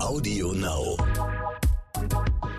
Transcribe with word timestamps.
Audio 0.00 0.52
Now. 0.52 0.96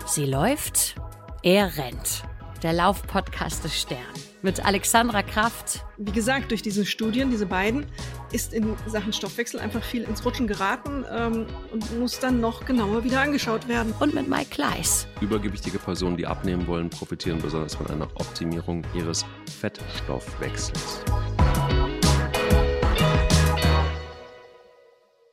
Sie 0.06 0.26
läuft, 0.26 0.94
er 1.42 1.76
rennt. 1.78 2.22
Der 2.62 2.74
Laufpodcast 2.74 3.64
des 3.64 3.80
Stern. 3.80 3.98
Mit 4.42 4.64
Alexandra 4.64 5.22
Kraft. 5.22 5.84
Wie 5.96 6.12
gesagt, 6.12 6.50
durch 6.50 6.60
diese 6.60 6.84
Studien, 6.84 7.30
diese 7.30 7.46
beiden, 7.46 7.86
ist 8.30 8.52
in 8.52 8.76
Sachen 8.86 9.14
Stoffwechsel 9.14 9.58
einfach 9.58 9.82
viel 9.82 10.02
ins 10.02 10.24
Rutschen 10.24 10.46
geraten 10.46 11.04
ähm, 11.10 11.46
und 11.72 11.98
muss 11.98 12.20
dann 12.20 12.40
noch 12.40 12.66
genauer 12.66 13.04
wieder 13.04 13.22
angeschaut 13.22 13.68
werden. 13.68 13.94
Und 14.00 14.14
mit 14.14 14.28
Mike 14.28 14.50
Kleiss. 14.50 15.06
Übergewichtige 15.22 15.78
Personen, 15.78 16.18
die 16.18 16.26
abnehmen 16.26 16.66
wollen, 16.66 16.90
profitieren 16.90 17.40
besonders 17.40 17.74
von 17.74 17.86
einer 17.86 18.08
Optimierung 18.16 18.84
ihres 18.94 19.24
Fettstoffwechsels. 19.60 21.04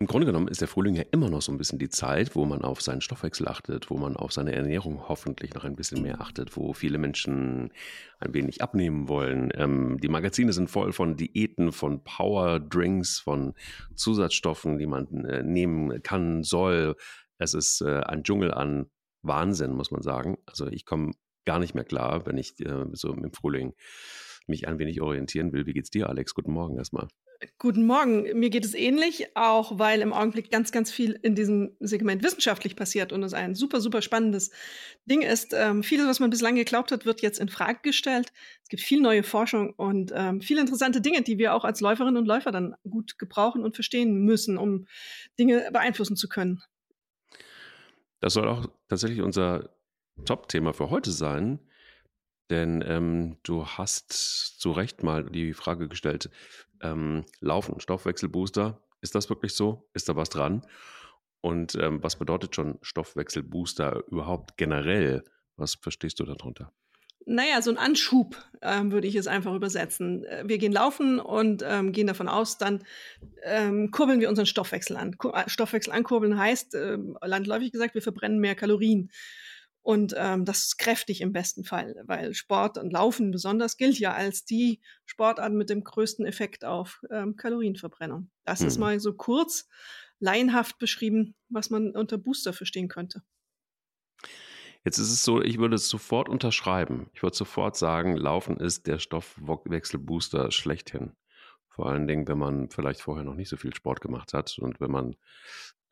Im 0.08 0.12
Grunde 0.12 0.28
genommen 0.28 0.48
ist 0.48 0.62
der 0.62 0.70
Frühling 0.70 0.96
ja 0.96 1.04
immer 1.12 1.30
noch 1.30 1.42
so 1.42 1.52
ein 1.52 1.58
bisschen 1.58 1.80
die 1.80 1.90
Zeit, 1.90 2.34
wo 2.34 2.46
man 2.46 2.62
auf 2.62 2.82
seinen 2.82 3.02
Stoffwechsel 3.02 3.46
achtet, 3.50 3.90
wo 3.90 3.98
man 3.98 4.16
auf 4.16 4.32
seine 4.32 4.56
Ernährung 4.56 5.10
hoffentlich 5.10 5.54
noch 5.54 5.66
ein 5.66 5.76
bisschen 5.76 6.02
mehr 6.02 6.22
achtet, 6.22 6.56
wo 6.56 6.72
viele 6.72 6.98
Menschen 6.98 7.74
ein 8.22 8.34
wenig 8.34 8.62
abnehmen 8.62 9.10
wollen. 9.10 9.52
Ähm, 9.54 9.98
die 10.02 10.08
Magazine 10.08 10.54
sind 10.54 10.70
voll 10.70 10.94
von 10.94 11.18
Diäten, 11.18 11.74
von 11.74 12.06
Powerdrinks, 12.06 13.20
von 13.20 13.54
Zusatzstoffen, 13.96 14.78
die 14.78 14.86
man 14.86 15.26
äh, 15.26 15.44
nehmen 15.44 16.02
kann, 16.04 16.42
soll. 16.42 16.96
Es 17.38 17.54
ist 17.54 17.82
äh, 17.82 18.00
ein 18.00 18.24
Dschungel 18.24 18.54
an 18.54 18.90
Wahnsinn, 19.24 19.74
muss 19.74 19.92
man 19.92 20.04
sagen. 20.04 20.38
Also 20.46 20.68
ich 20.68 20.86
komme 20.86 21.16
gar 21.44 21.60
nicht 21.60 21.76
mehr 21.76 21.84
klar, 21.84 22.26
wenn 22.26 22.38
ich 22.38 22.58
äh, 22.62 22.86
so 22.94 23.12
im 23.12 23.34
Frühling 23.34 23.74
mich 24.48 24.70
ein 24.70 24.80
wenig 24.80 25.02
orientieren 25.02 25.52
will. 25.52 25.66
Wie 25.66 25.74
geht's 25.74 25.90
dir, 25.90 26.08
Alex? 26.08 26.34
Guten 26.34 26.54
Morgen 26.54 26.78
erstmal. 26.78 27.10
Guten 27.60 27.86
Morgen. 27.86 28.24
Mir 28.40 28.50
geht 28.50 28.66
es 28.66 28.74
ähnlich, 28.74 29.36
auch 29.36 29.78
weil 29.78 30.02
im 30.02 30.14
Augenblick 30.14 30.50
ganz, 30.50 30.72
ganz 30.72 30.92
viel 30.92 31.12
in 31.22 31.36
diesem 31.36 31.76
Segment 31.80 32.24
wissenschaftlich 32.24 32.76
passiert 32.76 33.14
und 33.14 33.22
es 33.24 33.34
ein 33.34 33.54
super, 33.54 33.80
super 33.80 34.02
spannendes 34.02 34.52
Ding 35.06 35.22
ist. 35.22 35.54
Ähm, 35.54 35.84
vieles, 35.84 36.08
was 36.08 36.20
man 36.20 36.30
bislang 36.30 36.56
geglaubt 36.56 36.92
hat, 36.92 37.06
wird 37.06 37.22
jetzt 37.22 37.40
in 37.40 37.50
Frage 37.50 37.80
gestellt. 37.84 38.32
Es 38.64 38.70
gibt 38.70 38.82
viel 38.82 39.02
neue 39.02 39.24
Forschung 39.24 39.74
und 39.76 40.12
ähm, 40.16 40.42
viele 40.42 40.62
interessante 40.62 41.02
Dinge, 41.02 41.22
die 41.22 41.38
wir 41.38 41.54
auch 41.54 41.64
als 41.64 41.80
Läuferinnen 41.82 42.18
und 42.18 42.26
Läufer 42.26 42.52
dann 42.52 42.76
gut 42.90 43.20
gebrauchen 43.20 43.64
und 43.64 43.76
verstehen 43.76 44.18
müssen, 44.26 44.58
um 44.58 44.88
Dinge 45.38 45.70
beeinflussen 45.72 46.16
zu 46.16 46.28
können. 46.28 46.64
Das 48.20 48.34
soll 48.34 48.48
auch 48.48 48.66
tatsächlich 48.90 49.22
unser 49.22 49.70
Top-Thema 50.26 50.74
für 50.74 50.90
heute 50.90 51.12
sein. 51.12 51.60
Denn 52.50 52.82
ähm, 52.88 53.38
du 53.44 53.66
hast 53.66 54.12
zu 54.60 54.72
Recht 54.72 55.04
mal 55.04 55.26
die 55.26 55.54
Frage 55.54 55.90
gestellt, 55.90 56.30
ähm, 56.82 57.26
Laufen, 57.40 57.80
Stoffwechselbooster, 57.80 58.82
ist 59.02 59.16
das 59.16 59.30
wirklich 59.30 59.54
so? 59.54 59.90
Ist 59.94 60.10
da 60.10 60.16
was 60.16 60.30
dran? 60.30 60.66
Und 61.42 61.76
ähm, 61.76 62.02
was 62.04 62.18
bedeutet 62.18 62.56
schon 62.56 62.80
Stoffwechselbooster 62.82 64.04
überhaupt 64.08 64.58
generell? 64.58 65.24
Was 65.56 65.76
verstehst 65.76 66.20
du 66.20 66.26
darunter? 66.26 66.74
Naja, 67.30 67.62
so 67.62 67.70
ein 67.72 67.78
Anschub 67.78 68.42
ähm, 68.62 68.92
würde 68.94 69.08
ich 69.08 69.16
es 69.16 69.28
einfach 69.28 69.54
übersetzen. 69.54 70.24
Äh, 70.24 70.44
wir 70.46 70.58
gehen 70.58 70.72
laufen 70.72 71.20
und 71.20 71.62
ähm, 71.66 71.92
gehen 71.92 72.08
davon 72.08 72.30
aus, 72.30 72.58
dann 72.58 72.84
ähm, 73.44 73.92
kurbeln 73.92 74.22
wir 74.22 74.30
unseren 74.30 74.46
Stoffwechsel 74.46 74.96
an. 74.96 75.16
Äh, 75.34 75.50
Stoffwechsel 75.50 75.92
ankurbeln 75.92 76.40
heißt, 76.40 76.76
äh, 76.76 76.98
landläufig 77.22 77.74
gesagt, 77.74 77.96
wir 77.96 78.02
verbrennen 78.02 78.40
mehr 78.40 78.56
Kalorien. 78.56 79.12
Und 79.88 80.14
ähm, 80.18 80.44
das 80.44 80.66
ist 80.66 80.80
kräftig 80.80 81.22
im 81.22 81.32
besten 81.32 81.64
Fall, 81.64 81.96
weil 82.04 82.34
Sport 82.34 82.78
und 82.78 82.92
Laufen 82.92 83.32
besonders 83.32 83.78
gilt 83.78 83.98
ja 84.00 84.14
als 84.14 84.44
die 84.44 84.82
Sportart 85.06 85.54
mit 85.54 85.70
dem 85.70 85.82
größten 85.82 86.26
Effekt 86.26 86.66
auf 86.66 87.02
ähm, 87.10 87.38
Kalorienverbrennung. 87.38 88.30
Das 88.44 88.60
hm. 88.60 88.68
ist 88.68 88.80
mal 88.80 89.00
so 89.00 89.14
kurz, 89.14 89.70
laienhaft 90.20 90.78
beschrieben, 90.78 91.36
was 91.48 91.70
man 91.70 91.92
unter 91.92 92.18
Booster 92.18 92.52
verstehen 92.52 92.90
könnte. 92.90 93.24
Jetzt 94.84 94.98
ist 94.98 95.10
es 95.10 95.24
so, 95.24 95.42
ich 95.42 95.58
würde 95.58 95.78
es 95.78 95.88
sofort 95.88 96.28
unterschreiben. 96.28 97.10
Ich 97.14 97.24
würde 97.24 97.38
sofort 97.38 97.78
sagen, 97.78 98.18
Laufen 98.18 98.58
ist 98.58 98.88
der 98.88 99.00
Stoffwechselbooster 99.00 100.52
schlechthin. 100.52 101.14
Vor 101.70 101.86
allen 101.86 102.08
Dingen, 102.08 102.28
wenn 102.28 102.40
man 102.40 102.70
vielleicht 102.72 103.00
vorher 103.00 103.24
noch 103.24 103.36
nicht 103.36 103.48
so 103.48 103.56
viel 103.56 103.74
Sport 103.74 104.02
gemacht 104.02 104.34
hat 104.34 104.60
und 104.60 104.82
wenn 104.82 104.92
man 104.92 105.16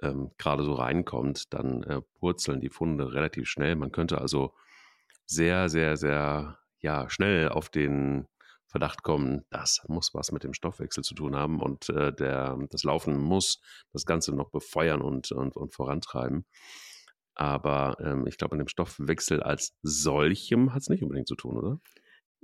ähm, 0.02 0.32
gerade 0.38 0.64
so 0.64 0.74
reinkommt, 0.74 1.54
dann 1.54 1.84
äh, 1.84 2.02
purzeln 2.20 2.62
die 2.62 2.70
Funde 2.70 3.14
relativ 3.14 3.48
schnell. 3.48 3.76
Man 3.76 3.92
könnte 3.92 4.20
also 4.20 4.54
sehr, 5.26 5.70
sehr, 5.70 5.98
sehr 5.98 6.60
ja, 6.80 7.10
schnell 7.10 7.50
auf 7.50 7.70
den 7.70 8.28
Verdacht 8.68 9.04
kommen, 9.04 9.46
das 9.52 9.86
muss 9.88 10.14
was 10.14 10.34
mit 10.34 10.44
dem 10.44 10.54
Stoffwechsel 10.54 11.04
zu 11.04 11.16
tun 11.16 11.36
haben 11.36 11.62
und 11.62 11.90
äh, 11.90 12.12
der, 12.12 12.58
das 12.70 12.84
Laufen 12.84 13.18
muss 13.18 13.62
das 13.94 14.06
Ganze 14.06 14.36
noch 14.36 14.50
befeuern 14.50 15.02
und, 15.02 15.32
und, 15.32 15.56
und 15.56 15.74
vorantreiben. 15.74 16.46
Aber 17.36 17.98
ähm, 18.02 18.28
ich 18.28 18.38
glaube, 18.38 18.54
an 18.54 18.60
dem 18.60 18.68
Stoffwechsel 18.68 19.42
als 19.42 19.78
solchem 19.82 20.74
hat 20.74 20.82
es 20.82 20.90
nicht 20.90 21.04
unbedingt 21.04 21.28
zu 21.28 21.36
tun, 21.36 21.58
oder? 21.58 21.80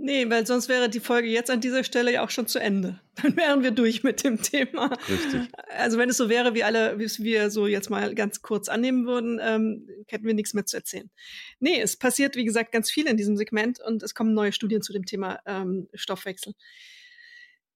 Nee, 0.04 0.28
weil 0.32 0.48
sonst 0.48 0.68
wäre 0.68 0.90
die 0.90 1.00
Folge 1.00 1.28
jetzt 1.28 1.52
an 1.52 1.62
dieser 1.62 1.84
Stelle 1.84 2.12
ja 2.12 2.26
auch 2.26 2.32
schon 2.32 2.48
zu 2.48 2.58
Ende. 2.58 3.00
Dann 3.22 3.38
wären 3.38 3.62
wir 3.62 3.70
durch 3.70 4.02
mit 4.02 4.24
dem 4.24 4.42
Thema. 4.42 4.88
Richtig. 5.08 5.48
Also 5.78 6.00
wenn 6.00 6.10
es 6.10 6.18
so 6.18 6.28
wäre, 6.28 6.56
wie 6.56 6.64
alle, 6.64 6.98
wie 6.98 7.08
wir 7.24 7.52
so 7.52 7.68
jetzt 7.68 7.92
mal 7.92 8.16
ganz 8.16 8.42
kurz 8.42 8.68
annehmen 8.68 9.06
würden, 9.06 9.40
ähm, 9.40 9.88
hätten 10.08 10.26
wir 10.26 10.34
nichts 10.34 10.56
mehr 10.56 10.66
zu 10.66 10.76
erzählen. 10.76 11.12
Nee, 11.60 11.80
es 11.80 11.98
passiert, 11.98 12.36
wie 12.36 12.46
gesagt, 12.46 12.72
ganz 12.72 12.90
viel 12.90 13.06
in 13.06 13.16
diesem 13.16 13.38
Segment 13.38 13.80
und 13.80 14.02
es 14.02 14.16
kommen 14.16 14.34
neue 14.34 14.54
Studien 14.54 14.82
zu 14.82 14.92
dem 14.92 15.06
Thema 15.06 15.40
ähm, 15.46 15.88
Stoffwechsel. 15.94 16.54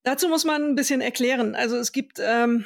Dazu 0.01 0.27
muss 0.27 0.45
man 0.45 0.63
ein 0.63 0.75
bisschen 0.75 1.01
erklären. 1.01 1.53
Also 1.53 1.77
es 1.77 1.91
gibt 1.91 2.17
ähm, 2.19 2.65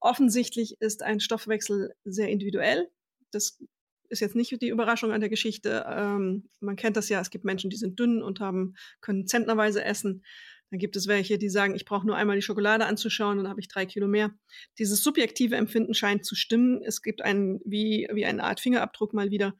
offensichtlich 0.00 0.80
ist 0.80 1.04
ein 1.04 1.20
Stoffwechsel 1.20 1.94
sehr 2.04 2.28
individuell. 2.28 2.90
Das 3.30 3.62
ist 4.08 4.20
jetzt 4.20 4.36
nicht 4.36 4.60
die 4.60 4.68
Überraschung 4.68 5.12
an 5.12 5.20
der 5.20 5.30
Geschichte. 5.30 5.84
Ähm, 5.88 6.48
man 6.60 6.76
kennt 6.76 6.96
das 6.96 7.08
ja, 7.08 7.20
es 7.20 7.30
gibt 7.30 7.44
Menschen, 7.44 7.70
die 7.70 7.76
sind 7.76 7.98
dünn 7.98 8.22
und 8.22 8.40
haben, 8.40 8.74
können 9.00 9.26
zentnerweise 9.26 9.84
essen. 9.84 10.24
Dann 10.70 10.78
gibt 10.78 10.96
es 10.96 11.06
welche, 11.06 11.38
die 11.38 11.48
sagen, 11.48 11.74
ich 11.74 11.84
brauche 11.84 12.06
nur 12.06 12.16
einmal 12.16 12.36
die 12.36 12.42
Schokolade 12.42 12.86
anzuschauen, 12.86 13.38
dann 13.38 13.48
habe 13.48 13.60
ich 13.60 13.68
drei 13.68 13.86
Kilo 13.86 14.08
mehr. 14.08 14.32
Dieses 14.78 15.02
subjektive 15.02 15.54
Empfinden 15.54 15.94
scheint 15.94 16.24
zu 16.24 16.34
stimmen. 16.34 16.82
Es 16.82 17.02
gibt 17.02 17.22
einen, 17.22 17.60
wie, 17.64 18.08
wie 18.12 18.26
eine 18.26 18.42
Art 18.42 18.60
Fingerabdruck 18.60 19.14
mal 19.14 19.30
wieder, 19.30 19.54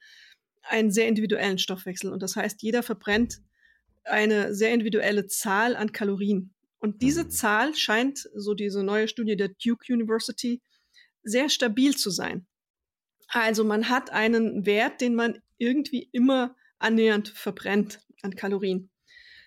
einen 0.63 0.91
sehr 0.91 1.07
individuellen 1.07 1.59
Stoffwechsel. 1.59 2.13
Und 2.13 2.23
das 2.23 2.35
heißt, 2.35 2.63
jeder 2.63 2.83
verbrennt 2.83 3.39
eine 4.05 4.55
sehr 4.55 4.73
individuelle 4.73 5.27
Zahl 5.27 5.77
an 5.77 5.93
Kalorien. 5.93 6.53
Und 6.79 7.03
diese 7.03 7.25
mhm. 7.25 7.31
Zahl 7.31 7.75
scheint, 7.75 8.29
so 8.35 8.55
diese 8.55 8.83
neue 8.83 9.09
Studie 9.09 9.37
der 9.37 9.49
Duke 9.49 9.93
University, 9.93 10.61
sehr 11.23 11.49
stabil 11.49 11.97
zu 11.97 12.11
sein. 12.11 12.47
Also 13.29 13.65
man 13.65 13.89
hat 13.89 14.11
einen 14.11 14.67
Wert, 14.67 15.01
den 15.01 15.15
man 15.15 15.41
irgendwie 15.59 16.09
immer 16.13 16.55
annähernd 16.79 17.29
verbrennt 17.29 18.01
an 18.23 18.37
Kalorien. 18.37 18.91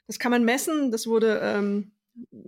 Das 0.07 0.19
kann 0.19 0.31
man 0.31 0.43
messen. 0.43 0.91
Das 0.91 1.07
wurde 1.07 1.39
ähm, 1.43 1.91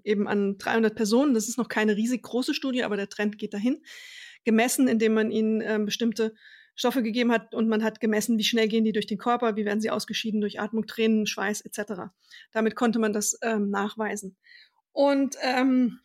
eben 0.03 0.27
an 0.27 0.57
300 0.57 0.95
Personen. 0.95 1.33
Das 1.33 1.47
ist 1.47 1.57
noch 1.57 1.69
keine 1.69 1.95
riesig 1.95 2.23
große 2.23 2.53
Studie, 2.53 2.83
aber 2.83 2.97
der 2.97 3.09
Trend 3.09 3.37
geht 3.37 3.53
dahin. 3.53 3.83
Gemessen, 4.43 4.87
indem 4.87 5.13
man 5.13 5.31
ihnen 5.31 5.61
ähm, 5.61 5.85
bestimmte 5.85 6.33
Stoffe 6.73 7.03
gegeben 7.03 7.31
hat 7.31 7.53
und 7.53 7.67
man 7.67 7.83
hat 7.83 7.99
gemessen, 7.99 8.37
wie 8.37 8.43
schnell 8.43 8.67
gehen 8.67 8.83
die 8.83 8.93
durch 8.93 9.05
den 9.05 9.17
Körper, 9.17 9.55
wie 9.55 9.65
werden 9.65 9.81
sie 9.81 9.91
ausgeschieden 9.91 10.41
durch 10.41 10.59
Atmung, 10.59 10.87
Tränen, 10.87 11.27
Schweiß 11.27 11.61
etc. 11.61 12.09
Damit 12.51 12.75
konnte 12.75 12.97
man 12.97 13.13
das 13.13 13.37
ähm, 13.43 13.69
nachweisen. 13.69 14.37
Und 14.91 15.35
ähm, 15.41 15.99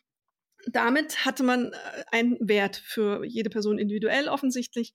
damit 0.67 1.25
hatte 1.25 1.43
man 1.43 1.73
äh, 1.73 1.77
einen 2.11 2.37
Wert 2.41 2.77
für 2.77 3.25
jede 3.25 3.51
Person 3.51 3.79
individuell 3.79 4.29
offensichtlich. 4.29 4.95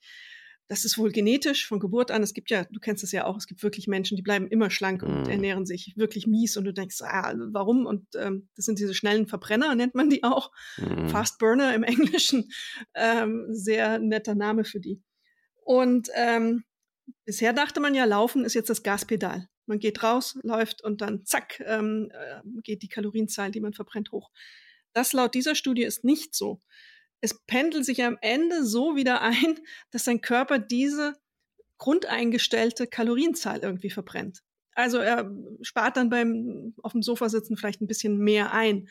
Das 0.68 0.86
ist 0.86 0.98
wohl 0.98 1.12
genetisch 1.12 1.68
von 1.68 1.80
Geburt 1.80 2.12
an. 2.12 2.24
Es 2.24 2.34
gibt 2.34 2.50
ja, 2.50 2.64
du 2.64 2.80
kennst 2.80 3.04
es 3.04 3.12
ja 3.12 3.26
auch, 3.26 3.36
es 3.36 3.46
gibt 3.46 3.62
wirklich 3.62 3.88
Menschen, 3.88 4.16
die 4.16 4.22
bleiben 4.22 4.48
immer 4.48 4.70
schlank 4.70 5.04
und 5.04 5.24
mm. 5.24 5.30
ernähren 5.30 5.66
sich 5.66 5.94
wirklich 5.98 6.28
mies 6.28 6.56
und 6.56 6.64
du 6.64 6.72
denkst, 6.72 7.02
ah, 7.02 7.34
warum? 7.52 7.86
Und 7.86 8.08
ähm, 8.16 8.48
das 8.56 8.66
sind 8.66 8.80
diese 8.80 8.94
schnellen 8.94 9.28
Verbrenner, 9.28 9.76
nennt 9.76 9.96
man 9.96 10.10
die 10.10 10.24
auch. 10.24 10.52
Mm. 10.78 11.08
Fast 11.08 11.40
Burner 11.40 11.76
im 11.76 11.84
Englischen. 11.84 12.50
Ähm, 12.94 13.48
sehr 13.50 14.00
netter 14.00 14.34
Name 14.34 14.64
für 14.64 14.80
die. 14.80 15.02
Und 15.66 16.08
ähm, 16.16 16.64
bisher 17.26 17.52
dachte 17.52 17.82
man 17.82 17.94
ja, 17.94 18.06
Laufen 18.06 18.46
ist 18.46 18.54
jetzt 18.54 18.70
das 18.70 18.82
Gaspedal. 18.82 19.50
Man 19.66 19.80
geht 19.80 20.04
raus, 20.04 20.38
läuft 20.42 20.84
und 20.84 21.02
dann 21.02 21.26
zack, 21.26 21.62
ähm, 21.66 22.10
äh, 22.14 22.42
geht 22.64 22.82
die 22.82 22.88
Kalorienzahl, 22.88 23.52
die 23.52 23.60
man 23.60 23.74
verbrennt, 23.74 24.14
hoch. 24.14 24.32
Das 24.94 25.14
laut 25.14 25.34
dieser 25.34 25.56
Studie 25.56 25.84
ist 25.84 26.04
nicht 26.04 26.36
so. 26.36 26.62
Es 27.22 27.40
pendelt 27.46 27.86
sich 27.86 28.04
am 28.04 28.18
Ende 28.22 28.66
so 28.66 28.96
wieder 28.96 29.22
ein, 29.22 29.60
dass 29.92 30.06
dein 30.06 30.22
Körper 30.22 30.60
diese 30.60 31.14
grundeingestellte 31.78 32.88
Kalorienzahl 32.88 33.60
irgendwie 33.60 33.90
verbrennt. 33.90 34.42
Also 34.74 35.00
er 35.00 35.32
spart 35.62 35.98
dann 35.98 36.10
beim 36.10 36.74
auf 36.82 36.94
dem 36.94 37.02
Sofa 37.02 37.30
sitzen 37.30 37.58
vielleicht 37.58 37.82
ein 37.82 37.88
bisschen 37.88 38.18
mehr 38.18 38.54
ein 38.54 38.88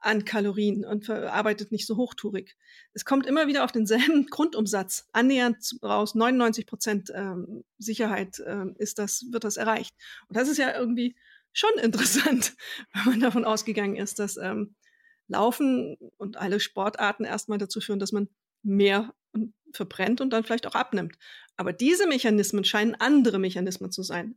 an 0.00 0.24
Kalorien 0.24 0.84
und 0.84 1.04
verarbeitet 1.04 1.72
nicht 1.72 1.86
so 1.86 1.96
hochtourig. 1.96 2.56
Es 2.94 3.04
kommt 3.04 3.26
immer 3.26 3.46
wieder 3.46 3.64
auf 3.64 3.72
denselben 3.72 4.26
Grundumsatz. 4.30 5.08
Annähernd 5.12 5.76
raus, 5.82 6.14
99 6.14 6.66
Prozent 6.66 7.12
ähm, 7.14 7.64
Sicherheit 7.78 8.42
ähm, 8.46 8.74
ist 8.78 8.98
das, 8.98 9.26
wird 9.30 9.44
das 9.44 9.58
erreicht. 9.58 9.94
Und 10.28 10.36
das 10.36 10.48
ist 10.48 10.56
ja 10.56 10.74
irgendwie 10.74 11.16
schon 11.52 11.70
interessant, 11.82 12.54
wenn 12.94 13.12
man 13.12 13.20
davon 13.20 13.44
ausgegangen 13.44 13.96
ist, 13.96 14.18
dass 14.18 14.36
ähm, 14.38 14.74
Laufen 15.30 15.96
und 16.16 16.36
alle 16.36 16.60
Sportarten 16.60 17.24
erstmal 17.24 17.58
dazu 17.58 17.80
führen, 17.80 17.98
dass 17.98 18.12
man 18.12 18.28
mehr 18.62 19.14
verbrennt 19.72 20.20
und 20.20 20.30
dann 20.30 20.44
vielleicht 20.44 20.66
auch 20.66 20.74
abnimmt. 20.74 21.16
Aber 21.56 21.72
diese 21.72 22.06
Mechanismen 22.06 22.64
scheinen 22.64 22.94
andere 22.94 23.38
Mechanismen 23.38 23.90
zu 23.90 24.02
sein. 24.02 24.36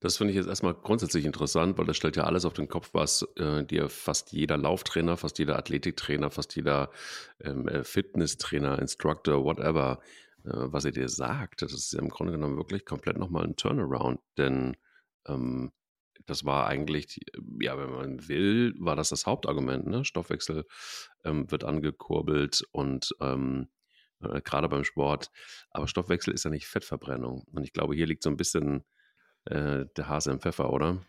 Das 0.00 0.16
finde 0.16 0.30
ich 0.30 0.36
jetzt 0.38 0.48
erstmal 0.48 0.72
grundsätzlich 0.72 1.26
interessant, 1.26 1.76
weil 1.76 1.84
das 1.84 1.96
stellt 1.96 2.16
ja 2.16 2.24
alles 2.24 2.46
auf 2.46 2.54
den 2.54 2.68
Kopf, 2.68 2.90
was 2.94 3.22
äh, 3.36 3.64
dir 3.64 3.90
fast 3.90 4.32
jeder 4.32 4.56
Lauftrainer, 4.56 5.18
fast 5.18 5.38
jeder 5.38 5.58
Athletiktrainer, 5.58 6.30
fast 6.30 6.56
jeder 6.56 6.90
ähm, 7.42 7.68
äh, 7.68 7.84
Fitnesstrainer, 7.84 8.78
Instructor, 8.78 9.44
whatever, 9.44 10.00
äh, 10.44 10.50
was 10.52 10.86
er 10.86 10.92
dir 10.92 11.10
sagt. 11.10 11.60
Das 11.60 11.74
ist 11.74 11.92
im 11.92 12.08
Grunde 12.08 12.32
genommen 12.32 12.56
wirklich 12.56 12.86
komplett 12.86 13.18
nochmal 13.18 13.44
ein 13.44 13.56
Turnaround, 13.56 14.20
denn 14.38 14.74
ähm, 15.28 15.70
das 16.26 16.44
war 16.44 16.66
eigentlich, 16.66 17.20
ja, 17.60 17.78
wenn 17.78 17.90
man 17.90 18.28
will, 18.28 18.74
war 18.78 18.96
das 18.96 19.10
das 19.10 19.26
Hauptargument. 19.26 19.86
Ne? 19.86 20.04
Stoffwechsel 20.04 20.64
ähm, 21.24 21.50
wird 21.50 21.64
angekurbelt 21.64 22.64
und 22.72 23.14
ähm, 23.20 23.68
äh, 24.22 24.40
gerade 24.42 24.68
beim 24.68 24.84
Sport. 24.84 25.30
Aber 25.70 25.88
Stoffwechsel 25.88 26.34
ist 26.34 26.44
ja 26.44 26.50
nicht 26.50 26.66
Fettverbrennung. 26.66 27.44
Und 27.52 27.64
ich 27.64 27.72
glaube, 27.72 27.94
hier 27.94 28.06
liegt 28.06 28.22
so 28.22 28.30
ein 28.30 28.36
bisschen 28.36 28.84
äh, 29.46 29.86
der 29.96 30.08
Hase 30.08 30.30
im 30.30 30.40
Pfeffer, 30.40 30.72
oder? 30.72 31.04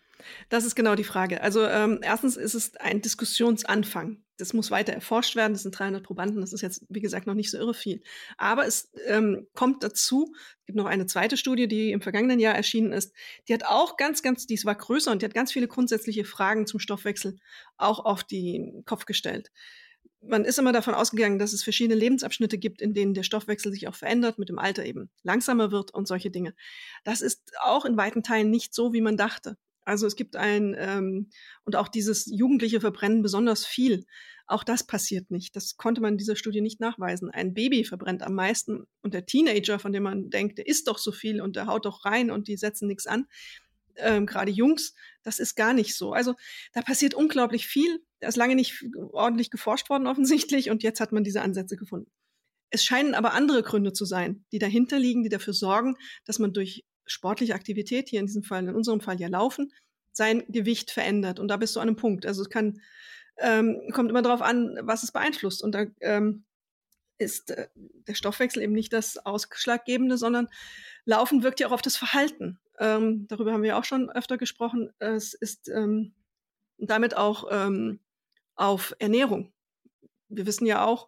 Das 0.49 0.65
ist 0.65 0.75
genau 0.75 0.95
die 0.95 1.03
Frage. 1.03 1.41
Also 1.41 1.65
ähm, 1.65 1.99
erstens 2.01 2.37
ist 2.37 2.53
es 2.53 2.75
ein 2.77 3.01
Diskussionsanfang. 3.01 4.23
Das 4.37 4.53
muss 4.53 4.71
weiter 4.71 4.93
erforscht 4.93 5.35
werden. 5.35 5.53
Das 5.53 5.63
sind 5.63 5.77
300 5.77 6.03
Probanden. 6.03 6.41
Das 6.41 6.53
ist 6.53 6.61
jetzt, 6.61 6.83
wie 6.89 7.01
gesagt, 7.01 7.27
noch 7.27 7.33
nicht 7.33 7.51
so 7.51 7.57
irre 7.57 7.73
viel. 7.73 8.01
Aber 8.37 8.65
es 8.65 8.91
ähm, 9.05 9.47
kommt 9.53 9.83
dazu, 9.83 10.33
es 10.33 10.65
gibt 10.65 10.77
noch 10.77 10.85
eine 10.85 11.05
zweite 11.05 11.37
Studie, 11.37 11.67
die 11.67 11.91
im 11.91 12.01
vergangenen 12.01 12.39
Jahr 12.39 12.55
erschienen 12.55 12.91
ist. 12.91 13.13
Die 13.47 13.53
hat 13.53 13.65
auch 13.65 13.97
ganz, 13.97 14.23
ganz, 14.23 14.47
die 14.47 14.59
war 14.63 14.75
größer 14.75 15.11
und 15.11 15.21
die 15.21 15.25
hat 15.25 15.33
ganz 15.33 15.51
viele 15.51 15.67
grundsätzliche 15.67 16.25
Fragen 16.25 16.65
zum 16.65 16.79
Stoffwechsel 16.79 17.37
auch 17.77 18.03
auf 18.03 18.23
den 18.23 18.83
Kopf 18.85 19.05
gestellt 19.05 19.51
man 20.21 20.45
ist 20.45 20.59
immer 20.59 20.71
davon 20.71 20.93
ausgegangen, 20.93 21.39
dass 21.39 21.53
es 21.53 21.63
verschiedene 21.63 21.99
Lebensabschnitte 21.99 22.57
gibt, 22.57 22.81
in 22.81 22.93
denen 22.93 23.13
der 23.13 23.23
Stoffwechsel 23.23 23.71
sich 23.71 23.87
auch 23.87 23.95
verändert, 23.95 24.37
mit 24.37 24.49
dem 24.49 24.59
Alter 24.59 24.85
eben 24.85 25.09
langsamer 25.23 25.71
wird 25.71 25.93
und 25.93 26.07
solche 26.07 26.29
Dinge. 26.29 26.53
Das 27.03 27.21
ist 27.21 27.51
auch 27.61 27.85
in 27.85 27.97
weiten 27.97 28.23
Teilen 28.23 28.51
nicht 28.51 28.73
so, 28.73 28.93
wie 28.93 29.01
man 29.01 29.17
dachte. 29.17 29.57
Also 29.91 30.07
es 30.07 30.15
gibt 30.15 30.37
ein, 30.37 30.73
ähm, 30.79 31.29
und 31.65 31.75
auch 31.75 31.89
dieses 31.89 32.25
jugendliche 32.25 32.79
Verbrennen 32.79 33.21
besonders 33.21 33.65
viel. 33.65 34.05
Auch 34.47 34.63
das 34.63 34.87
passiert 34.87 35.31
nicht. 35.31 35.53
Das 35.53 35.75
konnte 35.75 35.99
man 35.99 36.13
in 36.13 36.17
dieser 36.17 36.37
Studie 36.37 36.61
nicht 36.61 36.79
nachweisen. 36.79 37.29
Ein 37.29 37.53
Baby 37.53 37.83
verbrennt 37.83 38.23
am 38.23 38.33
meisten 38.33 38.87
und 39.01 39.13
der 39.13 39.25
Teenager, 39.25 39.79
von 39.79 39.91
dem 39.91 40.03
man 40.03 40.29
denkt, 40.29 40.59
der 40.59 40.67
isst 40.67 40.87
doch 40.87 40.97
so 40.97 41.11
viel 41.11 41.41
und 41.41 41.57
der 41.57 41.67
haut 41.67 41.85
doch 41.85 42.05
rein 42.05 42.31
und 42.31 42.47
die 42.47 42.55
setzen 42.55 42.87
nichts 42.87 43.05
an, 43.05 43.27
ähm, 43.97 44.25
gerade 44.27 44.49
Jungs, 44.49 44.93
das 45.23 45.39
ist 45.39 45.55
gar 45.55 45.73
nicht 45.73 45.93
so. 45.97 46.13
Also 46.13 46.35
da 46.71 46.81
passiert 46.81 47.13
unglaublich 47.13 47.67
viel. 47.67 48.01
Da 48.21 48.29
ist 48.29 48.37
lange 48.37 48.55
nicht 48.55 48.85
ordentlich 49.11 49.51
geforscht 49.51 49.89
worden 49.89 50.07
offensichtlich 50.07 50.69
und 50.69 50.83
jetzt 50.83 51.01
hat 51.01 51.11
man 51.11 51.25
diese 51.25 51.41
Ansätze 51.41 51.75
gefunden. 51.75 52.09
Es 52.69 52.85
scheinen 52.85 53.13
aber 53.13 53.33
andere 53.33 53.61
Gründe 53.61 53.91
zu 53.91 54.05
sein, 54.05 54.45
die 54.53 54.59
dahinter 54.59 54.97
liegen, 54.97 55.23
die 55.23 55.29
dafür 55.29 55.53
sorgen, 55.53 55.97
dass 56.23 56.39
man 56.39 56.53
durch 56.53 56.85
sportliche 57.11 57.55
Aktivität, 57.55 58.09
hier 58.09 58.19
in 58.19 58.25
diesem 58.25 58.43
Fall, 58.43 58.67
in 58.67 58.75
unserem 58.75 59.01
Fall 59.01 59.19
ja 59.19 59.27
Laufen, 59.27 59.71
sein 60.11 60.43
Gewicht 60.47 60.91
verändert. 60.91 61.39
Und 61.39 61.47
da 61.47 61.57
bist 61.57 61.75
du 61.75 61.79
an 61.79 61.87
einem 61.87 61.95
Punkt. 61.95 62.25
Also 62.25 62.41
es 62.41 62.49
kann, 62.49 62.81
ähm, 63.37 63.81
kommt 63.93 64.09
immer 64.09 64.21
darauf 64.21 64.41
an, 64.41 64.77
was 64.81 65.03
es 65.03 65.11
beeinflusst. 65.11 65.63
Und 65.63 65.73
da 65.73 65.85
ähm, 66.01 66.45
ist 67.17 67.51
äh, 67.51 67.67
der 67.75 68.15
Stoffwechsel 68.15 68.63
eben 68.63 68.73
nicht 68.73 68.93
das 68.93 69.17
Ausschlaggebende, 69.17 70.17
sondern 70.17 70.49
Laufen 71.05 71.43
wirkt 71.43 71.59
ja 71.59 71.67
auch 71.67 71.71
auf 71.71 71.81
das 71.81 71.97
Verhalten. 71.97 72.59
Ähm, 72.79 73.27
darüber 73.27 73.53
haben 73.53 73.63
wir 73.63 73.77
auch 73.77 73.85
schon 73.85 74.09
öfter 74.09 74.37
gesprochen. 74.37 74.91
Es 74.99 75.33
ist 75.33 75.69
ähm, 75.69 76.13
damit 76.77 77.15
auch 77.15 77.47
ähm, 77.51 77.99
auf 78.55 78.95
Ernährung. 78.99 79.53
Wir 80.29 80.45
wissen 80.45 80.65
ja 80.65 80.85
auch, 80.85 81.07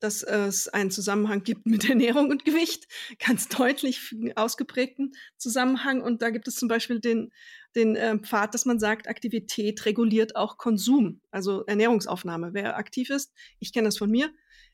dass 0.00 0.22
es 0.22 0.68
einen 0.68 0.90
Zusammenhang 0.90 1.42
gibt 1.42 1.66
mit 1.66 1.84
Ernährung 1.88 2.30
und 2.30 2.44
Gewicht, 2.44 2.86
ganz 3.18 3.48
deutlich 3.48 4.14
ausgeprägten 4.36 5.12
Zusammenhang. 5.36 6.02
Und 6.02 6.22
da 6.22 6.30
gibt 6.30 6.48
es 6.48 6.56
zum 6.56 6.68
Beispiel 6.68 7.00
den, 7.00 7.32
den 7.74 7.96
äh, 7.96 8.18
Pfad, 8.18 8.54
dass 8.54 8.64
man 8.64 8.78
sagt, 8.78 9.08
Aktivität 9.08 9.84
reguliert 9.86 10.36
auch 10.36 10.58
Konsum, 10.58 11.20
also 11.30 11.64
Ernährungsaufnahme. 11.66 12.50
Wer 12.52 12.76
aktiv 12.76 13.10
ist, 13.10 13.32
ich 13.58 13.72
kenne 13.72 13.88
das 13.88 13.98
von 13.98 14.10
mir, 14.10 14.30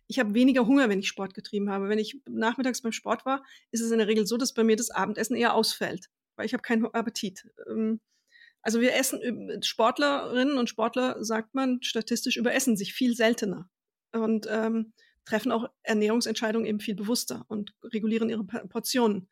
ich 0.07 0.19
habe 0.19 0.35
weniger 0.35 0.67
Hunger, 0.67 0.89
wenn 0.89 0.99
ich 0.99 1.09
Sport 1.09 1.33
getrieben 1.33 1.71
habe. 1.71 1.89
Wenn 1.89 1.99
ich 1.99 2.21
nachmittags 2.29 2.83
beim 2.83 2.93
Sport 2.93 3.25
war, 3.25 3.43
ist 3.71 3.81
es 3.81 3.91
in 3.91 3.99
der 3.99 4.07
Regel 4.07 4.27
so, 4.27 4.37
dass 4.37 4.53
bei 4.53 4.63
mir 4.63 4.77
das 4.77 4.91
Abendessen 4.91 5.35
eher 5.35 5.55
ausfällt 5.55 6.11
weil 6.37 6.47
ich 6.47 6.53
habe 6.53 6.63
keinen 6.63 6.87
Appetit. 6.87 7.49
Ähm, 7.69 8.01
also 8.63 8.81
wir 8.81 8.95
essen, 8.95 9.63
Sportlerinnen 9.63 10.57
und 10.57 10.71
Sportler, 10.71 11.23
sagt 11.23 11.55
man, 11.55 11.83
statistisch 11.83 12.37
überessen 12.37 12.77
sich 12.77 12.95
viel 12.95 13.15
seltener 13.15 13.69
und 14.13 14.47
ähm, 14.49 14.95
treffen 15.25 15.53
auch 15.53 15.69
Ernährungsentscheidungen 15.83 16.67
eben 16.67 16.81
viel 16.81 16.95
bewusster 16.95 17.45
und 17.49 17.75
regulieren 17.83 18.29
ihre 18.29 18.45
Portionen. 18.45 19.29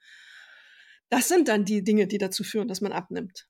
Das 1.08 1.28
sind 1.28 1.48
dann 1.48 1.64
die 1.64 1.84
Dinge, 1.84 2.06
die 2.06 2.18
dazu 2.18 2.44
führen, 2.44 2.68
dass 2.68 2.80
man 2.80 2.92
abnimmt. 2.92 3.46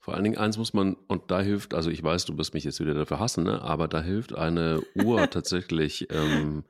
Vor 0.00 0.14
allen 0.14 0.24
Dingen 0.24 0.38
eins 0.38 0.56
muss 0.56 0.72
man, 0.72 0.94
und 1.08 1.30
da 1.30 1.42
hilft, 1.42 1.74
also 1.74 1.90
ich 1.90 2.02
weiß, 2.02 2.24
du 2.24 2.38
wirst 2.38 2.54
mich 2.54 2.64
jetzt 2.64 2.80
wieder 2.80 2.94
dafür 2.94 3.20
hassen, 3.20 3.44
ne? 3.44 3.60
aber 3.60 3.86
da 3.86 4.02
hilft 4.02 4.34
eine 4.34 4.80
Uhr 4.94 5.28
tatsächlich 5.30 6.08
ähm, 6.10 6.64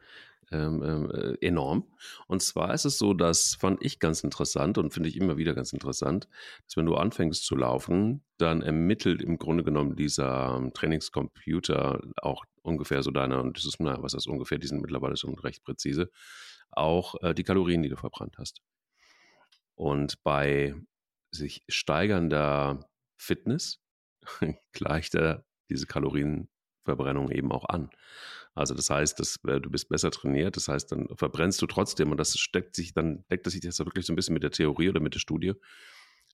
ähm, 0.53 0.83
ähm, 0.83 1.11
äh, 1.11 1.47
enorm. 1.47 1.87
Und 2.27 2.43
zwar 2.43 2.75
ist 2.75 2.85
es 2.85 2.99
so, 2.99 3.15
das 3.15 3.55
fand 3.55 3.85
ich 3.85 4.01
ganz 4.01 4.25
interessant 4.25 4.79
und 4.79 4.93
finde 4.93 5.09
ich 5.09 5.17
immer 5.17 5.37
wieder 5.37 5.55
ganz 5.55 5.73
interessant, 5.73 6.29
dass 6.67 6.77
wenn 6.77 6.87
du 6.87 6.97
anfängst 6.97 7.45
zu 7.45 7.55
laufen, 7.55 8.25
dann 8.37 8.61
ermittelt 8.61 9.23
im 9.23 9.39
Grunde 9.39 9.63
genommen 9.63 9.95
dieser 9.95 10.57
ähm, 10.57 10.73
Trainingscomputer 10.73 12.01
auch 12.21 12.45
ungefähr 12.63 13.03
so 13.03 13.11
deine, 13.11 13.41
und 13.41 13.57
das 13.57 13.65
ist, 13.65 13.77
na, 13.79 14.03
was 14.03 14.15
ist 14.15 14.27
ungefähr, 14.27 14.59
die 14.59 14.67
sind 14.67 14.81
mittlerweile 14.81 15.17
schon 15.17 15.39
recht 15.39 15.63
präzise, 15.63 16.11
auch 16.71 17.15
äh, 17.23 17.35
die 17.35 17.45
Kalorien, 17.45 17.83
die 17.83 17.89
du 17.89 17.97
verbrannt 17.97 18.37
hast. 18.39 18.61
Und 19.77 20.23
bei 20.25 20.75
sich 21.31 21.63
steigernder 21.69 22.89
Fitness 23.17 23.81
gleicht 24.73 25.15
er 25.15 25.45
diese 25.71 25.87
Kalorienverbrennung 25.87 27.31
eben 27.31 27.53
auch 27.53 27.67
an. 27.69 27.91
Also 28.61 28.75
das 28.75 28.91
heißt, 28.91 29.19
dass, 29.19 29.37
äh, 29.49 29.59
du 29.59 29.71
bist 29.71 29.89
besser 29.89 30.11
trainiert, 30.11 30.55
das 30.57 30.69
heißt, 30.69 30.93
dann 30.93 31.09
verbrennst 31.17 31.63
du 31.63 31.67
trotzdem 31.67 32.11
und 32.11 32.19
das 32.19 32.39
steckt 32.39 32.77
sich, 32.77 32.93
dann 32.93 33.25
deckt 33.31 33.47
das 33.47 33.55
sich 33.55 33.65
jetzt 33.65 33.79
wirklich 33.79 34.05
so 34.05 34.13
ein 34.13 34.17
bisschen 34.17 34.35
mit 34.35 34.43
der 34.43 34.51
Theorie 34.51 34.91
oder 34.91 35.01
mit 35.01 35.15
der 35.15 35.19
Studie. 35.19 35.55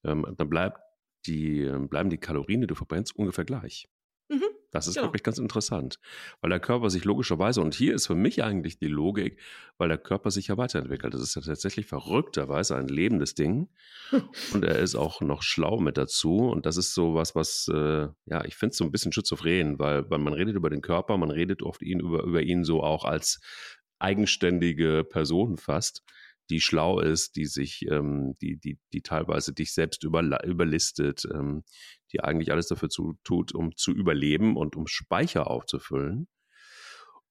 Ähm, 0.03 0.27
dann 0.37 0.51
bleibt 0.51 0.81
die, 1.27 1.61
ähm, 1.63 1.89
bleiben 1.89 2.11
die 2.11 2.19
Kalorien, 2.19 2.61
die 2.61 2.67
du 2.67 2.75
verbrennst, 2.75 3.15
ungefähr 3.15 3.45
gleich. 3.45 3.89
Das 4.71 4.87
ist 4.87 4.95
genau. 4.95 5.07
wirklich 5.07 5.23
ganz 5.23 5.39
interessant, 5.39 5.99
weil 6.41 6.51
der 6.51 6.61
Körper 6.61 6.91
sich 6.91 7.05
logischerweise, 7.05 7.61
und 7.61 7.75
hier 7.75 7.95
ist 7.95 8.07
für 8.07 8.15
mich 8.15 8.43
eigentlich 8.43 8.79
die 8.79 8.89
Logik, 8.89 9.39
weil 9.79 9.89
der 9.89 9.99
Körper 9.99 10.31
sich 10.31 10.49
ja 10.49 10.57
weiterentwickelt. 10.57 11.15
Das 11.15 11.21
ist 11.21 11.35
ja 11.35 11.43
tatsächlich 11.43 11.87
verrückterweise 11.87 12.77
ein 12.77 12.89
lebendes 12.89 13.35
Ding. 13.35 13.69
und 14.53 14.65
er 14.65 14.79
ist 14.79 14.95
auch 14.95 15.21
noch 15.21 15.43
schlau 15.43 15.79
mit 15.79 15.97
dazu. 15.97 16.49
Und 16.49 16.67
das 16.67 16.77
ist 16.77 16.95
so 16.95 17.15
was, 17.15 17.35
was, 17.35 17.69
äh, 17.73 18.09
ja, 18.27 18.45
ich 18.45 18.57
finde 18.57 18.73
es 18.73 18.79
so 18.79 18.85
ein 18.85 18.93
bisschen 18.93 19.13
schizophren, 19.13 19.79
weil, 19.79 20.09
weil 20.11 20.19
man 20.19 20.33
redet 20.33 20.57
über 20.57 20.71
den 20.71 20.83
Körper, 20.83 21.17
man 21.17 21.31
redet 21.31 21.63
oft 21.63 21.83
ihn 21.83 22.01
über, 22.01 22.23
über 22.23 22.43
ihn 22.43 22.65
so 22.65 22.83
auch 22.83 23.05
als 23.05 23.41
eigenständige 23.99 25.05
Person 25.05 25.57
fast 25.57 26.03
die 26.51 26.61
schlau 26.61 27.01
ist, 27.01 27.37
die 27.37 27.47
sich, 27.47 27.87
ähm, 27.91 28.37
die, 28.41 28.59
die, 28.59 28.79
die 28.93 29.03
teilweise 29.03 29.53
dich 29.53 29.73
selbst 29.75 30.05
über, 30.05 30.23
überlistet, 30.45 31.27
ähm, 31.33 31.65
die 32.13 32.21
eigentlich 32.21 32.53
alles 32.53 32.69
dafür 32.69 32.89
zu, 32.89 33.19
tut, 33.25 33.55
um 33.55 33.75
zu 33.77 33.93
überleben 33.93 34.57
und 34.57 34.77
um 34.77 34.87
Speicher 34.87 35.51
aufzufüllen. 35.51 36.29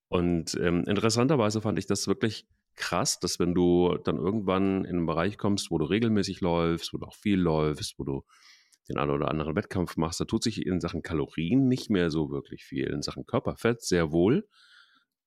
Und 0.07 0.55
ähm, 0.55 0.83
interessanterweise 0.85 1.61
fand 1.61 1.79
ich 1.79 1.87
das 1.87 2.07
wirklich 2.07 2.47
krass, 2.75 3.19
dass 3.19 3.39
wenn 3.39 3.53
du 3.53 3.97
dann 4.03 4.17
irgendwann 4.17 4.83
in 4.85 4.97
einen 4.97 5.05
Bereich 5.05 5.37
kommst, 5.37 5.71
wo 5.71 5.77
du 5.77 5.85
regelmäßig 5.85 6.41
läufst, 6.41 6.93
wo 6.93 6.97
du 6.97 7.05
auch 7.05 7.15
viel 7.15 7.39
läufst, 7.39 7.97
wo 7.97 8.03
du 8.03 8.23
den 8.87 8.97
einen 8.97 9.11
oder 9.11 9.29
anderen 9.29 9.55
Wettkampf 9.55 9.97
machst, 9.97 10.19
da 10.19 10.25
tut 10.25 10.43
sich 10.43 10.65
in 10.65 10.79
Sachen 10.79 11.01
Kalorien 11.01 11.67
nicht 11.67 11.89
mehr 11.89 12.11
so 12.11 12.29
wirklich 12.29 12.63
viel. 12.63 12.85
In 12.85 13.01
Sachen 13.01 13.25
Körperfett 13.25 13.81
sehr 13.81 14.11
wohl, 14.11 14.47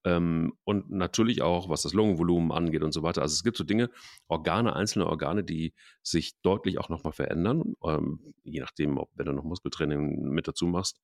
ähm, 0.04 0.52
und 0.64 0.90
natürlich 0.90 1.42
auch, 1.42 1.68
was 1.68 1.82
das 1.82 1.92
Lungenvolumen 1.92 2.52
angeht 2.52 2.82
und 2.82 2.92
so 2.92 3.02
weiter. 3.02 3.22
Also 3.22 3.34
es 3.34 3.42
gibt 3.42 3.56
so 3.56 3.64
Dinge, 3.64 3.90
Organe, 4.28 4.74
einzelne 4.74 5.06
Organe, 5.06 5.44
die 5.44 5.74
sich 6.02 6.40
deutlich 6.42 6.78
auch 6.78 6.88
nochmal 6.88 7.12
verändern. 7.12 7.74
Ähm, 7.84 8.34
je 8.44 8.60
nachdem, 8.60 8.98
ob 8.98 9.10
wenn 9.14 9.26
du 9.26 9.32
noch 9.32 9.44
Muskeltraining 9.44 10.28
mit 10.30 10.48
dazu 10.48 10.66
machst, 10.66 11.00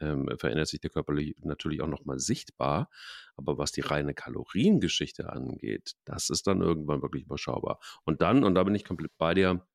ähm, 0.00 0.28
verändert 0.38 0.68
sich 0.68 0.80
der 0.80 0.90
Körper 0.90 1.14
natürlich 1.40 1.80
auch 1.80 1.88
nochmal 1.88 2.18
sichtbar. 2.18 2.88
Aber 3.36 3.58
was 3.58 3.72
die 3.72 3.80
reine 3.80 4.14
Kaloriengeschichte 4.14 5.32
angeht, 5.32 5.94
das 6.04 6.30
ist 6.30 6.46
dann 6.46 6.60
irgendwann 6.60 7.02
wirklich 7.02 7.24
überschaubar. 7.24 7.80
Und 8.04 8.22
dann, 8.22 8.44
und 8.44 8.54
da 8.54 8.62
bin 8.64 8.74
ich 8.74 8.84
komplett 8.84 9.12
bei 9.18 9.34
dir, 9.34 9.66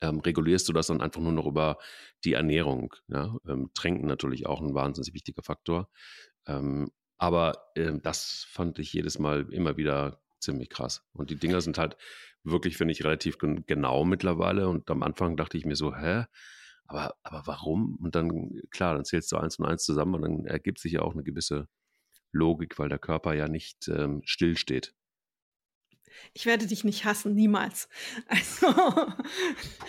ähm, 0.00 0.20
regulierst 0.20 0.68
du 0.68 0.72
das 0.72 0.88
dann 0.88 1.00
einfach 1.00 1.20
nur 1.20 1.32
noch 1.32 1.46
über 1.46 1.78
die 2.24 2.34
Ernährung. 2.34 2.94
Ja? 3.08 3.36
Ähm, 3.46 3.70
Tränken 3.74 4.06
natürlich 4.06 4.46
auch 4.46 4.60
ein 4.60 4.74
wahnsinnig 4.74 5.14
wichtiger 5.14 5.42
Faktor. 5.42 5.88
Ähm, 6.46 6.90
aber 7.18 7.70
äh, 7.74 7.92
das 8.02 8.46
fand 8.48 8.78
ich 8.78 8.92
jedes 8.92 9.18
Mal 9.18 9.46
immer 9.50 9.76
wieder 9.76 10.20
ziemlich 10.38 10.70
krass. 10.70 11.04
Und 11.12 11.30
die 11.30 11.36
Dinger 11.36 11.60
sind 11.60 11.78
halt 11.78 11.96
wirklich, 12.44 12.76
finde 12.76 12.92
ich, 12.92 13.04
relativ 13.04 13.38
genau 13.38 14.04
mittlerweile. 14.04 14.68
Und 14.68 14.90
am 14.90 15.02
Anfang 15.02 15.36
dachte 15.36 15.58
ich 15.58 15.64
mir 15.64 15.76
so, 15.76 15.94
hä? 15.94 16.24
Aber, 16.86 17.16
aber 17.22 17.42
warum? 17.46 17.96
Und 17.96 18.14
dann, 18.14 18.60
klar, 18.70 18.94
dann 18.94 19.04
zählst 19.04 19.32
du 19.32 19.36
eins 19.36 19.58
und 19.58 19.66
eins 19.66 19.84
zusammen 19.84 20.14
und 20.14 20.22
dann 20.22 20.46
ergibt 20.46 20.78
sich 20.78 20.92
ja 20.92 21.02
auch 21.02 21.14
eine 21.14 21.24
gewisse 21.24 21.68
Logik, 22.32 22.78
weil 22.78 22.88
der 22.88 22.98
Körper 22.98 23.34
ja 23.34 23.48
nicht 23.48 23.88
ähm, 23.88 24.22
stillsteht. 24.24 24.94
Ich 26.32 26.46
werde 26.46 26.66
dich 26.66 26.84
nicht 26.84 27.04
hassen, 27.04 27.34
niemals. 27.34 27.88
Also, 28.28 28.66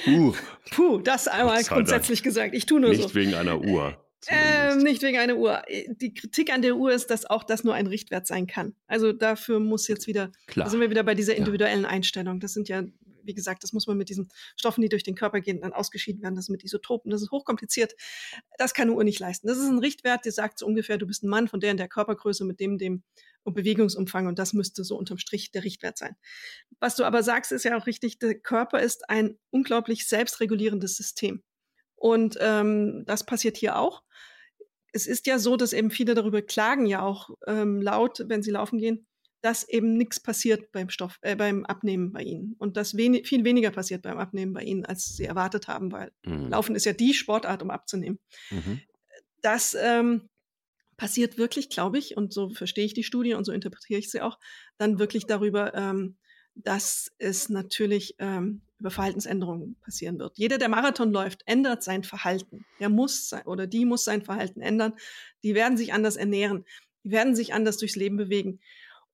Puh. 0.04 0.36
puh, 0.72 0.98
das 1.00 1.28
einmal 1.28 1.64
grundsätzlich 1.64 2.24
gesagt. 2.24 2.54
Ich 2.54 2.66
tue 2.66 2.80
nur 2.80 2.90
nicht 2.90 3.10
so. 3.10 3.16
wegen 3.16 3.34
einer 3.36 3.60
Uhr. 3.62 4.04
Ähm, 4.28 4.80
nicht 4.80 5.02
wegen 5.04 5.18
einer 5.18 5.36
Uhr. 5.36 5.62
Die 5.88 6.14
Kritik 6.14 6.52
an 6.52 6.62
der 6.62 6.76
Uhr 6.76 6.92
ist, 6.92 7.08
dass 7.08 7.26
auch 7.26 7.44
das 7.44 7.64
nur 7.64 7.74
ein 7.74 7.88
Richtwert 7.88 8.28
sein 8.28 8.48
kann. 8.48 8.76
Also 8.88 9.14
dafür 9.14 9.60
muss 9.60 9.88
jetzt 9.88 10.08
wieder, 10.08 10.32
Klar. 10.48 10.66
da 10.66 10.72
sind 10.72 10.82
wir 10.82 10.90
wieder 10.90 11.04
bei 11.04 11.16
dieser 11.16 11.36
individuellen 11.36 11.84
ja. 11.84 11.90
Einstellung. 11.90 12.40
Das 12.40 12.54
sind 12.54 12.68
ja, 12.68 12.84
wie 13.24 13.34
gesagt, 13.34 13.64
das 13.64 13.74
muss 13.74 13.88
man 13.88 13.98
mit 13.98 14.10
diesen 14.10 14.30
Stoffen, 14.56 14.82
die 14.82 14.90
durch 14.90 15.04
den 15.04 15.16
Körper 15.16 15.40
gehen, 15.40 15.62
dann 15.62 15.74
ausgeschieden 15.74 16.22
werden. 16.24 16.36
Das 16.36 16.46
ist 16.46 16.50
mit 16.50 16.64
Isotopen, 16.64 17.12
das 17.12 17.22
ist 17.22 17.32
hochkompliziert. 17.32 17.94
Das 18.58 18.74
kann 18.74 18.88
eine 18.88 18.98
Uhr 18.98 19.04
nicht 19.04 19.20
leisten. 19.20 19.48
Das 19.48 19.58
ist 19.58 19.68
ein 19.68 19.80
Richtwert, 19.80 20.26
der 20.26 20.32
sagt 20.32 20.60
so 20.60 20.66
ungefähr, 20.66 20.98
du 20.98 21.06
bist 21.06 21.24
ein 21.24 21.30
Mann 21.30 21.48
von 21.48 21.60
der 21.60 21.72
in 21.72 21.78
der 21.78 21.88
Körpergröße 21.88 22.44
mit 22.44 22.60
dem, 22.60 22.78
dem 22.78 23.04
und 23.44 23.54
Bewegungsumfang 23.54 24.28
und 24.28 24.40
das 24.40 24.52
müsste 24.52 24.84
so 24.84 24.98
unterm 24.98 25.18
Strich 25.18 25.52
der 25.52 25.64
Richtwert 25.64 25.98
sein. 25.98 26.18
Was 26.82 26.98
du 26.98 27.06
aber 27.06 27.24
sagst, 27.24 27.54
ist 27.54 27.64
ja 27.64 27.78
auch 27.78 27.88
richtig, 27.88 28.20
der 28.20 28.38
Körper 28.38 28.82
ist 28.82 29.10
ein 29.10 29.38
unglaublich 29.52 30.06
selbstregulierendes 30.06 30.98
System. 30.98 31.44
Und 31.98 32.38
ähm, 32.40 33.04
das 33.06 33.26
passiert 33.26 33.58
hier 33.58 33.78
auch. 33.78 34.04
Es 34.94 35.08
ist 35.08 35.28
ja 35.28 35.38
so, 35.38 35.58
dass 35.58 35.74
eben 35.74 35.92
viele 35.92 36.16
darüber 36.16 36.42
klagen, 36.42 36.86
ja 36.86 37.02
auch 37.02 37.32
ähm, 37.46 37.82
laut, 37.82 38.24
wenn 38.28 38.42
sie 38.42 38.52
laufen 38.52 38.80
gehen, 38.80 39.06
dass 39.42 39.68
eben 39.68 39.98
nichts 39.98 40.20
passiert 40.20 40.72
beim 40.72 40.90
Stoff, 40.90 41.20
äh, 41.22 41.36
beim 41.36 41.66
Abnehmen 41.66 42.12
bei 42.12 42.22
ihnen 42.22 42.56
und 42.58 42.78
dass 42.78 42.98
wenig, 42.98 43.28
viel 43.28 43.44
weniger 43.44 43.72
passiert 43.72 44.04
beim 44.04 44.18
Abnehmen 44.18 44.54
bei 44.54 44.64
ihnen, 44.64 44.86
als 44.86 45.16
sie 45.16 45.26
erwartet 45.26 45.68
haben, 45.68 45.92
weil 45.92 46.12
mhm. 46.24 46.50
Laufen 46.50 46.76
ist 46.76 46.86
ja 46.86 46.94
die 46.94 47.14
Sportart, 47.14 47.62
um 47.62 47.70
abzunehmen. 47.70 48.20
Mhm. 48.50 48.82
Das 49.42 49.76
ähm, 49.80 50.30
passiert 50.98 51.38
wirklich, 51.38 51.70
glaube 51.70 51.98
ich, 51.98 52.18
und 52.18 52.34
so 52.34 52.50
verstehe 52.50 52.86
ich 52.86 52.94
die 52.94 53.04
Studie 53.04 53.36
und 53.36 53.46
so 53.46 53.52
interpretiere 53.52 54.00
ich 54.00 54.10
sie 54.10 54.22
auch, 54.22 54.40
dann 54.78 55.00
wirklich 55.00 55.26
darüber, 55.26 55.74
ähm, 55.76 56.18
dass 56.56 57.12
es 57.20 57.50
natürlich 57.50 58.16
ähm, 58.18 58.62
über 58.80 58.92
Verhaltensänderungen 58.92 59.76
passieren 59.82 60.20
wird. 60.20 60.38
Jeder, 60.38 60.58
der 60.58 60.70
Marathon 60.70 61.12
läuft, 61.12 61.42
ändert 61.46 61.84
sein 61.84 62.04
Verhalten. 62.04 62.66
Der 62.80 62.90
muss 62.90 63.30
sein, 63.30 63.46
oder 63.46 63.68
die 63.68 63.86
muss 63.86 64.04
sein 64.04 64.22
Verhalten 64.22 64.62
ändern. 64.62 64.94
Die 65.44 65.56
werden 65.56 65.78
sich 65.78 65.94
anders 65.94 66.16
ernähren. 66.16 66.66
Die 67.04 67.12
werden 67.12 67.36
sich 67.36 67.54
anders 67.54 67.78
durchs 67.78 67.96
Leben 67.96 68.18
bewegen. 68.18 68.60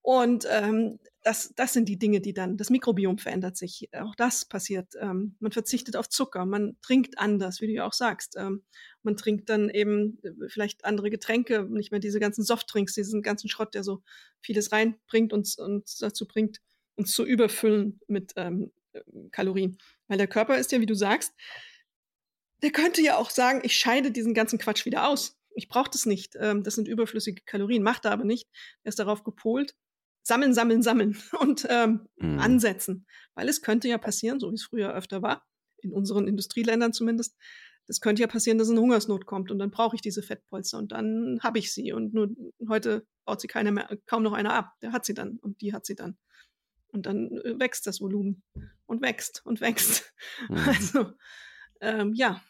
Und 0.02 0.46
ähm, 0.50 1.00
das, 1.24 1.54
das 1.56 1.72
sind 1.72 1.88
die 1.88 1.98
Dinge, 1.98 2.20
die 2.20 2.34
dann, 2.34 2.58
das 2.58 2.70
Mikrobiom 2.70 3.18
verändert 3.18 3.56
sich. 3.56 3.90
Auch 3.94 4.16
das 4.16 4.44
passiert. 4.44 4.96
Ähm, 5.00 5.36
man 5.40 5.54
verzichtet 5.54 5.96
auf 5.96 6.10
Zucker, 6.10 6.46
man 6.46 6.76
trinkt 6.82 7.18
anders, 7.18 7.62
wie 7.62 7.68
du 7.68 7.72
ja 7.72 7.88
auch 7.88 7.94
sagst. 7.94 8.36
Ähm, 8.38 8.64
man 9.02 9.16
trinkt 9.16 9.50
dann 9.50 9.70
eben 9.70 10.20
äh, 10.24 10.50
vielleicht 10.50 10.84
andere 10.84 11.10
Getränke, 11.10 11.64
nicht 11.70 11.92
mehr 11.92 12.02
diese 12.02 12.20
ganzen 12.20 12.44
Softdrinks, 12.44 12.94
diesen 12.96 13.22
ganzen 13.22 13.48
Schrott, 13.48 13.74
der 13.74 13.86
so 13.86 14.04
vieles 14.42 14.74
reinbringt 14.74 15.32
und 15.32 15.58
uns 15.58 15.98
dazu 16.00 16.28
bringt, 16.28 16.60
uns 16.98 17.14
zu 17.14 17.26
überfüllen 17.26 18.02
mit 18.08 18.34
ähm, 18.36 18.74
Kalorien. 19.32 19.78
Weil 20.08 20.18
der 20.18 20.28
Körper 20.28 20.58
ist 20.58 20.72
ja, 20.72 20.82
wie 20.82 20.86
du 20.86 20.96
sagst, 20.96 21.34
der 22.62 22.72
könnte 22.72 23.02
ja 23.02 23.18
auch 23.18 23.30
sagen, 23.30 23.62
ich 23.64 23.76
scheide 23.76 24.12
diesen 24.12 24.34
ganzen 24.34 24.60
Quatsch 24.60 24.86
wieder 24.86 25.08
aus. 25.08 25.38
Ich 25.56 25.68
brauche 25.68 25.90
das 25.92 26.06
nicht. 26.06 26.36
Ähm, 26.40 26.64
das 26.64 26.76
sind 26.76 26.88
überflüssige 26.88 27.42
Kalorien. 27.46 27.84
Macht 27.84 28.06
er 28.06 28.12
aber 28.12 28.24
nicht. 28.24 28.48
Er 28.84 28.90
ist 28.90 29.00
darauf 29.00 29.24
gepolt, 29.24 29.76
sammeln, 30.24 30.54
sammeln, 30.54 30.82
sammeln 30.82 31.18
und 31.40 31.68
ähm, 31.70 32.08
mhm. 32.18 32.40
ansetzen. 32.40 33.06
Weil 33.36 33.50
es 33.50 33.62
könnte 33.62 33.88
ja 33.88 33.98
passieren, 33.98 34.40
so 34.40 34.50
wie 34.50 34.56
es 34.56 34.64
früher 34.64 34.94
öfter 34.94 35.22
war, 35.22 35.46
in 35.82 35.92
unseren 35.92 36.28
Industrieländern 36.28 36.94
zumindest, 36.94 37.36
das 37.88 38.00
könnte 38.00 38.22
ja 38.22 38.28
passieren, 38.28 38.58
dass 38.58 38.70
eine 38.70 38.80
Hungersnot 38.80 39.26
kommt 39.26 39.52
und 39.52 39.60
dann 39.60 39.70
brauche 39.70 39.96
ich 39.96 40.02
diese 40.02 40.24
Fettpolster 40.24 40.78
und 40.78 40.94
dann 40.94 41.40
habe 41.42 41.60
ich 41.60 41.74
sie. 41.74 41.92
Und 41.92 42.14
nur 42.14 42.30
heute 42.70 43.06
baut 43.26 43.42
sie 43.42 43.48
keiner 43.48 43.72
mehr, 43.72 43.90
kaum 44.06 44.24
noch 44.24 44.34
einer 44.34 44.54
ab. 44.54 44.72
Der 44.82 44.94
hat 44.94 45.06
sie 45.06 45.14
dann 45.14 45.38
und 45.38 45.60
die 45.62 45.74
hat 45.74 45.86
sie 45.86 45.96
dann. 45.96 46.18
Und 46.88 47.06
dann 47.08 47.38
äh, 47.40 47.60
wächst 47.60 47.86
das 47.88 48.00
Volumen 48.00 48.44
und 48.94 49.02
wächst 49.02 49.46
und 49.46 49.62
wächst. 49.62 50.12
Mhm. 50.50 50.58
Also, 50.58 51.14
ähm, 51.82 52.14
ja. 52.14 52.42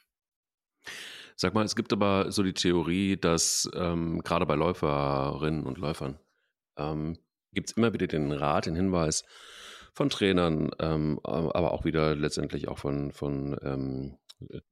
Sag 1.36 1.54
mal, 1.54 1.66
es 1.66 1.76
gibt 1.76 1.92
aber 1.92 2.32
so 2.32 2.44
die 2.44 2.54
Theorie, 2.54 3.18
dass 3.18 3.70
ähm, 3.74 4.22
gerade 4.24 4.46
bei 4.46 4.56
Läuferinnen 4.56 5.66
und 5.66 5.80
Läufern 5.80 6.20
ähm, 6.78 7.18
gibt 7.52 7.72
es 7.72 7.78
immer 7.78 7.94
wieder 7.94 8.08
den 8.08 8.32
Rat, 8.32 8.68
den 8.68 8.76
Hinweis 8.76 9.26
von 9.94 10.10
Trainern, 10.10 10.72
ähm, 10.80 11.20
aber 11.24 11.72
auch 11.72 11.84
wieder 11.84 12.16
letztendlich 12.16 12.68
auch 12.68 12.78
von, 12.78 13.12
von 13.12 13.58
ähm, 13.64 14.18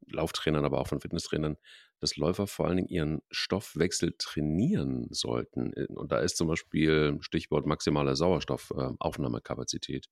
Lauftrainern, 0.08 0.66
aber 0.66 0.80
auch 0.80 0.88
von 0.88 1.00
Fitnesstrainern, 1.02 1.58
dass 2.00 2.18
Läufer 2.18 2.48
vor 2.48 2.68
allen 2.68 2.78
Dingen 2.78 2.90
ihren 2.90 3.22
Stoffwechsel 3.30 4.16
trainieren 4.18 5.08
sollten. 5.12 5.72
Und 5.96 6.12
da 6.12 6.20
ist 6.20 6.38
zum 6.38 6.48
Beispiel 6.48 7.18
Stichwort 7.22 7.66
maximale 7.66 8.16
Sauerstoffaufnahmekapazität. 8.16 10.08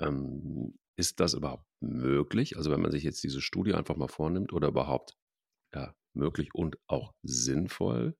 Ähm, 0.00 0.78
ist 0.96 1.20
das 1.20 1.34
überhaupt 1.34 1.66
möglich? 1.80 2.56
Also 2.56 2.70
wenn 2.70 2.80
man 2.80 2.90
sich 2.90 3.02
jetzt 3.02 3.22
diese 3.22 3.40
Studie 3.40 3.74
einfach 3.74 3.96
mal 3.96 4.08
vornimmt 4.08 4.52
oder 4.52 4.68
überhaupt 4.68 5.16
ja, 5.74 5.94
möglich 6.14 6.54
und 6.54 6.78
auch 6.86 7.12
sinnvoll? 7.22 8.16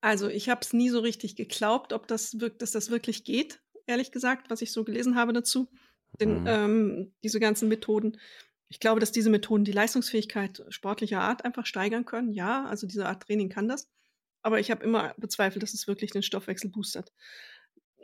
Also 0.00 0.28
ich 0.28 0.48
habe 0.48 0.60
es 0.62 0.72
nie 0.72 0.90
so 0.90 1.00
richtig 1.00 1.36
geglaubt, 1.36 1.92
ob 1.92 2.06
das 2.06 2.40
wirkt, 2.40 2.62
dass 2.62 2.72
das 2.72 2.90
wirklich 2.90 3.24
geht, 3.24 3.62
ehrlich 3.86 4.12
gesagt, 4.12 4.50
was 4.50 4.60
ich 4.60 4.72
so 4.72 4.84
gelesen 4.84 5.16
habe 5.16 5.32
dazu. 5.32 5.70
Denn 6.20 6.42
mhm. 6.42 6.46
ähm, 6.46 7.14
diese 7.22 7.40
ganzen 7.40 7.68
Methoden. 7.68 8.18
Ich 8.68 8.80
glaube, 8.80 9.00
dass 9.00 9.12
diese 9.12 9.30
Methoden 9.30 9.64
die 9.64 9.72
Leistungsfähigkeit 9.72 10.64
sportlicher 10.68 11.20
Art 11.20 11.44
einfach 11.44 11.66
steigern 11.66 12.04
können. 12.04 12.32
Ja, 12.32 12.64
also 12.66 12.86
diese 12.86 13.06
Art 13.06 13.22
Training 13.22 13.48
kann 13.48 13.68
das. 13.68 13.88
Aber 14.42 14.60
ich 14.60 14.70
habe 14.70 14.84
immer 14.84 15.14
bezweifelt, 15.16 15.62
dass 15.62 15.74
es 15.74 15.86
wirklich 15.86 16.10
den 16.10 16.22
Stoffwechsel 16.22 16.70
boostert. 16.70 17.12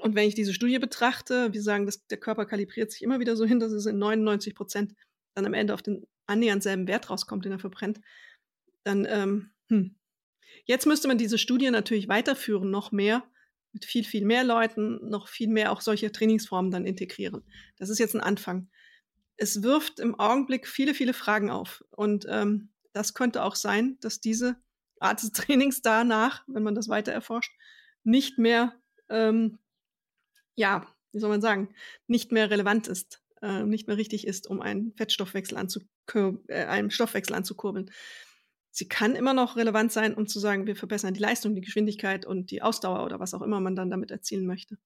Und 0.00 0.14
wenn 0.14 0.28
ich 0.28 0.35
diese 0.35 0.54
Studie 0.54 0.78
betrachte, 0.78 1.52
wir 1.52 1.62
sagen, 1.62 1.87
dass 1.87 2.07
der 2.07 2.19
Körper 2.19 2.47
kalibriert 2.47 2.90
sich 2.90 3.02
immer 3.02 3.21
wieder 3.21 3.37
so 3.37 3.45
hin, 3.45 3.61
dass 3.61 3.73
es 3.73 3.87
in 3.87 3.99
99 3.99 4.54
Prozent 4.54 4.95
dann 5.35 5.47
am 5.47 5.54
Ende 5.54 5.75
auf 5.75 5.83
den 5.83 6.07
annähernd 6.26 6.62
selben 6.62 6.88
Wert 6.88 7.11
rauskommt, 7.11 7.45
den 7.45 7.52
er 7.52 7.59
verbrennt, 7.59 8.00
dann, 8.85 9.07
ähm, 9.09 9.50
hm, 9.69 9.97
Jetzt 10.64 10.87
müsste 10.87 11.09
man 11.09 11.19
diese 11.19 11.38
Studie 11.38 11.71
natürlich 11.71 12.09
weiterführen, 12.09 12.71
noch 12.71 12.92
mehr, 12.92 13.25
mit 13.73 13.85
viel, 13.85 14.04
viel 14.04 14.25
mehr 14.25 14.45
Leuten, 14.45 15.09
noch 15.09 15.28
viel 15.28 15.49
mehr 15.49 15.73
auch 15.73 15.80
solche 15.80 16.11
Trainingsformen 16.11 16.71
dann 16.71 16.87
integrieren. 16.87 17.42
Das 17.76 17.88
ist 17.88 17.99
jetzt 17.99 18.14
ein 18.14 18.21
Anfang. 18.21 18.69
Es 19.37 19.62
wirft 19.62 20.00
im 20.00 20.19
Augenblick 20.19 20.66
viele, 20.66 20.92
viele 20.92 21.14
Fragen 21.14 21.50
auf. 21.50 21.85
Und 21.90 22.26
ähm, 22.28 22.71
das 22.92 23.14
könnte 23.14 23.45
auch 23.45 23.54
sein, 23.54 23.97
dass 24.00 24.21
diese 24.21 24.57
Art 24.99 25.23
des 25.23 25.33
Trainings 25.33 25.83
danach, 25.83 26.45
wenn 26.49 26.62
man 26.62 26.75
das 26.75 26.88
weiter 26.88 27.12
erforscht, 27.12 27.52
nicht 28.02 28.38
mehr, 28.38 28.75
ähm, 29.09 29.59
ja, 30.61 30.87
wie 31.12 31.19
soll 31.19 31.31
man 31.31 31.40
sagen, 31.40 31.75
nicht 32.07 32.31
mehr 32.31 32.50
relevant 32.50 32.87
ist, 32.87 33.23
äh, 33.43 33.64
nicht 33.64 33.88
mehr 33.88 33.97
richtig 33.97 34.26
ist, 34.26 34.47
um 34.47 34.61
einen 34.61 34.93
Fettstoffwechsel 34.97 35.57
äh, 35.57 36.64
einen 36.64 36.90
Stoffwechsel 36.90 37.35
anzukurbeln 37.35 37.90
sie 38.71 38.88
kann 38.88 39.14
immer 39.14 39.35
noch 39.35 39.57
relevant 39.57 39.93
sein, 39.93 40.14
um 40.14 40.26
zu 40.26 40.38
sagen, 40.38 40.67
wir 40.67 40.76
verbessern 40.76 41.14
die 41.14 41.21
Leistung, 41.21 41.55
die 41.55 41.61
Geschwindigkeit 41.61 42.25
und 42.25 42.50
die 42.50 42.62
Ausdauer 42.62 43.05
oder 43.05 43.21
was 43.21 43.35
auch 43.35 43.43
immer 43.43 43.61
man 43.61 43.76
dann 43.76 43.90
damit 43.90 44.11
erzielen 44.11 44.47
möchte. 44.47 44.79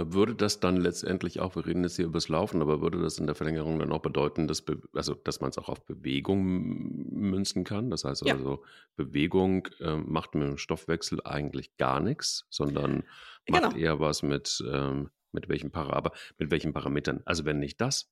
Würde 0.00 0.34
das 0.34 0.60
dann 0.60 0.76
letztendlich 0.76 1.40
auch, 1.40 1.56
wir 1.56 1.66
reden 1.66 1.82
jetzt 1.82 1.96
hier 1.96 2.04
über 2.04 2.18
das 2.18 2.28
Laufen, 2.28 2.62
aber 2.62 2.80
würde 2.80 3.00
das 3.00 3.18
in 3.18 3.26
der 3.26 3.34
Verlängerung 3.34 3.78
dann 3.78 3.90
auch 3.90 4.00
bedeuten, 4.00 4.46
dass, 4.46 4.64
also, 4.94 5.14
dass 5.14 5.40
man 5.40 5.50
es 5.50 5.58
auch 5.58 5.68
auf 5.68 5.84
Bewegung 5.84 7.10
münzen 7.10 7.64
kann? 7.64 7.90
Das 7.90 8.04
heißt 8.04 8.28
also, 8.28 8.62
Bewegung 8.96 9.66
äh, 9.80 9.96
macht 9.96 10.34
mit 10.34 10.46
dem 10.46 10.58
Stoffwechsel 10.58 11.20
eigentlich 11.24 11.76
gar 11.76 12.00
nichts, 12.00 12.46
sondern 12.48 13.04
macht 13.48 13.62
genau. 13.64 13.76
eher 13.76 13.98
was 13.98 14.22
mit, 14.22 14.62
ähm, 14.70 15.10
mit 15.32 15.48
welchen 15.48 15.70
Para 15.70 15.94
aber 15.94 16.12
mit 16.38 16.50
welchen 16.50 16.72
Parametern? 16.72 17.22
Also 17.24 17.44
wenn 17.44 17.58
nicht 17.58 17.80
das, 17.80 18.10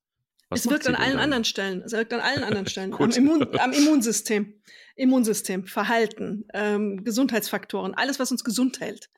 was 0.49 0.65
es 0.65 0.71
wirkt 0.71 0.87
an 0.87 0.95
allen 0.95 1.15
dann? 1.15 1.21
anderen 1.21 1.45
Stellen. 1.45 1.83
Es 1.83 1.93
wirkt 1.93 2.13
an 2.13 2.21
allen 2.21 2.45
anderen 2.45 2.67
Stellen. 2.67 2.93
am, 2.99 3.11
Immun, 3.11 3.49
am, 3.59 3.73
Immunsystem. 3.73 4.55
Immunsystem, 4.95 5.67
Verhalten, 5.67 6.47
ähm, 6.55 7.03
Gesundheitsfaktoren, 7.05 7.95
alles, 7.95 8.19
was 8.19 8.31
uns 8.31 8.45
gesund 8.45 8.81
hält. 8.81 9.11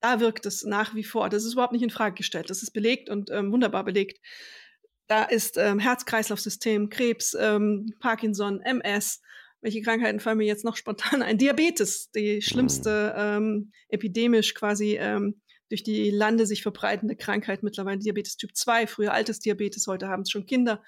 Da 0.00 0.20
wirkt 0.20 0.46
es 0.46 0.64
nach 0.64 0.94
wie 0.94 1.04
vor. 1.04 1.28
Das 1.28 1.44
ist 1.44 1.52
überhaupt 1.52 1.72
nicht 1.72 1.82
in 1.82 1.90
Frage 1.90 2.14
gestellt. 2.14 2.50
Das 2.50 2.62
ist 2.62 2.72
belegt 2.72 3.10
und 3.10 3.30
ähm, 3.30 3.52
wunderbar 3.52 3.84
belegt. 3.84 4.18
Da 5.06 5.24
ist 5.24 5.58
ähm, 5.58 5.78
Herz-Kreislauf-System, 5.78 6.88
Krebs, 6.88 7.36
ähm, 7.38 7.94
Parkinson, 8.00 8.60
MS. 8.60 9.20
Welche 9.60 9.82
Krankheiten 9.82 10.20
fallen 10.20 10.38
mir 10.38 10.46
jetzt 10.46 10.64
noch 10.64 10.76
spontan 10.76 11.22
ein? 11.22 11.36
Diabetes, 11.36 12.10
die 12.12 12.40
schlimmste 12.40 13.14
ähm, 13.16 13.72
epidemisch 13.88 14.54
quasi 14.54 14.96
ähm, 14.98 15.40
durch 15.68 15.82
die 15.82 16.10
Lande 16.10 16.46
sich 16.46 16.62
verbreitende 16.62 17.16
Krankheit, 17.16 17.62
mittlerweile 17.62 17.98
Diabetes 17.98 18.36
Typ 18.36 18.56
2, 18.56 18.86
früher 18.86 19.12
altes 19.12 19.40
Diabetes, 19.40 19.86
heute 19.86 20.08
haben 20.08 20.22
es 20.22 20.30
schon 20.30 20.46
Kinder, 20.46 20.82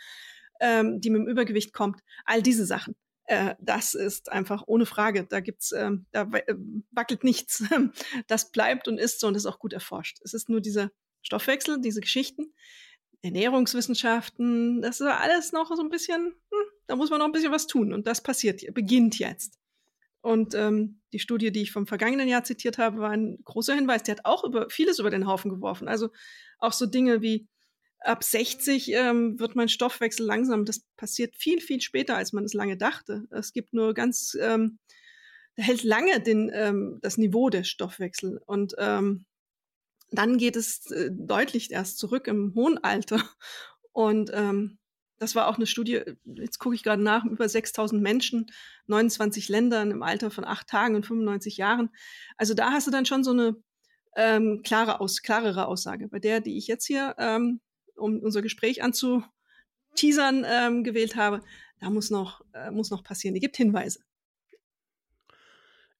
ähm, 0.60 1.00
die 1.00 1.10
mit 1.10 1.20
dem 1.20 1.28
Übergewicht 1.28 1.72
kommt. 1.72 2.00
All 2.24 2.42
diese 2.42 2.66
Sachen. 2.66 2.94
Äh, 3.32 3.56
das 3.60 3.94
ist 3.94 4.30
einfach 4.30 4.64
ohne 4.66 4.84
Frage. 4.84 5.24
Da 5.24 5.40
gibt's, 5.40 5.72
ähm, 5.72 6.04
da 6.12 6.24
äh, 6.24 6.54
wackelt 6.90 7.24
nichts. 7.24 7.64
Das 8.26 8.52
bleibt 8.52 8.88
und 8.88 8.98
ist 8.98 9.20
so 9.20 9.26
und 9.26 9.36
ist 9.36 9.46
auch 9.46 9.58
gut 9.58 9.72
erforscht. 9.72 10.18
Es 10.22 10.34
ist 10.34 10.50
nur 10.50 10.60
dieser 10.60 10.90
Stoffwechsel, 11.22 11.80
diese 11.80 12.02
Geschichten, 12.02 12.52
Ernährungswissenschaften, 13.22 14.82
das 14.82 15.00
ist 15.00 15.06
alles 15.06 15.52
noch 15.52 15.74
so 15.74 15.82
ein 15.82 15.88
bisschen, 15.88 16.34
hm, 16.50 16.66
da 16.86 16.96
muss 16.96 17.08
man 17.08 17.20
noch 17.20 17.26
ein 17.26 17.32
bisschen 17.32 17.52
was 17.52 17.66
tun. 17.66 17.94
Und 17.94 18.06
das 18.06 18.22
passiert, 18.22 18.62
beginnt 18.74 19.18
jetzt. 19.18 19.58
Und 20.20 20.54
ähm, 20.54 21.00
die 21.14 21.18
Studie, 21.18 21.50
die 21.52 21.62
ich 21.62 21.72
vom 21.72 21.86
vergangenen 21.86 22.28
Jahr 22.28 22.44
zitiert 22.44 22.76
habe, 22.76 22.98
war 22.98 23.10
ein 23.10 23.38
großer 23.44 23.74
Hinweis. 23.74 24.02
Die 24.02 24.10
hat 24.10 24.26
auch 24.26 24.44
über 24.44 24.68
vieles 24.68 24.98
über 24.98 25.10
den 25.10 25.26
Haufen 25.26 25.50
geworfen. 25.50 25.88
Also 25.88 26.10
auch 26.58 26.72
so 26.72 26.84
Dinge 26.84 27.22
wie 27.22 27.48
ab 28.04 28.24
60 28.24 28.92
ähm, 28.92 29.38
wird 29.38 29.56
mein 29.56 29.68
Stoffwechsel 29.68 30.26
langsam. 30.26 30.64
Das 30.64 30.80
passiert 30.96 31.36
viel, 31.36 31.60
viel 31.60 31.80
später, 31.80 32.16
als 32.16 32.32
man 32.32 32.44
es 32.44 32.54
lange 32.54 32.76
dachte. 32.76 33.24
Es 33.30 33.52
gibt 33.52 33.72
nur 33.72 33.94
ganz, 33.94 34.36
ähm, 34.40 34.78
hält 35.56 35.82
lange 35.82 36.20
den, 36.20 36.50
ähm, 36.52 36.98
das 37.02 37.18
Niveau 37.18 37.50
der 37.50 37.64
Stoffwechsel. 37.64 38.40
Und 38.46 38.74
ähm, 38.78 39.26
dann 40.10 40.38
geht 40.38 40.56
es 40.56 40.90
äh, 40.90 41.10
deutlich 41.12 41.70
erst 41.70 41.98
zurück 41.98 42.26
im 42.26 42.54
hohen 42.54 42.78
Alter. 42.82 43.22
Und 43.92 44.30
ähm, 44.32 44.78
das 45.18 45.36
war 45.36 45.46
auch 45.46 45.56
eine 45.56 45.66
Studie, 45.66 46.02
jetzt 46.24 46.58
gucke 46.58 46.74
ich 46.74 46.82
gerade 46.82 47.02
nach, 47.02 47.24
über 47.24 47.48
6000 47.48 48.02
Menschen, 48.02 48.50
29 48.86 49.48
Ländern 49.48 49.92
im 49.92 50.02
Alter 50.02 50.32
von 50.32 50.44
acht 50.44 50.66
Tagen 50.66 50.96
und 50.96 51.06
95 51.06 51.58
Jahren. 51.58 51.90
Also 52.36 52.54
da 52.54 52.72
hast 52.72 52.88
du 52.88 52.90
dann 52.90 53.06
schon 53.06 53.22
so 53.22 53.30
eine 53.30 53.54
ähm, 54.16 54.62
klare 54.64 55.00
aus, 55.00 55.22
klarere 55.22 55.66
Aussage. 55.66 56.08
Bei 56.08 56.18
der, 56.18 56.40
die 56.40 56.58
ich 56.58 56.66
jetzt 56.66 56.86
hier, 56.86 57.14
ähm, 57.18 57.60
um 57.96 58.20
unser 58.20 58.42
Gespräch 58.42 58.82
anzuteasern, 58.82 60.44
ähm, 60.46 60.84
gewählt 60.84 61.16
habe, 61.16 61.42
da 61.80 61.90
muss 61.90 62.10
noch, 62.10 62.44
äh, 62.52 62.70
muss 62.70 62.90
noch 62.90 63.02
passieren. 63.02 63.34
Die 63.34 63.40
gibt 63.40 63.56
Hinweise. 63.56 64.00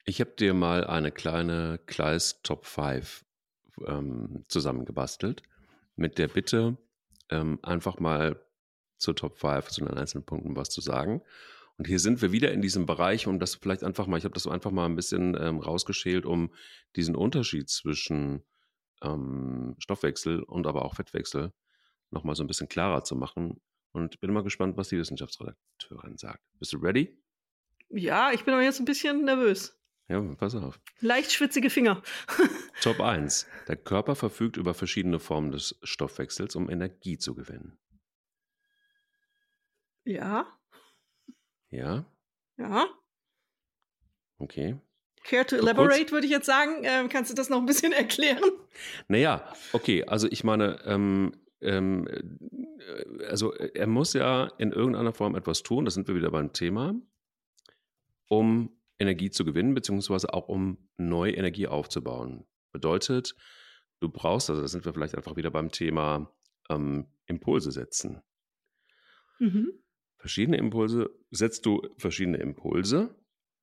Ich 0.04 0.20
habe 0.20 0.32
dir 0.32 0.54
mal 0.54 0.84
eine 0.84 1.12
kleine 1.12 1.78
Kleis 1.86 2.40
Top 2.42 2.66
5 2.66 3.24
ähm, 3.86 4.44
zusammengebastelt 4.48 5.42
mit 5.96 6.18
der 6.18 6.28
Bitte, 6.28 6.76
ähm, 7.30 7.58
einfach 7.62 7.98
mal 7.98 8.40
zur 8.96 9.16
Top 9.16 9.38
5 9.38 9.68
zu 9.68 9.84
den 9.84 9.94
einzelnen 9.94 10.24
Punkten 10.24 10.56
was 10.56 10.70
zu 10.70 10.80
sagen. 10.80 11.22
Und 11.78 11.86
hier 11.86 11.98
sind 11.98 12.22
wir 12.22 12.32
wieder 12.32 12.52
in 12.52 12.62
diesem 12.62 12.86
Bereich, 12.86 13.26
um 13.26 13.38
das 13.38 13.56
vielleicht 13.56 13.82
einfach 13.82 14.06
mal, 14.06 14.18
ich 14.18 14.24
habe 14.24 14.34
das 14.34 14.46
einfach 14.46 14.70
mal 14.70 14.86
ein 14.86 14.96
bisschen 14.96 15.36
ähm, 15.40 15.58
rausgeschält, 15.58 16.26
um 16.26 16.52
diesen 16.94 17.16
Unterschied 17.16 17.68
zwischen 17.70 18.44
ähm, 19.02 19.74
Stoffwechsel 19.78 20.42
und 20.42 20.66
aber 20.66 20.84
auch 20.84 20.94
Fettwechsel 20.94 21.52
nochmal 22.12 22.34
so 22.34 22.44
ein 22.44 22.46
bisschen 22.46 22.68
klarer 22.68 23.04
zu 23.04 23.16
machen. 23.16 23.60
Und 23.92 24.20
bin 24.20 24.32
mal 24.32 24.42
gespannt, 24.42 24.76
was 24.76 24.88
die 24.88 24.98
Wissenschaftsredakteurin 24.98 26.16
sagt. 26.16 26.42
Bist 26.58 26.72
du 26.72 26.78
ready? 26.78 27.18
Ja, 27.90 28.32
ich 28.32 28.44
bin 28.44 28.54
aber 28.54 28.62
jetzt 28.62 28.80
ein 28.80 28.86
bisschen 28.86 29.24
nervös. 29.24 29.78
Ja, 30.08 30.20
pass 30.36 30.54
auf. 30.54 30.80
Leicht 31.00 31.32
schwitzige 31.32 31.68
Finger. 31.68 32.02
Top 32.82 33.00
1. 33.00 33.46
Der 33.68 33.76
Körper 33.76 34.14
verfügt 34.14 34.56
über 34.56 34.74
verschiedene 34.74 35.18
Formen 35.18 35.52
des 35.52 35.78
Stoffwechsels, 35.82 36.56
um 36.56 36.70
Energie 36.70 37.18
zu 37.18 37.34
gewinnen. 37.34 37.78
Ja. 40.04 40.46
Ja? 41.70 42.04
Ja. 42.56 42.86
Okay. 44.38 44.78
Care 45.24 45.46
to 45.46 45.56
elaborate, 45.56 46.10
würde 46.10 46.26
ich 46.26 46.32
jetzt 46.32 46.46
sagen. 46.46 46.82
Ähm, 46.82 47.08
kannst 47.08 47.30
du 47.30 47.34
das 47.34 47.48
noch 47.48 47.58
ein 47.58 47.66
bisschen 47.66 47.92
erklären? 47.92 48.42
Naja, 49.08 49.52
okay, 49.72 50.04
also 50.04 50.26
ich 50.28 50.44
meine, 50.44 50.80
ähm, 50.84 51.32
ähm, 51.62 52.06
äh, 52.06 53.24
also 53.26 53.52
er 53.54 53.86
muss 53.86 54.12
ja 54.12 54.46
in 54.58 54.72
irgendeiner 54.72 55.12
Form 55.12 55.34
etwas 55.34 55.62
tun, 55.62 55.84
da 55.84 55.90
sind 55.90 56.08
wir 56.08 56.14
wieder 56.14 56.30
beim 56.30 56.52
Thema, 56.52 56.94
um 58.28 58.70
Energie 58.98 59.30
zu 59.30 59.44
gewinnen, 59.44 59.74
beziehungsweise 59.74 60.32
auch 60.32 60.48
um 60.48 60.88
neue 60.96 61.32
Energie 61.32 61.66
aufzubauen. 61.66 62.46
Bedeutet, 62.72 63.34
du 64.00 64.08
brauchst, 64.08 64.50
also 64.50 64.62
da 64.62 64.68
sind 64.68 64.84
wir 64.84 64.92
vielleicht 64.92 65.16
einfach 65.16 65.36
wieder 65.36 65.50
beim 65.50 65.70
Thema 65.70 66.32
ähm, 66.68 67.06
Impulse 67.26 67.72
setzen. 67.72 68.22
Mhm 69.38 69.82
verschiedene 70.22 70.56
Impulse, 70.56 71.10
setzt 71.32 71.66
du 71.66 71.82
verschiedene 71.98 72.38
Impulse, 72.38 73.12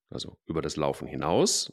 also 0.10 0.38
über 0.46 0.62
das 0.62 0.76
Laufen 0.76 1.08
hinaus, 1.08 1.72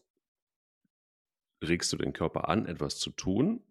regst 1.63 1.93
du 1.93 1.97
den 1.97 2.13
Körper 2.13 2.49
an, 2.49 2.67
etwas 2.67 2.97
zu 2.99 3.11
tun, 3.11 3.65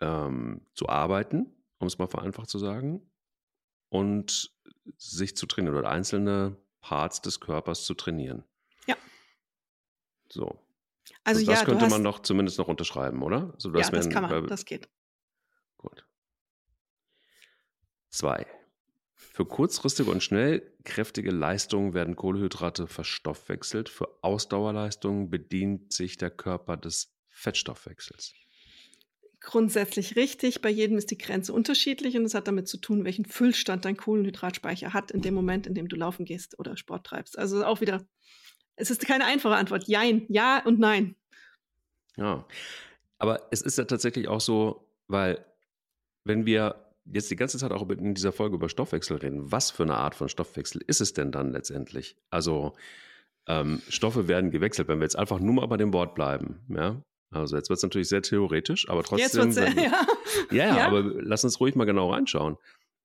ähm, 0.00 0.62
zu 0.74 0.88
arbeiten, 0.88 1.52
um 1.78 1.86
es 1.86 1.98
mal 1.98 2.08
vereinfacht 2.08 2.48
zu 2.48 2.58
sagen, 2.58 3.02
und 3.88 4.52
sich 4.96 5.36
zu 5.36 5.46
trainieren 5.46 5.76
oder 5.76 5.90
einzelne 5.90 6.56
Parts 6.80 7.20
des 7.20 7.40
Körpers 7.40 7.84
zu 7.84 7.94
trainieren. 7.94 8.44
Ja. 8.86 8.96
So. 10.28 10.58
Also, 11.24 11.40
also 11.40 11.46
das 11.46 11.60
ja, 11.60 11.64
könnte 11.64 11.88
man 11.88 12.04
doch 12.04 12.20
zumindest 12.20 12.58
noch 12.58 12.68
unterschreiben, 12.68 13.22
oder? 13.22 13.52
Also, 13.54 13.74
ja, 13.74 13.90
das 13.90 14.08
kann 14.08 14.22
man, 14.22 14.46
das 14.46 14.64
geht. 14.64 14.88
Gut. 15.76 16.06
Zwei. 18.10 18.46
Für 19.14 19.44
kurzfristige 19.44 20.10
und 20.10 20.22
schnell 20.22 20.72
kräftige 20.84 21.30
Leistungen 21.30 21.94
werden 21.94 22.16
Kohlenhydrate 22.16 22.86
verstoffwechselt. 22.86 23.88
Für 23.88 24.08
Ausdauerleistungen 24.22 25.30
bedient 25.30 25.92
sich 25.92 26.16
der 26.16 26.30
Körper 26.30 26.76
des 26.76 27.14
Fettstoffwechsels. 27.28 28.32
Grundsätzlich 29.40 30.16
richtig. 30.16 30.62
Bei 30.62 30.70
jedem 30.70 30.96
ist 30.98 31.10
die 31.10 31.18
Grenze 31.18 31.52
unterschiedlich 31.52 32.16
und 32.16 32.24
es 32.24 32.34
hat 32.34 32.48
damit 32.48 32.68
zu 32.68 32.78
tun, 32.78 33.04
welchen 33.04 33.24
Füllstand 33.24 33.84
dein 33.84 33.96
Kohlenhydratspeicher 33.96 34.92
hat 34.92 35.10
in 35.10 35.22
dem 35.22 35.34
Moment, 35.34 35.66
in 35.66 35.74
dem 35.74 35.88
du 35.88 35.96
laufen 35.96 36.24
gehst 36.24 36.58
oder 36.58 36.76
Sport 36.76 37.06
treibst. 37.06 37.38
Also 37.38 37.64
auch 37.64 37.80
wieder, 37.80 38.06
es 38.76 38.90
ist 38.90 39.06
keine 39.06 39.26
einfache 39.26 39.54
Antwort. 39.54 39.86
Jein, 39.86 40.26
ja 40.28 40.64
und 40.64 40.78
nein. 40.78 41.16
Ja, 42.16 42.46
aber 43.18 43.46
es 43.50 43.62
ist 43.62 43.78
ja 43.78 43.84
tatsächlich 43.84 44.28
auch 44.28 44.40
so, 44.40 44.88
weil 45.06 45.44
wenn 46.24 46.46
wir 46.46 46.86
jetzt 47.12 47.30
die 47.30 47.36
ganze 47.36 47.58
Zeit 47.58 47.72
auch 47.72 47.88
in 47.88 48.14
dieser 48.14 48.32
Folge 48.32 48.56
über 48.56 48.68
Stoffwechsel 48.68 49.18
reden. 49.18 49.52
Was 49.52 49.70
für 49.70 49.84
eine 49.84 49.96
Art 49.96 50.14
von 50.14 50.28
Stoffwechsel 50.28 50.82
ist 50.86 51.00
es 51.00 51.12
denn 51.12 51.32
dann 51.32 51.52
letztendlich? 51.52 52.16
Also 52.30 52.74
ähm, 53.46 53.80
Stoffe 53.88 54.28
werden 54.28 54.50
gewechselt, 54.50 54.88
wenn 54.88 54.98
wir 54.98 55.04
jetzt 55.04 55.18
einfach 55.18 55.38
nur 55.38 55.54
mal 55.54 55.66
bei 55.66 55.76
dem 55.76 55.92
Wort 55.92 56.14
bleiben. 56.14 56.64
Ja? 56.68 57.00
Also 57.30 57.56
jetzt 57.56 57.68
wird 57.68 57.78
es 57.78 57.82
natürlich 57.82 58.08
sehr 58.08 58.22
theoretisch, 58.22 58.88
aber 58.88 59.02
trotzdem. 59.02 59.50
Jetzt 59.50 59.56
wenn, 59.56 59.78
ja. 59.84 60.06
ja. 60.50 60.76
ja, 60.76 60.86
aber 60.86 61.02
lass 61.02 61.44
uns 61.44 61.60
ruhig 61.60 61.74
mal 61.74 61.84
genau 61.84 62.12
reinschauen. 62.12 62.56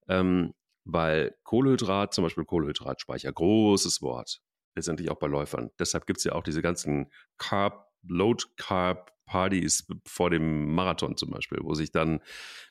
Ähm, 0.08 0.54
weil 0.84 1.36
Kohlenhydrat, 1.44 2.14
zum 2.14 2.24
Beispiel 2.24 2.46
Kohlenhydratspeicher, 2.46 3.32
großes 3.32 4.02
Wort, 4.02 4.42
letztendlich 4.76 5.12
auch 5.12 5.20
bei 5.20 5.28
Läufern. 5.28 5.70
Deshalb 5.80 6.08
gibt 6.08 6.20
es 6.20 6.24
ja 6.24 6.34
auch 6.34 6.44
diese 6.44 6.62
ganzen 6.62 7.12
Carb, 7.38 7.88
Load 8.04 8.46
Carb 8.58 9.12
Partys 9.32 9.88
vor 10.06 10.30
dem 10.30 10.74
Marathon 10.74 11.16
zum 11.16 11.30
Beispiel, 11.30 11.60
wo 11.62 11.74
sich 11.74 11.92
dann 11.92 12.20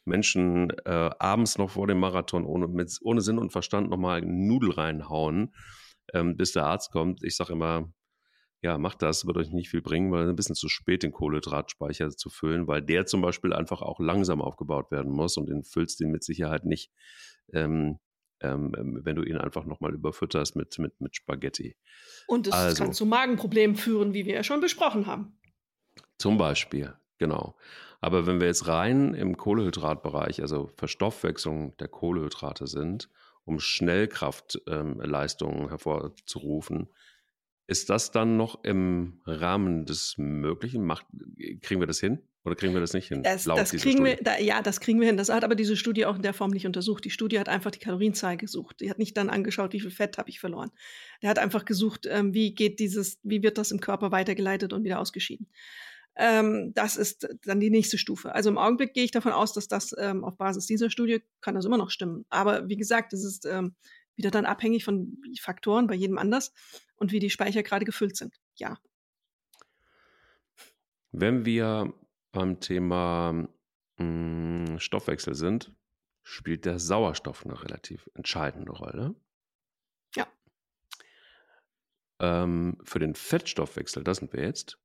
Menschen 0.04 0.70
äh, 0.84 1.10
abends 1.18 1.56
noch 1.56 1.70
vor 1.70 1.86
dem 1.86 1.98
Marathon 1.98 2.44
ohne, 2.44 2.68
mit, 2.68 2.98
ohne 3.02 3.22
Sinn 3.22 3.38
und 3.38 3.50
Verstand 3.50 3.88
nochmal 3.88 4.20
Nudel 4.20 4.72
reinhauen, 4.72 5.54
ähm, 6.12 6.36
bis 6.36 6.52
der 6.52 6.66
Arzt 6.66 6.90
kommt. 6.90 7.24
Ich 7.24 7.36
sage 7.36 7.54
immer, 7.54 7.90
ja, 8.62 8.76
macht 8.76 9.02
das, 9.02 9.26
wird 9.26 9.38
euch 9.38 9.50
nicht 9.50 9.70
viel 9.70 9.80
bringen, 9.80 10.12
weil 10.12 10.24
es 10.24 10.28
ein 10.28 10.36
bisschen 10.36 10.54
zu 10.54 10.68
spät 10.68 11.02
den 11.02 11.12
Kohlenhydratspeicher 11.12 12.10
zu 12.10 12.28
füllen, 12.28 12.66
weil 12.66 12.82
der 12.82 13.06
zum 13.06 13.22
Beispiel 13.22 13.54
einfach 13.54 13.80
auch 13.80 14.00
langsam 14.00 14.42
aufgebaut 14.42 14.90
werden 14.90 15.12
muss 15.12 15.36
und 15.36 15.48
den 15.48 15.62
füllst 15.62 16.00
du 16.00 16.06
mit 16.06 16.22
Sicherheit 16.22 16.66
nicht, 16.66 16.92
ähm, 17.52 17.98
ähm, 18.40 19.00
wenn 19.02 19.16
du 19.16 19.22
ihn 19.22 19.38
einfach 19.38 19.64
nochmal 19.64 19.94
überfütterst 19.94 20.56
mit, 20.56 20.78
mit, 20.78 21.00
mit 21.00 21.16
Spaghetti. 21.16 21.76
Und 22.26 22.48
es 22.48 22.52
also, 22.52 22.84
kann 22.84 22.92
zu 22.92 23.06
Magenproblemen 23.06 23.76
führen, 23.76 24.12
wie 24.12 24.26
wir 24.26 24.34
ja 24.34 24.44
schon 24.44 24.60
besprochen 24.60 25.06
haben. 25.06 25.38
Zum 26.18 26.36
Beispiel, 26.36 26.92
genau. 27.18 27.56
Aber 28.02 28.26
wenn 28.26 28.40
wir 28.40 28.46
jetzt 28.46 28.68
rein 28.68 29.14
im 29.14 29.38
Kohlehydratbereich, 29.38 30.42
also 30.42 30.70
Verstoffwechslung 30.76 31.76
der 31.78 31.88
Kohlehydrate 31.88 32.66
sind, 32.66 33.08
um 33.44 33.58
Schnellkraftleistungen 33.58 35.62
ähm, 35.62 35.68
hervorzurufen, 35.68 36.90
ist 37.70 37.88
das 37.88 38.10
dann 38.10 38.36
noch 38.36 38.64
im 38.64 39.20
Rahmen 39.26 39.86
des 39.86 40.16
Möglichen? 40.18 40.84
Macht, 40.84 41.06
kriegen 41.62 41.80
wir 41.80 41.86
das 41.86 42.00
hin 42.00 42.18
oder 42.44 42.56
kriegen 42.56 42.74
wir 42.74 42.80
das 42.80 42.94
nicht 42.94 43.06
hin? 43.06 43.22
Das, 43.22 43.44
das 43.44 43.70
kriegen 43.70 44.04
wir, 44.04 44.16
da, 44.16 44.38
ja, 44.38 44.60
das 44.60 44.80
kriegen 44.80 44.98
wir 44.98 45.06
hin. 45.06 45.16
Das 45.16 45.28
hat 45.28 45.44
aber 45.44 45.54
diese 45.54 45.76
Studie 45.76 46.04
auch 46.04 46.16
in 46.16 46.22
der 46.22 46.34
Form 46.34 46.50
nicht 46.50 46.66
untersucht. 46.66 47.04
Die 47.04 47.10
Studie 47.10 47.38
hat 47.38 47.48
einfach 47.48 47.70
die 47.70 47.78
Kalorienzahl 47.78 48.36
gesucht. 48.36 48.80
Die 48.80 48.90
hat 48.90 48.98
nicht 48.98 49.16
dann 49.16 49.30
angeschaut, 49.30 49.72
wie 49.72 49.78
viel 49.78 49.92
Fett 49.92 50.18
habe 50.18 50.28
ich 50.30 50.40
verloren. 50.40 50.72
Der 51.22 51.30
hat 51.30 51.38
einfach 51.38 51.64
gesucht, 51.64 52.08
ähm, 52.10 52.34
wie 52.34 52.56
geht 52.56 52.80
dieses, 52.80 53.20
wie 53.22 53.40
wird 53.40 53.56
das 53.56 53.70
im 53.70 53.78
Körper 53.78 54.10
weitergeleitet 54.10 54.72
und 54.72 54.82
wieder 54.82 54.98
ausgeschieden. 54.98 55.46
Ähm, 56.16 56.72
das 56.74 56.96
ist 56.96 57.28
dann 57.44 57.60
die 57.60 57.70
nächste 57.70 57.98
Stufe. 57.98 58.34
Also 58.34 58.50
im 58.50 58.58
Augenblick 58.58 58.94
gehe 58.94 59.04
ich 59.04 59.12
davon 59.12 59.30
aus, 59.30 59.52
dass 59.52 59.68
das 59.68 59.94
ähm, 59.96 60.24
auf 60.24 60.36
Basis 60.36 60.66
dieser 60.66 60.90
Studie 60.90 61.22
kann 61.40 61.54
das 61.54 61.66
immer 61.66 61.78
noch 61.78 61.90
stimmen. 61.90 62.26
Aber 62.30 62.68
wie 62.68 62.76
gesagt, 62.76 63.12
es 63.12 63.22
ist 63.22 63.46
ähm, 63.46 63.76
wieder 64.20 64.30
dann 64.30 64.44
abhängig 64.44 64.84
von 64.84 65.16
Faktoren 65.40 65.86
bei 65.86 65.94
jedem 65.94 66.18
anders 66.18 66.52
und 66.96 67.10
wie 67.10 67.18
die 67.18 67.30
Speicher 67.30 67.62
gerade 67.62 67.86
gefüllt 67.86 68.16
sind. 68.16 68.38
Ja. 68.56 68.78
Wenn 71.10 71.46
wir 71.46 71.94
beim 72.30 72.60
Thema 72.60 73.32
mh, 73.32 73.48
hm, 73.98 74.78
Stoffwechsel 74.78 75.34
sind, 75.34 75.72
spielt 76.22 76.66
der 76.66 76.78
Sauerstoff 76.78 77.44
eine 77.44 77.60
relativ 77.62 78.08
entscheidende 78.14 78.72
Rolle. 78.72 79.14
Ja. 80.14 80.28
Ähm, 82.20 82.78
für 82.84 82.98
den 82.98 83.14
Fettstoffwechsel, 83.14 84.04
das 84.04 84.18
sind 84.18 84.32
wir 84.34 84.42
jetzt, 84.42 84.78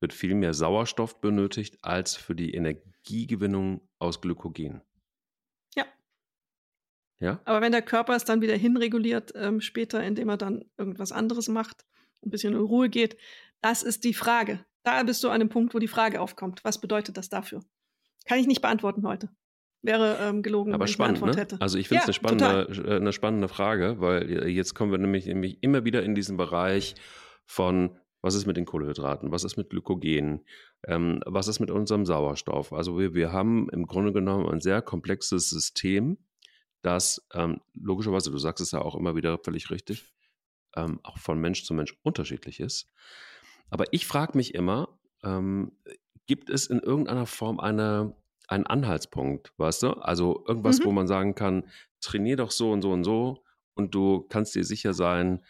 wird 0.00 0.12
viel 0.12 0.34
mehr 0.34 0.54
Sauerstoff 0.54 1.20
benötigt 1.20 1.78
als 1.82 2.16
für 2.16 2.36
die 2.36 2.54
Energiegewinnung 2.54 3.80
aus 3.98 4.20
Glykogen. 4.20 4.82
Ja. 7.18 7.40
Aber 7.44 7.60
wenn 7.60 7.72
der 7.72 7.82
Körper 7.82 8.14
es 8.14 8.24
dann 8.24 8.40
wieder 8.40 8.56
hinreguliert, 8.56 9.32
ähm, 9.36 9.60
später, 9.60 10.02
indem 10.02 10.28
er 10.28 10.36
dann 10.36 10.64
irgendwas 10.76 11.12
anderes 11.12 11.48
macht, 11.48 11.84
ein 12.24 12.30
bisschen 12.30 12.54
in 12.54 12.60
Ruhe 12.60 12.88
geht. 12.88 13.16
Das 13.62 13.82
ist 13.82 14.04
die 14.04 14.14
Frage. 14.14 14.64
Da 14.82 15.02
bist 15.02 15.24
du 15.24 15.30
an 15.30 15.40
dem 15.40 15.48
Punkt, 15.48 15.74
wo 15.74 15.78
die 15.78 15.88
Frage 15.88 16.20
aufkommt. 16.20 16.62
Was 16.62 16.80
bedeutet 16.80 17.16
das 17.16 17.28
dafür? 17.28 17.62
Kann 18.26 18.38
ich 18.38 18.46
nicht 18.46 18.62
beantworten 18.62 19.06
heute. 19.06 19.30
Wäre 19.82 20.18
ähm, 20.20 20.42
gelogen, 20.42 20.74
Aber 20.74 20.82
wenn 20.82 20.88
spannend, 20.88 21.18
ich 21.18 21.22
eine 21.22 21.30
Antwort 21.30 21.50
ne? 21.50 21.54
hätte. 21.54 21.60
Also 21.60 21.78
ich 21.78 21.88
finde 21.88 22.04
es 22.08 22.16
Ja, 22.16 22.28
eine, 22.28 22.64
spannende, 22.64 22.90
äh, 22.90 22.96
eine 22.96 23.12
spannende 23.12 23.48
Frage, 23.48 24.00
weil 24.00 24.30
äh, 24.30 24.48
jetzt 24.48 24.74
kommen 24.74 24.90
wir 24.90 24.98
nämlich, 24.98 25.26
nämlich 25.26 25.62
immer 25.62 25.84
wieder 25.84 26.02
in 26.02 26.14
diesen 26.14 26.36
Bereich 26.36 26.94
von, 27.44 27.96
was 28.22 28.34
ist 28.34 28.46
mit 28.46 28.56
den 28.56 28.64
Kohlenhydraten, 28.64 29.30
was 29.30 29.44
ist 29.44 29.56
mit 29.56 29.70
Glykogen, 29.70 30.44
ähm, 30.86 31.22
was 31.24 31.46
ist 31.46 31.60
mit 31.60 31.70
unserem 31.70 32.04
Sauerstoff. 32.04 32.72
Also 32.72 32.98
wir, 32.98 33.14
wir 33.14 33.32
haben 33.32 33.68
im 33.70 33.86
Grunde 33.86 34.12
genommen 34.12 34.48
ein 34.48 34.60
sehr 34.60 34.82
komplexes 34.82 35.48
System, 35.50 36.18
das 36.86 37.26
ähm, 37.34 37.60
logischerweise, 37.74 38.30
du 38.30 38.38
sagst 38.38 38.62
es 38.62 38.70
ja 38.72 38.80
auch 38.80 38.94
immer 38.94 39.16
wieder 39.16 39.38
völlig 39.38 39.70
richtig, 39.70 40.14
ähm, 40.76 41.00
auch 41.02 41.18
von 41.18 41.38
Mensch 41.40 41.64
zu 41.64 41.74
Mensch 41.74 41.96
unterschiedlich 42.02 42.60
ist. 42.60 42.88
Aber 43.70 43.84
ich 43.92 44.06
frage 44.06 44.36
mich 44.38 44.54
immer, 44.54 44.98
ähm, 45.22 45.72
gibt 46.26 46.50
es 46.50 46.66
in 46.66 46.80
irgendeiner 46.80 47.26
Form 47.26 47.60
eine, 47.60 48.14
einen 48.48 48.66
Anhaltspunkt, 48.66 49.52
weißt 49.56 49.82
du? 49.84 49.90
Also 49.94 50.44
irgendwas, 50.46 50.78
Mhm. 50.80 50.84
wo 50.84 50.92
man 50.92 51.06
sagen 51.08 51.34
kann, 51.34 51.64
trainier 52.00 52.36
doch 52.36 52.50
so 52.52 52.70
und 52.72 52.82
so 52.82 52.92
und 52.92 53.04
so 53.04 53.42
und 53.74 53.94
du 53.94 54.22
kannst 54.28 54.54
dir 54.54 54.64
sicher 54.64 54.94
sein, 54.94 55.44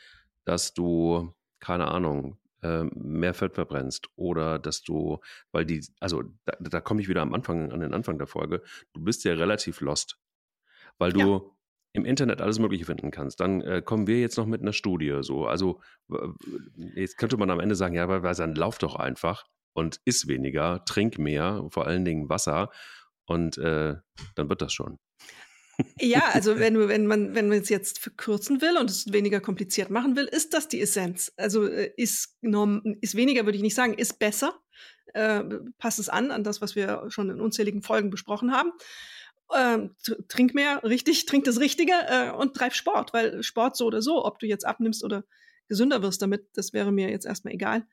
dass 0.45 0.75
du, 0.75 1.35
keine 1.61 1.89
Ahnung, 1.89 2.39
ähm, 2.63 2.91
mehr 2.95 3.35
Fett 3.35 3.55
verbrennst 3.55 4.09
oder 4.17 4.59
dass 4.59 4.83
du, 4.83 5.19
weil 5.53 5.67
die, 5.67 5.85
also 6.01 6.23
da, 6.47 6.57
da 6.61 6.81
komme 6.81 7.03
ich 7.03 7.09
wieder 7.09 7.21
am 7.23 7.35
Anfang, 7.35 7.71
an 7.73 7.81
den 7.81 7.93
Anfang 7.95 8.17
der 8.19 8.27
Folge, 8.27 8.63
du 8.95 9.03
bist 9.05 9.25
ja 9.25 9.35
relativ 9.35 9.81
lost, 9.81 10.19
weil 10.99 11.13
du 11.13 11.21
Ja. 11.21 11.41
im 11.93 12.05
Internet 12.05 12.41
alles 12.41 12.59
Mögliche 12.59 12.85
finden 12.85 13.11
kannst. 13.11 13.41
Dann 13.41 13.61
äh, 13.63 13.83
kommen 13.85 14.07
wir 14.07 14.21
jetzt 14.21 14.37
noch 14.37 14.47
mit 14.47 14.61
einer 14.61 14.73
Studie 14.73 15.19
so. 15.21 15.47
Also 15.47 15.81
jetzt 16.95 17.17
könnte 17.19 17.37
man 17.37 17.51
am 17.51 17.61
Ende 17.61 17.75
sagen, 17.75 17.95
ja, 17.95 18.05
aber 18.05 18.21
dann 18.21 18.55
lauf 18.55 18.79
doch 18.79 18.97
einfach 18.97 19.47
und 19.73 20.01
iss 20.05 20.27
weniger, 20.27 20.85
trink 20.85 21.19
mehr, 21.19 21.67
vor 21.71 21.87
allen 21.87 22.05
Dingen 22.05 22.29
Wasser 22.29 22.71
und 23.27 23.59
äh, 23.59 23.97
dann 24.35 24.49
wird 24.49 24.63
das 24.63 24.73
schon. 24.73 24.99
Ja, 26.01 26.23
also 26.33 26.59
wenn, 26.59 26.89
wenn 26.89 27.07
man 27.07 27.35
wenn 27.35 27.49
man 27.49 27.59
es 27.59 27.69
jetzt 27.69 27.99
verkürzen 27.99 28.63
will 28.63 28.77
und 28.79 28.91
es 28.91 29.13
weniger 29.13 29.41
kompliziert 29.41 29.91
machen 29.91 30.17
will, 30.17 30.25
ist 30.25 30.55
das 30.55 30.69
die 30.69 30.81
Essenz. 30.81 31.33
Also 31.37 31.67
äh, 31.67 31.93
ist, 31.97 32.39
ist 33.01 33.15
weniger, 33.17 33.45
würde 33.45 33.57
ich 33.57 33.63
nicht 33.63 33.75
sagen, 33.75 33.95
ist 33.95 34.19
besser. 34.19 34.59
Äh, 35.15 35.45
passt 35.79 35.99
es 35.99 36.09
an, 36.09 36.31
an 36.31 36.45
das, 36.45 36.61
was 36.61 36.75
wir 36.77 37.05
schon 37.09 37.31
in 37.31 37.41
unzähligen 37.41 37.83
Folgen 37.83 38.11
besprochen 38.11 38.53
haben. 38.53 38.73
Ähm, 39.55 39.95
tr- 40.05 40.27
trink 40.29 40.55
mehr, 40.55 40.83
richtig, 40.83 41.25
trink 41.27 41.45
das 41.45 41.61
Richtige 41.61 41.93
äh, 41.93 42.31
und 42.33 42.55
treib 42.55 42.75
Sport, 42.75 43.13
weil 43.13 43.43
Sport 43.43 43.77
so 43.77 43.87
oder 43.87 44.03
so, 44.03 44.25
ob 44.25 44.39
du 44.41 44.47
jetzt 44.47 44.67
abnimmst 44.67 45.05
oder 45.05 45.25
gesünder 45.69 46.03
wirst 46.03 46.21
damit, 46.21 46.49
das 46.55 46.73
wäre 46.73 46.91
mir 46.91 47.11
jetzt 47.11 47.27
erstmal 47.27 47.55
egal. 47.55 47.87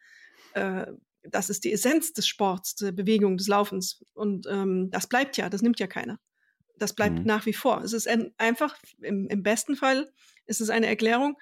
Äh, 0.54 0.88
das 1.24 1.50
ist 1.50 1.64
die 1.64 1.72
Essenz 1.72 2.14
des 2.14 2.28
Sports, 2.28 2.76
der 2.76 2.92
Bewegung, 2.92 3.38
des 3.38 3.48
Laufens. 3.48 4.04
Und 4.14 4.48
ähm, 4.50 4.90
das 4.92 5.08
bleibt 5.08 5.38
ja, 5.38 5.50
das 5.50 5.62
nimmt 5.62 5.80
ja 5.80 5.88
keiner. 5.88 6.20
Das 6.80 6.94
bleibt 6.96 7.20
Mhm. 7.20 7.26
nach 7.26 7.46
wie 7.46 7.54
vor. 7.54 7.82
Es 7.84 7.94
ist 7.94 8.08
ein, 8.08 8.34
einfach, 8.38 8.76
im, 9.00 9.28
im 9.28 9.44
besten 9.44 9.76
Fall 9.76 10.12
ist 10.48 10.60
es 10.60 10.70
eine 10.70 10.88
Erklärung, 10.88 11.38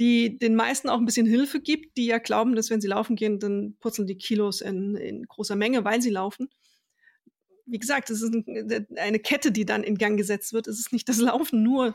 die 0.00 0.36
den 0.38 0.56
meisten 0.56 0.88
auch 0.88 0.98
ein 0.98 1.04
bisschen 1.06 1.26
Hilfe 1.26 1.60
gibt, 1.60 1.96
die 1.96 2.06
ja 2.06 2.18
glauben, 2.18 2.56
dass 2.56 2.70
wenn 2.70 2.80
sie 2.80 2.88
laufen 2.88 3.14
gehen, 3.14 3.38
dann 3.38 3.76
purzeln 3.78 4.08
die 4.08 4.18
Kilos 4.18 4.60
in, 4.60 4.96
in 4.96 5.22
großer 5.26 5.54
Menge, 5.54 5.84
weil 5.84 6.02
sie 6.02 6.10
laufen. 6.10 6.50
Wie 7.66 7.78
gesagt, 7.78 8.10
es 8.10 8.22
ist 8.22 8.34
ein, 8.34 8.86
eine 8.96 9.18
Kette, 9.18 9.50
die 9.52 9.64
dann 9.64 9.82
in 9.84 9.96
Gang 9.96 10.16
gesetzt 10.16 10.52
wird. 10.52 10.66
Es 10.66 10.78
ist 10.78 10.92
nicht 10.92 11.08
das 11.08 11.18
Laufen 11.18 11.62
nur, 11.62 11.94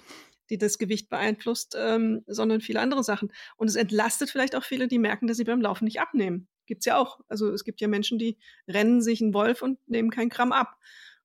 die 0.49 0.57
das 0.57 0.77
Gewicht 0.77 1.09
beeinflusst, 1.09 1.75
ähm, 1.77 2.23
sondern 2.27 2.61
viele 2.61 2.79
andere 2.79 3.03
Sachen. 3.03 3.31
Und 3.55 3.67
es 3.67 3.75
entlastet 3.75 4.29
vielleicht 4.29 4.55
auch 4.55 4.63
viele, 4.63 4.87
die 4.87 4.99
merken, 4.99 5.27
dass 5.27 5.37
sie 5.37 5.43
beim 5.43 5.61
Laufen 5.61 5.85
nicht 5.85 6.01
abnehmen. 6.01 6.47
Gibt's 6.65 6.85
ja 6.85 6.97
auch. 6.97 7.19
Also 7.27 7.51
es 7.51 7.63
gibt 7.63 7.81
ja 7.81 7.87
Menschen, 7.87 8.17
die 8.17 8.37
rennen 8.67 9.01
sich 9.01 9.21
einen 9.21 9.33
Wolf 9.33 9.61
und 9.61 9.79
nehmen 9.87 10.09
kein 10.09 10.29
Gramm 10.29 10.51
ab 10.51 10.77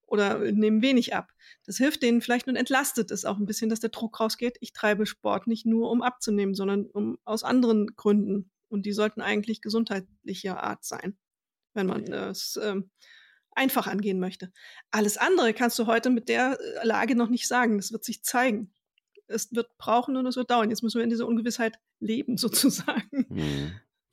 oder 0.06 0.38
nehmen 0.52 0.82
wenig 0.82 1.14
ab. 1.14 1.32
Das 1.64 1.78
hilft 1.78 2.02
denen 2.02 2.20
vielleicht 2.20 2.46
und 2.46 2.56
entlastet 2.56 3.10
es 3.10 3.24
auch 3.24 3.38
ein 3.38 3.46
bisschen, 3.46 3.70
dass 3.70 3.80
der 3.80 3.90
Druck 3.90 4.20
rausgeht. 4.20 4.58
Ich 4.60 4.72
treibe 4.72 5.06
Sport 5.06 5.46
nicht 5.46 5.66
nur, 5.66 5.90
um 5.90 6.02
abzunehmen, 6.02 6.54
sondern 6.54 6.86
um 6.86 7.18
aus 7.24 7.42
anderen 7.42 7.96
Gründen. 7.96 8.50
Und 8.68 8.86
die 8.86 8.92
sollten 8.92 9.20
eigentlich 9.20 9.62
gesundheitlicher 9.62 10.62
Art 10.62 10.84
sein, 10.84 11.16
wenn 11.74 11.86
man 11.86 12.04
es 12.04 12.58
ähm, 12.62 12.90
einfach 13.54 13.86
angehen 13.86 14.20
möchte. 14.20 14.52
Alles 14.90 15.16
andere 15.16 15.54
kannst 15.54 15.78
du 15.78 15.86
heute 15.86 16.10
mit 16.10 16.28
der 16.28 16.58
äh, 16.60 16.86
Lage 16.86 17.16
noch 17.16 17.28
nicht 17.28 17.48
sagen. 17.48 17.76
Das 17.78 17.92
wird 17.92 18.04
sich 18.04 18.22
zeigen. 18.22 18.72
Es 19.26 19.54
wird 19.54 19.76
brauchen 19.78 20.16
und 20.16 20.26
es 20.26 20.36
wird 20.36 20.50
dauern. 20.50 20.70
Jetzt 20.70 20.82
müssen 20.82 20.98
wir 20.98 21.04
in 21.04 21.10
dieser 21.10 21.26
Ungewissheit 21.26 21.78
leben, 22.00 22.36
sozusagen. 22.38 23.26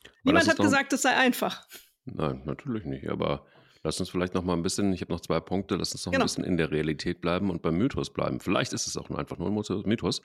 Das 0.03 0.13
Niemand 0.23 0.47
hat 0.47 0.57
gesagt, 0.57 0.93
es 0.93 1.01
sei 1.01 1.15
einfach. 1.15 1.67
Nein, 2.05 2.43
natürlich 2.45 2.85
nicht. 2.85 3.09
Aber 3.09 3.45
lass 3.83 3.99
uns 3.99 4.09
vielleicht 4.09 4.33
noch 4.33 4.43
mal 4.43 4.53
ein 4.53 4.61
bisschen, 4.63 4.93
ich 4.93 5.01
habe 5.01 5.11
noch 5.11 5.21
zwei 5.21 5.39
Punkte, 5.39 5.75
lass 5.75 5.91
uns 5.93 6.05
noch 6.05 6.11
Genau. 6.13 6.23
ein 6.23 6.27
bisschen 6.27 6.43
in 6.43 6.57
der 6.57 6.71
Realität 6.71 7.21
bleiben 7.21 7.49
und 7.49 7.61
beim 7.61 7.75
Mythos 7.77 8.11
bleiben. 8.13 8.39
Vielleicht 8.39 8.73
ist 8.73 8.87
es 8.87 8.97
auch 8.97 9.09
nur 9.09 9.17
einfach 9.19 9.37
nur 9.37 9.47
ein 9.49 9.53
Mythos-. 9.85 10.21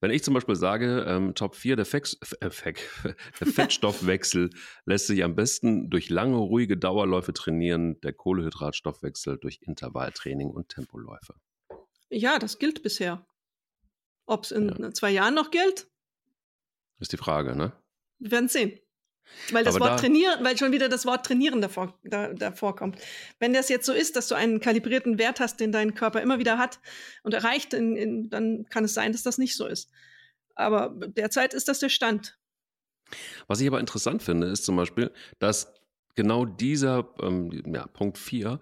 Wenn 0.00 0.10
ich 0.10 0.22
zum 0.24 0.34
Beispiel 0.34 0.56
sage, 0.56 1.04
ähm, 1.06 1.34
Top 1.34 1.54
4, 1.54 1.76
der, 1.76 1.84
Fex, 1.86 2.14
äh, 2.40 2.50
der 3.40 3.46
Fettstoffwechsel 3.46 4.50
lässt 4.84 5.06
sich 5.06 5.22
am 5.24 5.34
besten 5.34 5.90
durch 5.90 6.08
lange, 6.10 6.36
ruhige 6.36 6.76
Dauerläufe 6.76 7.32
trainieren, 7.32 8.00
der 8.00 8.12
Kohlehydratstoffwechsel 8.12 9.38
durch 9.38 9.60
Intervalltraining 9.62 10.50
und 10.50 10.68
Tempoläufe. 10.68 11.34
Ja, 12.10 12.38
das 12.38 12.58
gilt 12.58 12.82
bisher. 12.82 13.26
Ob 14.26 14.44
es 14.44 14.50
in 14.50 14.68
Ja. 14.68 14.92
zwei 14.92 15.10
Jahren 15.10 15.34
noch 15.34 15.50
gilt, 15.50 15.88
Ist 16.98 17.12
die 17.12 17.16
Frage, 17.16 17.56
ne? 17.56 17.72
wir 18.18 18.30
werden 18.30 18.48
sehen. 18.48 18.78
Weil 19.50 19.64
das 19.64 19.76
Aber 19.76 19.86
Wort 19.86 19.92
da- 19.94 20.00
trainieren, 20.02 20.44
weil 20.44 20.56
schon 20.58 20.72
wieder 20.72 20.88
das 20.88 21.06
Wort 21.06 21.24
trainieren 21.26 21.60
davor, 21.60 21.98
da, 22.04 22.32
davor 22.32 22.76
kommt. 22.76 22.98
Wenn 23.38 23.52
das 23.52 23.68
jetzt 23.68 23.86
so 23.86 23.92
ist, 23.92 24.16
dass 24.16 24.28
du 24.28 24.34
einen 24.34 24.60
kalibrierten 24.60 25.18
Wert 25.18 25.40
hast, 25.40 25.60
den 25.60 25.72
dein 25.72 25.94
Körper 25.94 26.20
immer 26.20 26.38
wieder 26.38 26.58
hat 26.58 26.80
und 27.22 27.34
erreicht, 27.34 27.74
in, 27.74 27.96
in, 27.96 28.30
dann 28.30 28.66
kann 28.68 28.84
es 28.84 28.94
sein, 28.94 29.12
dass 29.12 29.22
das 29.22 29.38
nicht 29.38 29.56
so 29.56 29.66
ist. 29.66 29.90
Aber 30.54 30.94
derzeit 31.06 31.54
ist 31.54 31.68
das 31.68 31.78
der 31.78 31.88
Stand. 31.88 32.38
Was 33.46 33.60
ich 33.60 33.66
aber 33.66 33.80
interessant 33.80 34.22
finde, 34.22 34.48
ist 34.48 34.64
zum 34.64 34.76
Beispiel, 34.76 35.10
dass 35.38 35.72
genau 36.14 36.44
dieser 36.44 37.08
ähm, 37.20 37.50
ja, 37.66 37.86
Punkt 37.86 38.18
4 38.18 38.60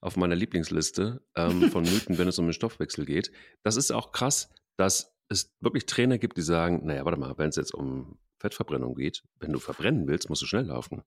auf 0.00 0.16
meiner 0.16 0.34
Lieblingsliste 0.34 1.22
ähm, 1.36 1.62
von 1.70 1.84
Mythen, 1.84 2.18
wenn 2.18 2.28
es 2.28 2.38
um 2.38 2.46
den 2.46 2.52
Stoffwechsel 2.52 3.06
geht, 3.06 3.32
das 3.62 3.76
ist 3.76 3.90
auch 3.92 4.12
krass, 4.12 4.50
dass 4.76 5.14
es 5.28 5.54
wirklich 5.60 5.86
Trainer 5.86 6.18
gibt, 6.18 6.36
die 6.36 6.42
sagen, 6.42 6.82
naja, 6.84 7.04
warte 7.04 7.18
mal, 7.18 7.34
wenn 7.38 7.48
es 7.48 7.56
jetzt 7.56 7.72
um 7.72 8.18
Fettverbrennung 8.42 8.94
geht, 8.94 9.22
wenn 9.40 9.52
du 9.52 9.58
verbrennen 9.58 10.06
willst, 10.08 10.28
musst 10.28 10.42
du 10.42 10.46
schnell 10.46 10.66
laufen. 10.66 11.02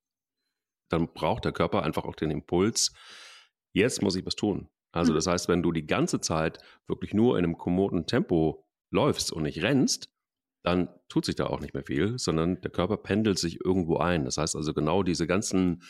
Dann 0.90 1.14
braucht 1.14 1.46
der 1.46 1.52
Körper 1.52 1.84
einfach 1.84 2.06
auch 2.06 2.16
den 2.16 2.32
Impuls, 2.32 2.94
jetzt 3.74 4.02
muss 4.02 4.16
ich 4.16 4.26
was 4.26 4.36
tun. 4.36 4.70
Also 4.92 5.12
Mhm. 5.12 5.16
das 5.18 5.28
heißt, 5.28 5.48
wenn 5.50 5.62
du 5.62 5.72
die 5.72 5.86
ganze 5.86 6.22
Zeit 6.22 6.60
wirklich 6.88 7.14
nur 7.14 7.38
in 7.38 7.44
einem 7.44 7.58
kommoden 7.58 8.08
Tempo 8.08 8.66
läufst 8.92 9.32
und 9.32 9.44
nicht 9.44 9.62
rennst, 9.62 10.10
dann 10.64 10.90
tut 11.10 11.26
sich 11.26 11.36
da 11.36 11.48
auch 11.48 11.60
nicht 11.60 11.74
mehr 11.74 11.84
viel, 11.84 12.18
sondern 12.18 12.62
der 12.62 12.72
Körper 12.72 12.98
pendelt 12.98 13.38
sich 13.38 13.64
irgendwo 13.64 13.98
ein. 13.98 14.26
Das 14.26 14.38
heißt 14.38 14.56
also 14.56 14.74
genau 14.74 15.04
diese 15.04 15.28
ganzen 15.28 15.84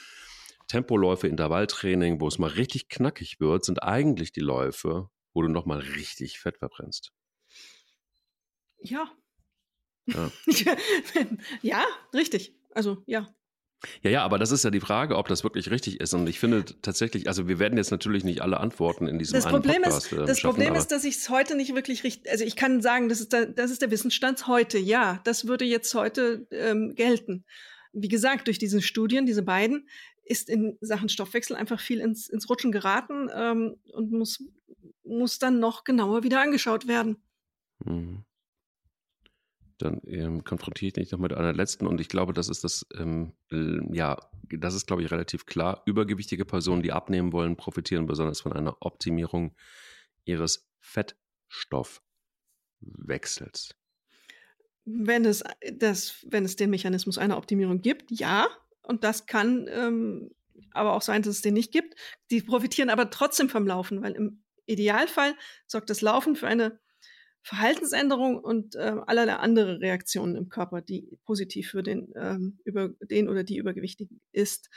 Tempoläufe, 0.68 1.28
Intervalltraining, 1.28 2.20
wo 2.20 2.28
es 2.28 2.40
mal 2.40 2.50
richtig 2.50 2.90
knackig 2.90 3.40
wird, 3.40 3.64
sind 3.64 3.84
eigentlich 3.84 4.32
die 4.34 4.42
Läufe, 4.42 5.10
wo 5.34 5.42
du 5.44 5.48
nochmal 5.48 5.80
richtig 5.80 6.40
Fett 6.40 6.58
verbrennst. 6.58 7.14
Ja. 8.80 9.12
Ja. 10.06 10.32
ja, 11.62 11.86
richtig. 12.14 12.56
Also, 12.74 13.04
ja. 13.06 13.28
Ja, 14.02 14.10
ja, 14.10 14.24
aber 14.24 14.40
das 14.40 14.52
ist 14.52 14.64
ja 14.64 14.72
die 14.72 14.80
Frage, 14.80 15.18
ob 15.18 15.28
das 15.28 15.44
wirklich 15.44 15.70
richtig 15.70 16.00
ist. 16.00 16.14
Und 16.14 16.28
ich 16.28 16.40
finde 16.40 16.66
tatsächlich, 16.82 17.28
also 17.28 17.48
wir 17.48 17.60
werden 17.60 17.78
jetzt 17.78 17.92
natürlich 17.92 18.24
nicht 18.24 18.42
alle 18.42 18.60
Antworten 18.60 19.08
in 19.08 19.20
diesem 19.20 19.34
Das 19.34 19.46
einen 19.46 19.56
Problem 19.56 19.84
Podcast 19.84 20.08
ist, 20.08 20.14
äh, 20.14 20.26
das 20.26 20.40
schaffen, 20.40 20.56
Problem 20.56 20.76
ist, 20.76 20.88
dass 20.88 21.04
ich 21.04 21.18
es 21.18 21.30
heute 21.30 21.56
nicht 21.56 21.76
wirklich 21.76 22.04
richtig, 22.04 22.32
also 22.32 22.44
ich 22.44 22.56
kann 22.56 22.82
sagen, 22.82 23.10
das 23.10 23.20
ist 23.20 23.34
der, 23.34 23.46
das 23.46 23.72
ist 23.72 23.82
der 23.82 23.92
Wissensstand 23.92 24.48
heute. 24.48 24.78
Ja, 24.78 25.20
das 25.24 25.48
würde 25.48 25.66
jetzt 25.66 25.94
heute 25.94 26.48
ähm, 26.52 26.96
gelten. 26.96 27.46
Wie 27.94 28.08
gesagt, 28.08 28.48
durch 28.48 28.58
diese 28.58 28.82
Studien, 28.82 29.26
diese 29.26 29.44
beiden, 29.44 29.88
ist 30.24 30.50
in 30.50 30.78
Sachen 30.82 31.08
Stoffwechsel 31.08 31.56
einfach 31.56 31.80
viel 31.80 32.00
ins, 32.00 32.28
ins 32.28 32.50
Rutschen 32.50 32.72
geraten 32.72 33.30
ähm, 33.34 33.76
und 33.94 34.12
muss, 34.12 34.44
muss 35.04 35.38
dann 35.38 35.60
noch 35.60 35.84
genauer 35.84 36.24
wieder 36.24 36.42
angeschaut 36.42 36.88
werden. 36.88 37.18
Mhm. 37.84 38.26
Dann 39.78 40.00
ähm, 40.06 40.46
konfrontiere 40.46 40.88
ich 40.88 40.94
dich 40.94 41.12
noch 41.12 41.20
mit 41.20 41.34
einer 41.34 41.52
letzten 41.52 41.86
und 41.86 42.00
ich 42.00 42.08
glaube, 42.08 42.32
das 42.32 42.48
ist 42.48 42.64
das, 42.64 42.86
ähm, 42.98 43.34
ja, 43.92 44.18
das 44.50 44.74
ist, 44.74 44.88
glaube 44.88 45.04
ich, 45.04 45.12
relativ 45.12 45.46
klar. 45.46 45.82
Übergewichtige 45.86 46.46
Personen, 46.46 46.82
die 46.82 46.94
abnehmen 46.94 47.34
wollen, 47.34 47.58
profitieren 47.58 48.08
besonders 48.08 48.40
von 48.42 48.54
einer 48.54 48.78
Optimierung 48.80 49.54
ihres 50.24 50.70
Fettstoffwechsels. 50.80 53.76
Wenn 54.86 55.26
es, 55.26 55.44
das, 55.74 56.26
wenn 56.30 56.46
es 56.46 56.56
den 56.56 56.70
Mechanismus 56.70 57.18
einer 57.18 57.38
Optimierung 57.38 57.82
gibt, 57.82 58.12
ja. 58.12 58.48
Und 58.82 59.04
das 59.04 59.26
kann 59.26 59.68
ähm, 59.70 60.32
aber 60.72 60.94
auch 60.94 61.02
sein, 61.02 61.22
dass 61.22 61.36
es 61.36 61.42
den 61.42 61.56
nicht 61.56 61.72
gibt. 61.72 61.96
Die 62.32 62.42
profitieren 62.42 62.90
aber 62.90 63.10
trotzdem 63.10 63.50
vom 63.50 63.68
Laufen, 63.68 64.04
weil 64.04 64.14
im 64.14 64.44
Idealfall 64.68 65.36
sorgt 65.68 65.90
das 65.90 66.02
Laufen 66.02 66.36
für 66.36 66.48
eine 66.48 66.80
Verhaltensänderung 67.46 68.40
und 68.40 68.74
äh, 68.76 68.96
allerlei 69.06 69.36
andere 69.36 69.80
Reaktionen 69.80 70.36
im 70.36 70.50
Körper, 70.50 70.82
die 70.82 71.20
positiv 71.26 71.70
für 71.70 71.84
den, 71.84 72.12
ähm, 72.16 72.58
über, 72.66 72.90
den 73.02 73.30
oder 73.30 73.44
die 73.44 73.58
Übergewichtigen 73.58 74.20
ist. 74.32 74.72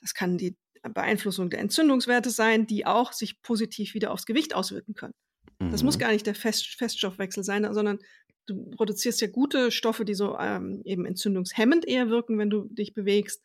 Das 0.00 0.12
kann 0.12 0.36
die 0.36 0.56
Beeinflussung 0.82 1.50
der 1.50 1.60
Entzündungswerte 1.60 2.30
sein, 2.30 2.66
die 2.66 2.84
auch 2.84 3.12
sich 3.12 3.42
positiv 3.42 3.94
wieder 3.94 4.10
aufs 4.10 4.26
Gewicht 4.26 4.56
auswirken 4.56 4.94
können. 4.94 5.14
Mhm. 5.60 5.70
Das 5.70 5.84
muss 5.84 5.98
mhm. 5.98 6.00
gar 6.00 6.10
nicht 6.10 6.26
der 6.26 6.34
Fest 6.34 6.74
Feststoffwechsel 6.76 7.44
sein, 7.44 7.72
sondern 7.72 8.00
du 8.46 8.70
produzierst 8.70 9.20
ja 9.20 9.28
gute 9.28 9.70
Stoffe, 9.70 10.04
die 10.04 10.14
so 10.14 10.36
ähm, 10.36 10.82
eben 10.84 11.06
entzündungshemmend 11.06 11.86
eher 11.86 12.10
wirken, 12.10 12.38
wenn 12.38 12.50
du 12.50 12.64
dich 12.64 12.92
bewegst. 12.92 13.40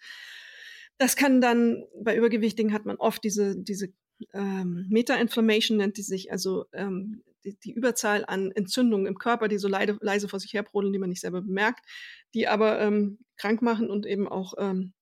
Das 0.97 1.15
kann 1.15 1.39
dann, 1.39 1.83
bei 2.01 2.17
Übergewichtigen 2.17 2.73
hat 2.73 2.87
man 2.87 2.95
oft 2.95 3.23
diese, 3.23 3.55
diese 3.55 3.93
ähm, 4.33 4.87
Meta-Inflammation 4.89 5.77
nennt 5.77 5.97
die 5.97 6.01
sich, 6.01 6.31
also 6.31 6.65
ähm, 6.73 7.21
die, 7.45 7.57
die, 7.59 7.71
Überzahl 7.71 8.25
an 8.25 8.51
Entzündungen 8.51 9.05
im 9.05 9.17
Körper, 9.17 9.47
die 9.47 9.57
so 9.57 9.67
leide, 9.67 9.97
leise 10.01 10.27
vor 10.27 10.39
sich 10.39 10.53
herbrodeln, 10.53 10.91
die 10.91 10.99
man 10.99 11.09
nicht 11.09 11.21
selber 11.21 11.41
bemerkt, 11.41 11.85
die 12.33 12.47
aber 12.47 12.79
ähm, 12.81 13.19
krank 13.37 13.61
machen 13.61 13.89
und 13.89 14.05
eben 14.05 14.27
auch 14.27 14.53
ähm, 14.57 14.93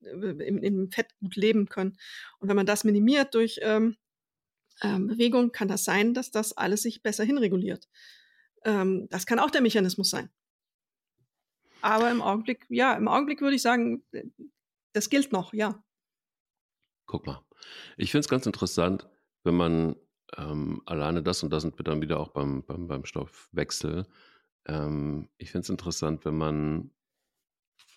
im, 0.00 0.58
im, 0.58 0.90
Fett 0.90 1.08
gut 1.20 1.36
leben 1.36 1.68
können. 1.68 1.96
Und 2.38 2.48
wenn 2.48 2.56
man 2.56 2.66
das 2.66 2.84
minimiert 2.84 3.34
durch 3.34 3.58
ähm, 3.62 3.96
ähm, 4.82 5.06
Bewegung, 5.06 5.52
kann 5.52 5.68
das 5.68 5.84
sein, 5.84 6.14
dass 6.14 6.30
das 6.30 6.52
alles 6.56 6.82
sich 6.82 7.02
besser 7.02 7.24
hinreguliert. 7.24 7.88
Ähm, 8.64 9.08
das 9.10 9.26
kann 9.26 9.38
auch 9.38 9.50
der 9.50 9.62
Mechanismus 9.62 10.10
sein. 10.10 10.30
Aber 11.80 12.10
im 12.10 12.22
Augenblick, 12.22 12.66
ja, 12.68 12.94
im 12.94 13.08
Augenblick 13.08 13.40
würde 13.40 13.56
ich 13.56 13.62
sagen, 13.62 14.02
das 14.92 15.10
gilt 15.10 15.32
noch, 15.32 15.52
ja. 15.52 15.82
Guck 17.06 17.26
mal. 17.26 17.44
Ich 17.96 18.10
finde 18.10 18.20
es 18.20 18.28
ganz 18.28 18.46
interessant, 18.46 19.08
wenn 19.44 19.54
man 19.54 19.96
ähm, 20.36 20.82
alleine 20.86 21.22
das, 21.22 21.42
und 21.42 21.50
da 21.50 21.60
sind 21.60 21.78
wir 21.78 21.84
dann 21.84 22.00
wieder 22.00 22.20
auch 22.20 22.28
beim, 22.28 22.64
beim, 22.64 22.88
beim 22.88 23.04
Stoffwechsel, 23.04 24.06
ähm, 24.66 25.28
ich 25.38 25.50
finde 25.52 25.64
es 25.64 25.70
interessant, 25.70 26.24
wenn 26.24 26.36
man 26.36 26.90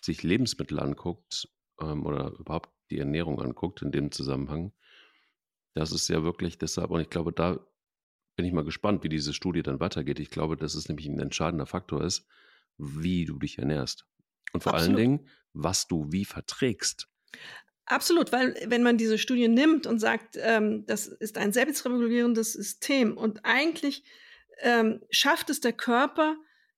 sich 0.00 0.22
Lebensmittel 0.22 0.78
anguckt 0.80 1.48
ähm, 1.80 2.06
oder 2.06 2.32
überhaupt 2.38 2.70
die 2.90 2.98
Ernährung 2.98 3.40
anguckt 3.40 3.82
in 3.82 3.92
dem 3.92 4.10
Zusammenhang. 4.12 4.72
Das 5.74 5.92
ist 5.92 6.08
ja 6.08 6.22
wirklich 6.22 6.58
deshalb, 6.58 6.90
und 6.90 7.00
ich 7.00 7.10
glaube, 7.10 7.32
da 7.32 7.58
bin 8.36 8.46
ich 8.46 8.52
mal 8.52 8.64
gespannt, 8.64 9.04
wie 9.04 9.08
diese 9.08 9.34
Studie 9.34 9.62
dann 9.62 9.80
weitergeht. 9.80 10.18
Ich 10.18 10.30
glaube, 10.30 10.56
dass 10.56 10.74
es 10.74 10.88
nämlich 10.88 11.06
ein 11.06 11.18
entscheidender 11.18 11.66
Faktor 11.66 12.02
ist, 12.02 12.26
wie 12.78 13.24
du 13.24 13.38
dich 13.38 13.58
ernährst. 13.58 14.06
Und 14.52 14.62
vor 14.62 14.74
Absolut. 14.74 14.96
allen 14.96 14.96
Dingen, 14.96 15.28
was 15.52 15.86
du 15.88 16.10
wie 16.10 16.24
verträgst. 16.24 17.08
Absolut, 17.90 18.30
weil 18.30 18.54
wenn 18.66 18.84
man 18.84 18.98
diese 18.98 19.18
Studie 19.18 19.48
nimmt 19.48 19.84
und 19.88 19.98
sagt, 19.98 20.38
ähm, 20.40 20.86
das 20.86 21.08
ist 21.08 21.36
ein 21.36 21.52
selbstregulierendes 21.52 22.52
System 22.52 23.16
und 23.16 23.44
eigentlich 23.44 24.04
ähm, 24.60 25.00
schafft 25.10 25.50
es 25.50 25.60
der 25.60 25.72
Körper, 25.72 26.36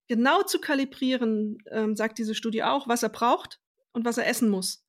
genau 0.08 0.42
zu 0.42 0.58
kalibrieren, 0.58 1.58
ähm, 1.70 1.96
sagt 1.96 2.16
diese 2.16 2.34
Studie 2.34 2.62
auch, 2.62 2.88
was 2.88 3.02
er 3.02 3.10
braucht 3.10 3.60
und 3.92 4.06
was 4.06 4.16
er 4.16 4.26
essen 4.26 4.48
muss. 4.48 4.86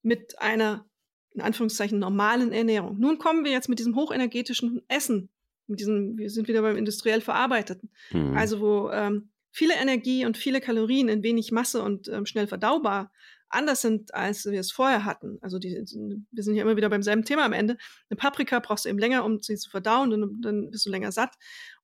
Mit 0.00 0.40
einer, 0.40 0.86
in 1.32 1.42
Anführungszeichen, 1.42 1.98
normalen 1.98 2.52
Ernährung. 2.52 2.98
Nun 2.98 3.18
kommen 3.18 3.44
wir 3.44 3.52
jetzt 3.52 3.68
mit 3.68 3.78
diesem 3.78 3.94
hochenergetischen 3.94 4.80
Essen, 4.88 5.28
mit 5.66 5.80
diesem, 5.80 6.16
wir 6.16 6.30
sind 6.30 6.48
wieder 6.48 6.62
beim 6.62 6.78
industriell 6.78 7.20
verarbeiteten. 7.20 7.90
Mhm. 8.10 8.38
Also 8.38 8.60
wo 8.60 8.90
ähm, 8.90 9.28
viele 9.50 9.74
Energie 9.74 10.24
und 10.24 10.38
viele 10.38 10.62
Kalorien 10.62 11.10
in 11.10 11.22
wenig 11.22 11.52
Masse 11.52 11.82
und 11.82 12.08
ähm, 12.08 12.24
schnell 12.24 12.46
verdaubar 12.46 13.12
anders 13.52 13.82
sind, 13.82 14.14
als 14.14 14.44
wir 14.44 14.60
es 14.60 14.72
vorher 14.72 15.04
hatten. 15.04 15.38
Also 15.40 15.58
die, 15.58 15.74
wir 16.30 16.42
sind 16.42 16.54
ja 16.54 16.62
immer 16.62 16.76
wieder 16.76 16.88
beim 16.88 17.02
selben 17.02 17.24
Thema 17.24 17.44
am 17.44 17.52
Ende. 17.52 17.76
Eine 18.10 18.16
Paprika 18.16 18.58
brauchst 18.60 18.84
du 18.84 18.88
eben 18.88 18.98
länger, 18.98 19.24
um 19.24 19.40
sie 19.42 19.56
zu 19.56 19.70
verdauen, 19.70 20.10
dann, 20.10 20.40
dann 20.40 20.70
bist 20.70 20.86
du 20.86 20.90
länger 20.90 21.12
satt 21.12 21.34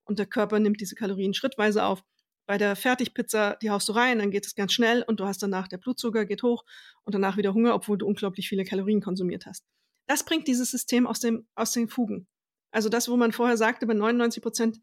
und 0.03 0.19
der 0.19 0.25
Körper 0.25 0.59
nimmt 0.59 0.81
diese 0.81 0.95
Kalorien 0.95 1.33
schrittweise 1.33 1.83
auf. 1.83 2.03
Bei 2.45 2.57
der 2.57 2.75
Fertigpizza, 2.75 3.55
die 3.61 3.69
haust 3.69 3.87
du 3.89 3.93
rein, 3.93 4.17
dann 4.17 4.31
geht 4.31 4.45
es 4.45 4.55
ganz 4.55 4.73
schnell 4.73 5.03
und 5.03 5.19
du 5.19 5.25
hast 5.25 5.43
danach, 5.43 5.67
der 5.67 5.77
Blutzucker 5.77 6.25
geht 6.25 6.41
hoch 6.41 6.65
und 7.03 7.13
danach 7.13 7.37
wieder 7.37 7.53
Hunger, 7.53 7.75
obwohl 7.75 7.97
du 7.97 8.07
unglaublich 8.07 8.49
viele 8.49 8.63
Kalorien 8.65 9.01
konsumiert 9.01 9.45
hast. 9.45 9.65
Das 10.07 10.25
bringt 10.25 10.47
dieses 10.47 10.71
System 10.71 11.05
aus, 11.05 11.19
dem, 11.19 11.47
aus 11.53 11.73
den 11.73 11.87
Fugen. 11.87 12.27
Also 12.71 12.89
das, 12.89 13.07
wo 13.07 13.17
man 13.17 13.31
vorher 13.31 13.57
sagte, 13.57 13.85
bei 13.85 13.93
99 13.93 14.41
Prozent 14.41 14.79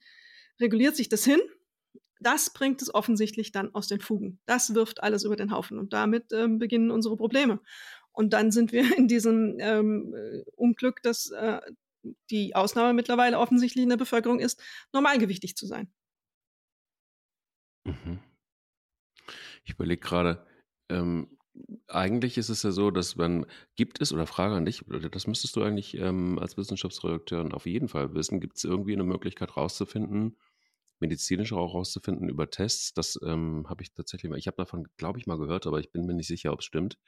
reguliert 0.61 0.95
sich 0.95 1.09
das 1.09 1.25
hin, 1.25 1.41
das 2.21 2.51
bringt 2.51 2.83
es 2.83 2.95
offensichtlich 2.95 3.53
dann 3.53 3.75
aus 3.75 3.89
den 3.89 4.01
Fugen. 4.01 4.39
Das 4.47 4.75
wirft 4.75 5.03
alles 5.03 5.25
über 5.25 5.37
den 5.37 5.53
Haufen 5.53 5.79
und 5.79 5.93
damit 5.93 6.33
ähm, 6.33 6.59
beginnen 6.59 6.91
unsere 6.91 7.17
Probleme. 7.17 7.61
Und 8.13 8.33
dann 8.33 8.51
sind 8.51 8.73
wir 8.73 8.97
in 8.97 9.09
diesem 9.09 9.57
ähm, 9.61 10.15
äh, 10.15 10.43
Unglück, 10.57 11.03
dass 11.03 11.31
äh, 11.31 11.61
die 12.31 12.55
Ausnahme 12.55 12.95
mittlerweile 12.95 13.39
offensichtlich 13.39 13.83
in 13.83 13.91
der 13.91 13.97
Bevölkerung 13.97 14.39
ist, 14.39 14.63
normalgewichtig 14.93 15.57
zu 15.57 15.67
sein. 15.67 15.93
Mhm. 17.85 18.21
Ich 19.65 19.75
überlege 19.75 20.01
gerade, 20.01 20.47
ähm, 20.89 21.37
eigentlich 21.89 22.39
ist 22.39 22.49
es 22.49 22.63
ja 22.63 22.71
so, 22.71 22.91
dass 22.91 23.17
man, 23.17 23.47
gibt 23.77 24.01
es, 24.01 24.13
oder 24.13 24.27
Frage 24.27 24.55
an 24.55 24.65
dich, 24.65 24.85
das 25.11 25.27
müsstest 25.27 25.57
du 25.57 25.63
eigentlich 25.63 25.97
ähm, 25.97 26.39
als 26.39 26.57
Wissenschaftsredakteur 26.57 27.49
auf 27.53 27.67
jeden 27.67 27.89
Fall 27.89 28.15
wissen, 28.15 28.41
gibt 28.41 28.59
es 28.59 28.65
irgendwie 28.65 28.93
eine 28.93 29.05
Möglichkeit 29.05 29.57
rauszufinden, 29.57 30.37
medizinisch 31.01 31.53
auch 31.53 31.75
rauszufinden 31.75 32.29
über 32.29 32.51
Tests. 32.51 32.93
Das 32.95 33.19
ähm, 33.25 33.67
habe 33.69 33.83
ich 33.83 33.93
tatsächlich 33.93 34.31
mal, 34.31 34.39
ich 34.39 34.47
habe 34.47 34.57
davon, 34.57 34.87
glaube 34.97 35.19
ich, 35.19 35.27
mal 35.27 35.39
gehört, 35.39 35.67
aber 35.67 35.81
ich 35.81 35.91
bin 35.93 36.07
mir 36.07 36.15
nicht 36.15 36.29
sicher, 36.29 36.53
ob 36.53 36.61
es 36.61 36.65
stimmt, 36.65 36.99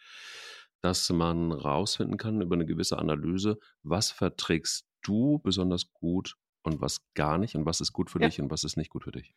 dass 0.81 1.09
man 1.11 1.53
rausfinden 1.53 2.17
kann 2.17 2.41
über 2.41 2.55
eine 2.55 2.67
gewisse 2.67 2.99
Analyse, 2.99 3.59
was 3.83 4.11
verträgst 4.11 4.87
du 5.03 5.39
besonders 5.39 5.93
gut 5.93 6.37
und 6.63 6.81
was 6.81 7.01
gar 7.15 7.39
nicht 7.39 7.55
und 7.55 7.67
was 7.67 7.81
ist 7.81 7.93
gut 7.93 8.11
für 8.11 8.21
ja. 8.21 8.29
dich 8.29 8.41
und 8.41 8.51
was 8.51 8.65
ist 8.65 8.77
nicht 8.77 8.91
gut 8.91 9.05
für 9.05 9.13
dich. 9.13 9.35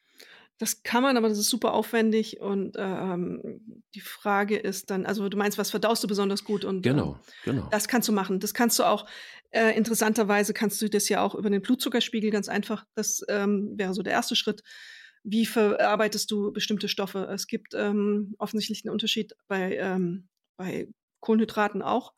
Das 0.57 0.83
kann 0.83 1.01
man, 1.01 1.17
aber 1.17 1.27
das 1.27 1.39
ist 1.39 1.49
super 1.49 1.73
aufwendig 1.73 2.39
und 2.39 2.75
ähm, 2.77 3.61
die 3.95 3.99
Frage 3.99 4.57
ist 4.57 4.91
dann, 4.91 5.07
also 5.07 5.27
du 5.27 5.37
meinst, 5.37 5.57
was 5.57 5.71
verdaust 5.71 6.03
du 6.03 6.07
besonders 6.07 6.43
gut 6.43 6.65
und 6.65 6.83
genau, 6.83 7.13
ähm, 7.13 7.19
genau. 7.55 7.67
das 7.71 7.87
kannst 7.87 8.07
du 8.07 8.13
machen. 8.13 8.39
Das 8.39 8.53
kannst 8.53 8.77
du 8.77 8.83
auch 8.83 9.07
äh, 9.51 9.75
interessanterweise 9.75 10.53
kannst 10.53 10.81
du 10.81 10.89
das 10.89 11.09
ja 11.09 11.23
auch 11.23 11.35
über 11.35 11.49
den 11.49 11.61
Blutzuckerspiegel 11.61 12.31
ganz 12.31 12.47
einfach. 12.47 12.85
Das 12.95 13.21
ähm, 13.27 13.73
wäre 13.75 13.93
so 13.93 14.01
der 14.01 14.13
erste 14.13 14.35
Schritt. 14.35 14.63
Wie 15.23 15.45
verarbeitest 15.45 16.31
du 16.31 16.51
bestimmte 16.51 16.87
Stoffe? 16.87 17.27
Es 17.31 17.47
gibt 17.47 17.73
ähm, 17.75 18.35
offensichtlich 18.39 18.85
einen 18.85 18.93
Unterschied 18.93 19.33
bei, 19.47 19.77
ähm, 19.77 20.29
bei 20.57 20.87
Kohlenhydraten 21.19 21.81
auch 21.81 22.13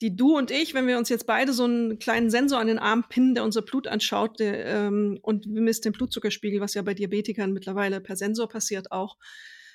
die 0.00 0.14
du 0.14 0.36
und 0.36 0.50
ich, 0.50 0.74
wenn 0.74 0.86
wir 0.86 0.98
uns 0.98 1.08
jetzt 1.08 1.26
beide 1.26 1.52
so 1.52 1.64
einen 1.64 1.98
kleinen 1.98 2.30
Sensor 2.30 2.60
an 2.60 2.68
den 2.68 2.78
Arm 2.78 3.04
pinnen, 3.08 3.34
der 3.34 3.44
unser 3.44 3.62
Blut 3.62 3.88
anschaut 3.88 4.38
der, 4.38 4.64
ähm, 4.66 5.18
und 5.22 5.46
misst 5.46 5.84
den 5.84 5.92
Blutzuckerspiegel, 5.92 6.60
was 6.60 6.74
ja 6.74 6.82
bei 6.82 6.94
Diabetikern 6.94 7.52
mittlerweile 7.52 8.00
per 8.00 8.16
Sensor 8.16 8.48
passiert 8.48 8.92
auch. 8.92 9.16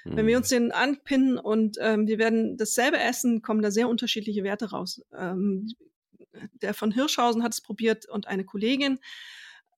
Mhm. 0.06 0.18
Wenn 0.18 0.28
wir 0.28 0.38
uns 0.38 0.50
den 0.50 0.72
anpinnen 0.72 1.38
und 1.38 1.78
ähm, 1.82 2.08
wir 2.08 2.20
werden 2.20 2.58
dasselbe 2.58 3.00
essen, 3.00 3.42
kommen 3.42 3.62
da 3.62 3.72
sehr 3.72 3.90
unterschiedliche 3.90 4.44
Werte 4.44 4.70
raus. 4.70 5.02
Ähm, 5.18 5.68
der 6.62 6.74
von 6.74 6.92
Hirschhausen 6.92 7.44
hat 7.44 7.54
es 7.54 7.62
probiert 7.62 8.08
und 8.08 8.28
eine 8.28 8.46
Kollegin. 8.46 9.00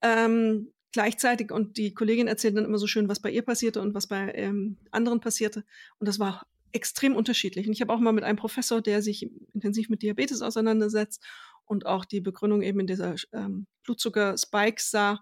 Ähm, 0.02 0.72
gleichzeitig 0.92 1.52
und 1.52 1.78
die 1.78 1.94
Kollegin 1.94 2.28
erzählt 2.28 2.56
dann 2.56 2.66
immer 2.66 2.78
so 2.78 2.88
schön, 2.88 3.10
was 3.10 3.20
bei 3.20 3.30
ihr 3.30 3.42
passierte 3.42 3.82
und 3.82 3.94
was 3.94 4.08
bei 4.08 4.32
ähm, 4.34 4.78
anderen 4.92 5.20
passierte. 5.20 5.66
Und 6.00 6.08
das 6.08 6.20
war 6.20 6.48
extrem 6.76 7.16
unterschiedlich. 7.16 7.68
Und 7.68 7.74
ich 7.74 7.82
habe 7.82 7.94
auch 7.94 8.00
mal 8.00 8.12
mit 8.12 8.24
einem 8.24 8.38
Professor, 8.38 8.82
der 8.82 9.02
sich 9.02 9.30
intensiv 9.54 9.90
mit 9.90 10.02
Diabetes 10.02 10.42
auseinandersetzt 10.42 11.24
und 11.66 11.86
auch 11.86 12.06
die 12.06 12.22
Begründung 12.22 12.62
eben 12.62 12.82
in 12.82 12.88
dieser 12.88 13.16
ähm, 13.34 13.66
Blutzucker-Spikes 13.84 14.92
sah, 14.92 15.22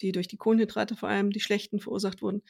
die 0.00 0.12
durch 0.12 0.28
die 0.28 0.36
Kohlenhydrate 0.36 0.94
vor 0.94 1.08
allem 1.08 1.30
die 1.30 1.40
schlechten 1.40 1.80
verursacht 1.80 2.22
wurden. 2.22 2.42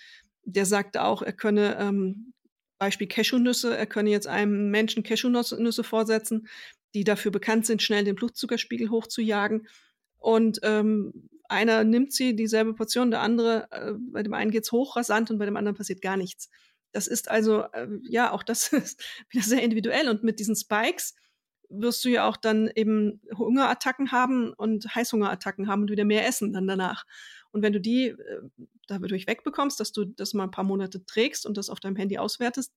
Der 0.43 0.67
sagte 0.67 1.05
auch, 1.05 1.23
er 1.23 1.33
könne 1.33 1.77
ähm, 1.79 2.35
Beispiel 2.79 3.07
Cashewnüsse, 3.07 3.77
er 3.77 3.87
könne 3.87 4.11
jetzt 4.11 4.27
einem 4.27 4.71
Menschen 4.71 5.03
Cashewnüsse 5.03 5.85
vorsetzen, 5.85 6.49
die 6.95 7.05
dafür 7.05 7.31
bekannt 7.31 7.67
sind, 7.67 7.83
schnell 7.83 8.05
den 8.05 8.17
Blutzuckerspiegel 8.17 8.91
hochzujagen. 8.91 9.69
Und 10.19 10.59
ähm, 10.63 11.29
einer 11.49 11.85
nimmt 11.85 12.13
sie, 12.13 12.35
dieselbe 12.35 12.75
Portion, 12.75 13.11
der 13.11 13.21
andere, 13.21 13.69
äh, 13.71 13.93
bei 14.13 14.23
dem 14.23 14.35
einen 14.35 14.51
geht's 14.51 14.73
hoch 14.73 14.97
rasant 14.97 15.31
und 15.31 15.39
bei 15.39 15.45
dem 15.45 15.57
anderen 15.57 15.77
passiert 15.77 16.03
gar 16.03 16.17
nichts. 16.17 16.51
Das 16.97 17.07
ist 17.07 17.31
also, 17.31 17.65
äh, 17.73 17.89
ja, 18.09 18.33
auch 18.33 18.43
das 18.43 18.73
ist 18.73 19.05
wieder 19.29 19.45
sehr 19.45 19.63
individuell. 19.63 20.09
Und 20.09 20.25
mit 20.25 20.41
diesen 20.41 20.57
Spikes 20.57 21.15
wirst 21.69 22.03
du 22.05 22.09
ja 22.09 22.27
auch 22.27 22.39
dann 22.39 22.71
eben 22.75 23.21
Hungerattacken 23.37 24.13
haben 24.13 24.55
und 24.55 24.95
Heißhungerattacken 24.95 25.69
haben 25.69 25.83
und 25.83 25.91
wieder 25.91 26.07
mehr 26.07 26.27
essen 26.27 26.55
dann 26.55 26.67
danach. 26.67 27.05
Und 27.51 27.61
wenn 27.63 27.75
du 27.75 27.81
die 27.81 28.09
äh, 28.09 28.41
dadurch 28.87 29.27
wegbekommst, 29.27 29.79
dass 29.79 29.93
du 29.93 30.07
das 30.07 30.33
mal 30.33 30.45
ein 30.45 30.51
paar 30.51 30.65
Monate 30.65 31.05
trägst 31.05 31.45
und 31.45 31.59
das 31.59 31.69
auf 31.69 31.81
deinem 31.81 31.97
Handy 31.97 32.17
auswertest, 32.17 32.75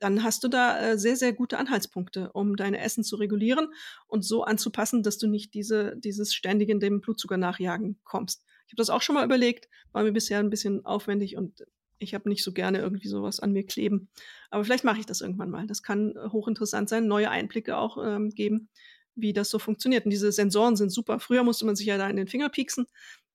dann 0.00 0.24
hast 0.24 0.42
du 0.42 0.48
da 0.48 0.80
äh, 0.80 0.98
sehr, 0.98 1.14
sehr 1.14 1.32
gute 1.32 1.58
Anhaltspunkte, 1.58 2.32
um 2.32 2.56
deine 2.56 2.80
Essen 2.80 3.04
zu 3.04 3.16
regulieren 3.16 3.68
und 4.08 4.22
so 4.24 4.42
anzupassen, 4.42 5.04
dass 5.04 5.18
du 5.18 5.28
nicht 5.28 5.54
diese, 5.54 5.96
dieses 5.96 6.34
ständig 6.34 6.70
in 6.70 6.80
dem 6.80 7.00
Blutzucker 7.00 7.36
nachjagen 7.36 8.00
kommst. 8.02 8.42
Ich 8.66 8.72
habe 8.72 8.80
das 8.80 8.90
auch 8.90 9.02
schon 9.02 9.14
mal 9.14 9.24
überlegt, 9.24 9.68
war 9.92 10.02
mir 10.02 10.12
bisher 10.12 10.40
ein 10.40 10.50
bisschen 10.50 10.84
aufwendig 10.84 11.36
und 11.36 11.64
ich 12.00 12.14
habe 12.14 12.28
nicht 12.28 12.42
so 12.42 12.52
gerne 12.52 12.78
irgendwie 12.78 13.08
sowas 13.08 13.38
an 13.38 13.52
mir 13.52 13.64
kleben. 13.64 14.08
Aber 14.50 14.64
vielleicht 14.64 14.84
mache 14.84 14.98
ich 14.98 15.06
das 15.06 15.20
irgendwann 15.20 15.50
mal. 15.50 15.66
Das 15.66 15.82
kann 15.82 16.16
äh, 16.16 16.28
hochinteressant 16.30 16.88
sein, 16.88 17.06
neue 17.06 17.30
Einblicke 17.30 17.76
auch 17.76 17.98
ähm, 18.04 18.30
geben, 18.30 18.68
wie 19.14 19.32
das 19.32 19.50
so 19.50 19.58
funktioniert. 19.58 20.04
Und 20.04 20.10
diese 20.10 20.32
Sensoren 20.32 20.76
sind 20.76 20.90
super. 20.90 21.20
Früher 21.20 21.44
musste 21.44 21.66
man 21.66 21.76
sich 21.76 21.86
ja 21.86 21.98
da 21.98 22.08
in 22.08 22.16
den 22.16 22.26
Finger 22.26 22.48
pieksen. 22.48 22.86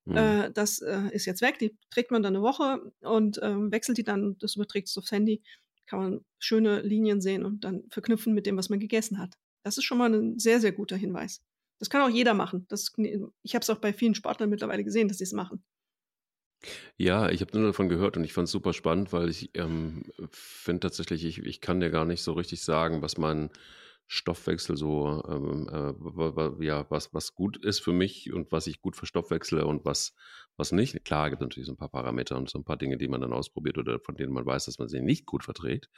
Mhm. 0.06 0.18
Äh, 0.18 0.52
das 0.52 0.80
äh, 0.80 1.10
ist 1.12 1.26
jetzt 1.26 1.42
weg, 1.42 1.60
die 1.60 1.78
trägt 1.90 2.12
man 2.12 2.24
dann 2.24 2.36
eine 2.36 2.44
Woche 2.44 2.92
und 3.02 3.40
ähm, 3.42 3.72
wechselt 3.72 3.98
die 3.98 4.04
dann, 4.04 4.38
das 4.40 4.56
überträgt 4.56 4.88
es 4.88 4.98
aufs 4.98 5.12
Handy, 5.12 5.42
kann 5.88 6.00
man 6.00 6.26
schöne 6.40 6.82
Linien 6.82 7.22
sehen 7.22 7.46
und 7.46 7.64
dann 7.64 7.84
verknüpfen 7.90 8.34
mit 8.34 8.46
dem, 8.46 8.58
was 8.58 8.70
man 8.70 8.80
gegessen 8.80 9.20
hat. 9.20 9.36
Das 9.64 9.78
ist 9.78 9.84
schon 9.84 9.98
mal 9.98 10.14
ein 10.14 10.38
sehr, 10.40 10.60
sehr 10.60 10.72
guter 10.72 10.96
Hinweis. 10.96 11.42
Das 11.80 11.90
kann 11.90 12.02
auch 12.02 12.14
jeder 12.14 12.34
machen. 12.34 12.66
Das, 12.70 12.94
ich 12.98 13.56
habe 13.56 13.64
es 13.64 13.70
auch 13.70 13.80
bei 13.80 13.94
vielen 13.94 14.16
Sportlern 14.16 14.50
mittlerweile 14.50 14.84
gesehen, 14.84 15.08
dass 15.08 15.18
sie 15.18 15.24
es 15.24 15.34
machen. 15.34 15.64
Ja, 16.98 17.30
ich 17.30 17.42
habe 17.42 17.58
nur 17.58 17.68
davon 17.68 17.90
gehört 17.90 18.18
und 18.18 18.24
ich 18.24 18.34
fand 18.34 18.46
es 18.46 18.52
super 18.52 18.74
spannend, 18.74 19.14
weil 19.14 19.30
ich 19.30 19.52
ähm, 19.56 20.04
finde 20.32 20.82
tatsächlich, 20.82 21.26
ich, 21.26 21.40
ich 21.40 21.62
kann 21.62 21.80
dir 21.80 21.90
gar 21.90 22.06
nicht 22.06 22.24
so 22.24 22.34
richtig 22.34 22.62
sagen, 22.64 23.02
was 23.02 23.18
mein 23.18 23.50
Stoffwechsel 24.08 24.78
so, 24.78 25.24
ähm, 25.28 25.68
äh, 26.60 26.66
ja, 26.66 26.86
was, 26.90 27.14
was 27.14 27.34
gut 27.34 27.58
ist 27.64 27.80
für 27.80 27.92
mich 27.94 28.32
und 28.32 28.52
was 28.52 28.68
ich 28.68 28.80
gut 28.82 28.96
verstoffwechsle 28.96 29.66
und 29.66 29.84
was, 29.84 30.14
was 30.58 30.72
nicht. 30.72 31.04
Klar, 31.06 31.30
gibt 31.32 31.42
natürlich 31.42 31.66
so 31.68 31.74
ein 31.74 31.78
paar 31.78 31.90
Parameter 31.90 32.38
und 32.38 32.50
so 32.50 32.60
ein 32.60 32.64
paar 32.66 32.78
Dinge, 32.78 32.98
die 32.98 33.08
man 33.08 33.22
dann 33.22 33.34
ausprobiert 33.34 33.78
oder 33.78 34.00
von 34.00 34.16
denen 34.16 34.32
man 34.32 34.46
weiß, 34.46 34.66
dass 34.66 34.78
man 34.80 34.88
sie 34.90 35.02
nicht 35.02 35.26
gut 35.26 35.44
verträgt. 35.44 35.90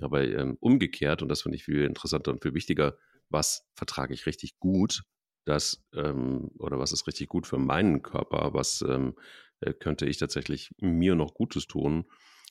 Aber 0.00 0.22
ähm, 0.22 0.56
umgekehrt, 0.60 1.22
und 1.22 1.28
das 1.28 1.42
finde 1.42 1.56
ich 1.56 1.64
viel 1.64 1.82
interessanter 1.84 2.30
und 2.30 2.42
viel 2.42 2.54
wichtiger, 2.54 2.96
was 3.30 3.66
vertrage 3.74 4.14
ich 4.14 4.26
richtig 4.26 4.58
gut, 4.58 5.02
das 5.44 5.82
ähm, 5.94 6.50
oder 6.58 6.78
was 6.78 6.92
ist 6.92 7.06
richtig 7.06 7.28
gut 7.28 7.46
für 7.46 7.58
meinen 7.58 8.02
Körper, 8.02 8.54
was 8.54 8.82
ähm, 8.82 9.14
äh, 9.60 9.72
könnte 9.72 10.06
ich 10.06 10.18
tatsächlich 10.18 10.74
mir 10.78 11.14
noch 11.14 11.34
Gutes 11.34 11.66
tun. 11.66 12.04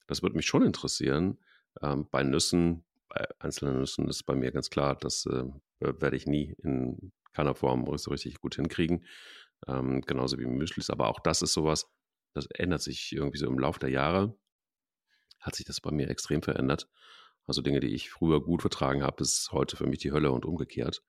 Das 0.08 0.22
würde 0.22 0.36
mich 0.36 0.46
schon 0.46 0.64
interessieren. 0.64 1.38
Ähm, 1.82 2.08
bei 2.10 2.24
Nüssen, 2.24 2.86
bei 3.10 3.28
einzelnen 3.40 3.80
Nüssen 3.80 4.08
ist 4.08 4.24
bei 4.24 4.36
mir 4.36 4.52
ganz 4.52 4.70
klar, 4.70 4.96
das 4.96 5.26
äh, 5.26 5.44
werde 5.80 6.16
ich 6.16 6.26
nie 6.26 6.56
in 6.64 7.12
keiner 7.34 7.56
Form 7.56 7.86
so 7.98 8.12
richtig 8.12 8.40
gut 8.40 8.56
hinkriegen. 8.56 9.06
Ähm, 9.68 10.02
genauso 10.02 10.38
wie 10.40 10.46
Müslis. 10.46 10.90
Aber 10.90 11.08
auch 11.08 11.20
das 11.20 11.42
ist 11.42 11.54
sowas, 11.54 11.90
das 12.34 12.48
ändert 12.48 12.82
sich 12.82 13.12
irgendwie 13.14 13.38
so 13.38 13.48
im 13.48 13.60
Laufe 13.60 13.80
der 13.80 13.90
Jahre. 13.90 14.38
Hat 15.40 15.56
sich 15.56 15.66
das 15.66 15.82
bei 15.82 15.92
mir 15.92 16.10
extrem 16.10 16.42
verändert. 16.42 16.90
Also 17.46 17.62
Dinge, 17.62 17.80
die 17.80 17.94
ich 17.94 18.10
früher 18.10 18.44
gut 18.44 18.62
vertragen 18.62 19.04
habe, 19.04 19.24
ist 19.24 19.52
heute 19.52 19.78
für 19.78 19.88
mich 19.88 20.00
die 20.00 20.12
Hölle 20.12 20.32
und 20.32 20.46
umgekehrt. 20.46 21.04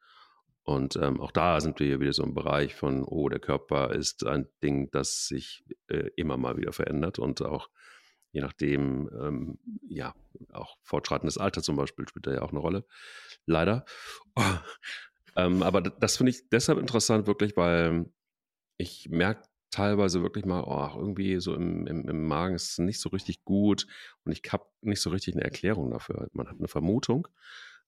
Und 0.68 0.96
ähm, 0.96 1.18
auch 1.22 1.32
da 1.32 1.62
sind 1.62 1.80
wir 1.80 1.98
wieder 1.98 2.12
so 2.12 2.22
im 2.22 2.34
Bereich 2.34 2.74
von, 2.74 3.02
oh, 3.02 3.30
der 3.30 3.40
Körper 3.40 3.94
ist 3.94 4.26
ein 4.26 4.48
Ding, 4.62 4.90
das 4.90 5.26
sich 5.26 5.64
äh, 5.86 6.10
immer 6.14 6.36
mal 6.36 6.58
wieder 6.58 6.74
verändert 6.74 7.18
und 7.18 7.40
auch 7.40 7.70
je 8.32 8.42
nachdem, 8.42 9.08
ähm, 9.18 9.58
ja, 9.88 10.14
auch 10.52 10.76
fortschreitendes 10.82 11.38
Alter 11.38 11.62
zum 11.62 11.76
Beispiel 11.76 12.06
spielt 12.06 12.26
da 12.26 12.34
ja 12.34 12.42
auch 12.42 12.50
eine 12.50 12.58
Rolle, 12.58 12.84
leider. 13.46 13.86
ähm, 15.36 15.62
aber 15.62 15.80
das 15.80 16.18
finde 16.18 16.32
ich 16.32 16.50
deshalb 16.50 16.78
interessant, 16.78 17.26
wirklich, 17.26 17.56
weil 17.56 18.04
ich 18.76 19.08
merke 19.08 19.48
teilweise 19.70 20.22
wirklich 20.22 20.44
mal, 20.44 20.64
oh, 20.64 20.98
irgendwie 20.98 21.40
so 21.40 21.54
im, 21.54 21.86
im, 21.86 22.10
im 22.10 22.26
Magen 22.26 22.54
ist 22.54 22.72
es 22.72 22.78
nicht 22.78 23.00
so 23.00 23.08
richtig 23.08 23.42
gut 23.42 23.86
und 24.26 24.32
ich 24.32 24.42
habe 24.52 24.66
nicht 24.82 25.00
so 25.00 25.08
richtig 25.08 25.32
eine 25.32 25.44
Erklärung 25.44 25.92
dafür. 25.92 26.28
Man 26.34 26.46
hat 26.46 26.58
eine 26.58 26.68
Vermutung, 26.68 27.26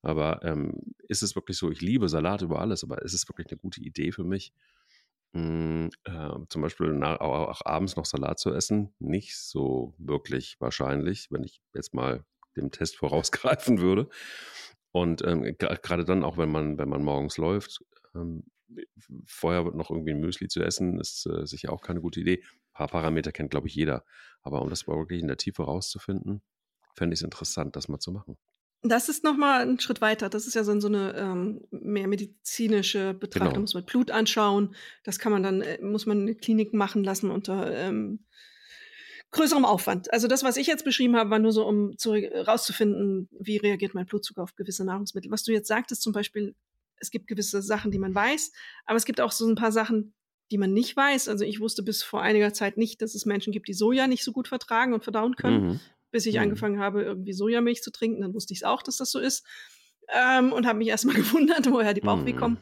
aber 0.02 0.42
ähm, 0.44 0.94
ist 1.08 1.22
es 1.22 1.34
wirklich 1.34 1.58
so, 1.58 1.70
ich 1.70 1.80
liebe 1.80 2.08
Salat 2.08 2.42
über 2.42 2.60
alles, 2.60 2.84
aber 2.84 3.02
ist 3.02 3.14
es 3.14 3.28
wirklich 3.28 3.48
eine 3.50 3.58
gute 3.58 3.80
Idee 3.80 4.12
für 4.12 4.24
mich, 4.24 4.52
mh, 5.32 5.40
hm, 5.42 5.90
äh, 6.04 6.46
zum 6.48 6.62
Beispiel 6.62 6.92
nach, 6.92 7.20
auch, 7.20 7.48
auch, 7.48 7.62
abends 7.64 7.96
noch 7.96 8.06
Salat 8.06 8.38
zu 8.38 8.52
essen? 8.54 8.94
Nicht 8.98 9.36
so 9.36 9.94
wirklich 9.98 10.56
wahrscheinlich, 10.60 11.30
wenn 11.30 11.44
ich 11.44 11.60
jetzt 11.74 11.94
mal 11.94 12.24
dem 12.56 12.70
Test 12.70 12.96
vorausgreifen 12.98 13.80
würde. 13.80 14.08
Und 14.92 15.22
ähm, 15.24 15.42
gerade 15.58 16.04
dann 16.04 16.24
auch, 16.24 16.36
wenn 16.36 16.50
man, 16.50 16.78
wenn 16.78 16.88
man 16.88 17.04
morgens 17.04 17.36
läuft, 17.36 17.84
ähm, 18.14 18.44
vorher 19.26 19.62
noch 19.64 19.90
irgendwie 19.90 20.12
ein 20.12 20.20
Müsli 20.20 20.48
zu 20.48 20.62
essen, 20.62 20.98
ist 21.00 21.26
äh, 21.26 21.46
sicher 21.46 21.72
auch 21.72 21.82
keine 21.82 22.00
gute 22.00 22.20
Idee. 22.20 22.42
Ein 22.42 22.72
paar 22.72 22.88
Parameter 22.88 23.32
kennt, 23.32 23.50
glaube 23.50 23.68
ich, 23.68 23.74
jeder. 23.74 24.04
Aber 24.42 24.62
um 24.62 24.70
das 24.70 24.86
wirklich 24.86 25.20
in 25.20 25.28
der 25.28 25.36
Tiefe 25.36 25.62
rauszufinden, 25.64 26.42
fände 26.94 27.14
ich 27.14 27.20
es 27.20 27.24
interessant, 27.24 27.76
das 27.76 27.88
mal 27.88 27.98
zu 27.98 28.12
machen. 28.12 28.36
Das 28.82 29.08
ist 29.10 29.24
nochmal 29.24 29.68
ein 29.68 29.78
Schritt 29.78 30.00
weiter. 30.00 30.30
Das 30.30 30.46
ist 30.46 30.54
ja 30.54 30.64
so, 30.64 30.72
eine 30.72 31.14
ähm, 31.14 31.60
mehr 31.70 32.08
medizinische 32.08 33.12
Betrachtung. 33.12 33.50
Genau. 33.50 33.60
muss 33.60 33.74
man 33.74 33.84
Blut 33.84 34.10
anschauen. 34.10 34.74
Das 35.04 35.18
kann 35.18 35.32
man 35.32 35.42
dann, 35.42 35.60
äh, 35.60 35.82
muss 35.82 36.06
man 36.06 36.26
in 36.26 36.36
Kliniken 36.38 36.78
machen 36.78 37.04
lassen 37.04 37.30
unter 37.30 37.70
ähm, 37.72 38.24
größerem 39.32 39.64
Aufwand. 39.64 40.12
Also 40.12 40.28
das, 40.28 40.42
was 40.42 40.56
ich 40.56 40.66
jetzt 40.66 40.84
beschrieben 40.84 41.16
habe, 41.16 41.30
war 41.30 41.38
nur 41.38 41.52
so, 41.52 41.66
um 41.66 41.96
zu, 41.98 42.12
rauszufinden, 42.12 43.28
wie 43.38 43.58
reagiert 43.58 43.94
mein 43.94 44.06
Blutzucker 44.06 44.42
auf 44.42 44.56
gewisse 44.56 44.84
Nahrungsmittel. 44.84 45.30
Was 45.30 45.44
du 45.44 45.52
jetzt 45.52 45.68
sagtest, 45.68 46.02
zum 46.02 46.12
Beispiel 46.12 46.54
es 47.00 47.10
gibt 47.10 47.26
gewisse 47.26 47.62
Sachen, 47.62 47.90
die 47.90 47.98
man 47.98 48.14
weiß, 48.14 48.52
aber 48.84 48.96
es 48.96 49.06
gibt 49.06 49.20
auch 49.20 49.32
so 49.32 49.48
ein 49.48 49.54
paar 49.54 49.72
Sachen, 49.72 50.14
die 50.50 50.58
man 50.58 50.72
nicht 50.72 50.96
weiß. 50.96 51.28
Also 51.28 51.44
ich 51.44 51.60
wusste 51.60 51.82
bis 51.82 52.02
vor 52.02 52.22
einiger 52.22 52.52
Zeit 52.52 52.76
nicht, 52.76 53.00
dass 53.02 53.14
es 53.14 53.24
Menschen 53.24 53.52
gibt, 53.52 53.68
die 53.68 53.74
Soja 53.74 54.06
nicht 54.06 54.24
so 54.24 54.32
gut 54.32 54.48
vertragen 54.48 54.92
und 54.92 55.04
verdauen 55.04 55.36
können. 55.36 55.66
Mhm. 55.66 55.80
Bis 56.10 56.26
ich 56.26 56.36
mhm. 56.36 56.42
angefangen 56.42 56.80
habe, 56.80 57.02
irgendwie 57.02 57.32
Sojamilch 57.32 57.82
zu 57.82 57.90
trinken, 57.90 58.22
dann 58.22 58.34
wusste 58.34 58.52
ich 58.52 58.60
es 58.60 58.64
auch, 58.64 58.82
dass 58.82 58.96
das 58.96 59.10
so 59.10 59.18
ist. 59.18 59.46
Ähm, 60.08 60.52
und 60.52 60.66
habe 60.66 60.78
mich 60.78 60.88
erstmal 60.88 61.14
gewundert, 61.16 61.70
woher 61.70 61.94
die 61.94 62.00
Bauchweh 62.00 62.32
mhm. 62.32 62.38
kommen. 62.38 62.58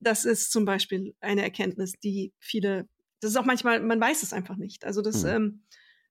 Das 0.00 0.24
ist 0.24 0.52
zum 0.52 0.64
Beispiel 0.64 1.14
eine 1.20 1.42
Erkenntnis, 1.42 1.92
die 2.02 2.32
viele, 2.38 2.88
das 3.20 3.30
ist 3.30 3.36
auch 3.36 3.44
manchmal, 3.44 3.80
man 3.80 4.00
weiß 4.00 4.22
es 4.22 4.32
einfach 4.32 4.56
nicht. 4.56 4.84
Also 4.84 5.00
das, 5.00 5.22
mhm. 5.22 5.28
ähm, 5.28 5.62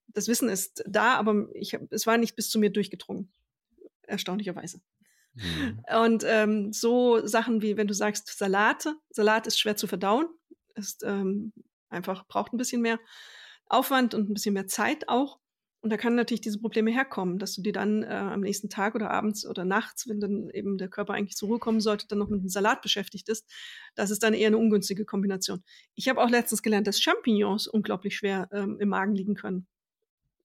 das 0.08 0.28
Wissen 0.28 0.50
ist 0.50 0.84
da, 0.88 1.16
aber 1.16 1.48
ich, 1.54 1.78
es 1.90 2.08
war 2.08 2.18
nicht 2.18 2.36
bis 2.36 2.50
zu 2.50 2.60
mir 2.60 2.72
durchgedrungen. 2.72 3.32
Erstaunlicherweise. 4.04 4.82
Mhm. 5.34 5.84
Und 6.04 6.24
ähm, 6.26 6.74
so 6.74 7.26
Sachen 7.26 7.62
wie, 7.62 7.78
wenn 7.78 7.88
du 7.88 7.94
sagst 7.94 8.38
Salate, 8.38 8.96
Salat 9.10 9.48
ist 9.48 9.60
schwer 9.60 9.76
zu 9.76 9.88
verdauen, 9.88 10.28
ist 10.76 11.04
ähm, 11.04 11.54
einfach, 11.90 12.28
braucht 12.28 12.54
ein 12.54 12.58
bisschen 12.58 12.82
mehr 12.82 13.00
Aufwand 13.68 14.14
und 14.14 14.30
ein 14.30 14.34
bisschen 14.34 14.54
mehr 14.54 14.68
Zeit 14.68 15.08
auch. 15.08 15.40
Und 15.82 15.90
da 15.90 15.98
kann 15.98 16.14
natürlich 16.14 16.42
diese 16.42 16.60
Probleme 16.60 16.92
herkommen, 16.92 17.40
dass 17.40 17.56
du 17.56 17.64
dir 17.64 17.74
dann 17.74 18.04
äh, 18.04 18.08
am 18.08 18.42
nächsten 18.42 18.70
Tag 18.70 18.94
oder 18.94 19.10
abends 19.10 19.48
oder 19.48 19.66
nachts, 19.66 20.08
wenn 20.08 20.20
dann 20.20 20.50
eben 20.52 20.78
der 20.78 20.90
Körper 20.90 21.14
eigentlich 21.14 21.36
zur 21.36 21.50
Ruhe 21.50 21.60
kommen 21.60 21.82
sollte, 21.82 22.08
dann 22.08 22.20
noch 22.20 22.30
mit 22.30 22.42
dem 22.42 22.50
Salat 22.50 22.84
beschäftigt 22.84 23.28
ist. 23.30 23.50
Das 23.96 24.12
ist 24.12 24.22
dann 24.22 24.36
eher 24.36 24.48
eine 24.48 24.60
ungünstige 24.60 25.06
Kombination. 25.06 25.64
Ich 25.96 26.08
habe 26.08 26.22
auch 26.22 26.30
letztens 26.30 26.62
gelernt, 26.62 26.86
dass 26.86 27.02
Champignons 27.02 27.68
unglaublich 27.68 28.16
schwer 28.16 28.48
ähm, 28.52 28.78
im 28.80 28.90
Magen 28.90 29.16
liegen 29.16 29.34
können 29.34 29.68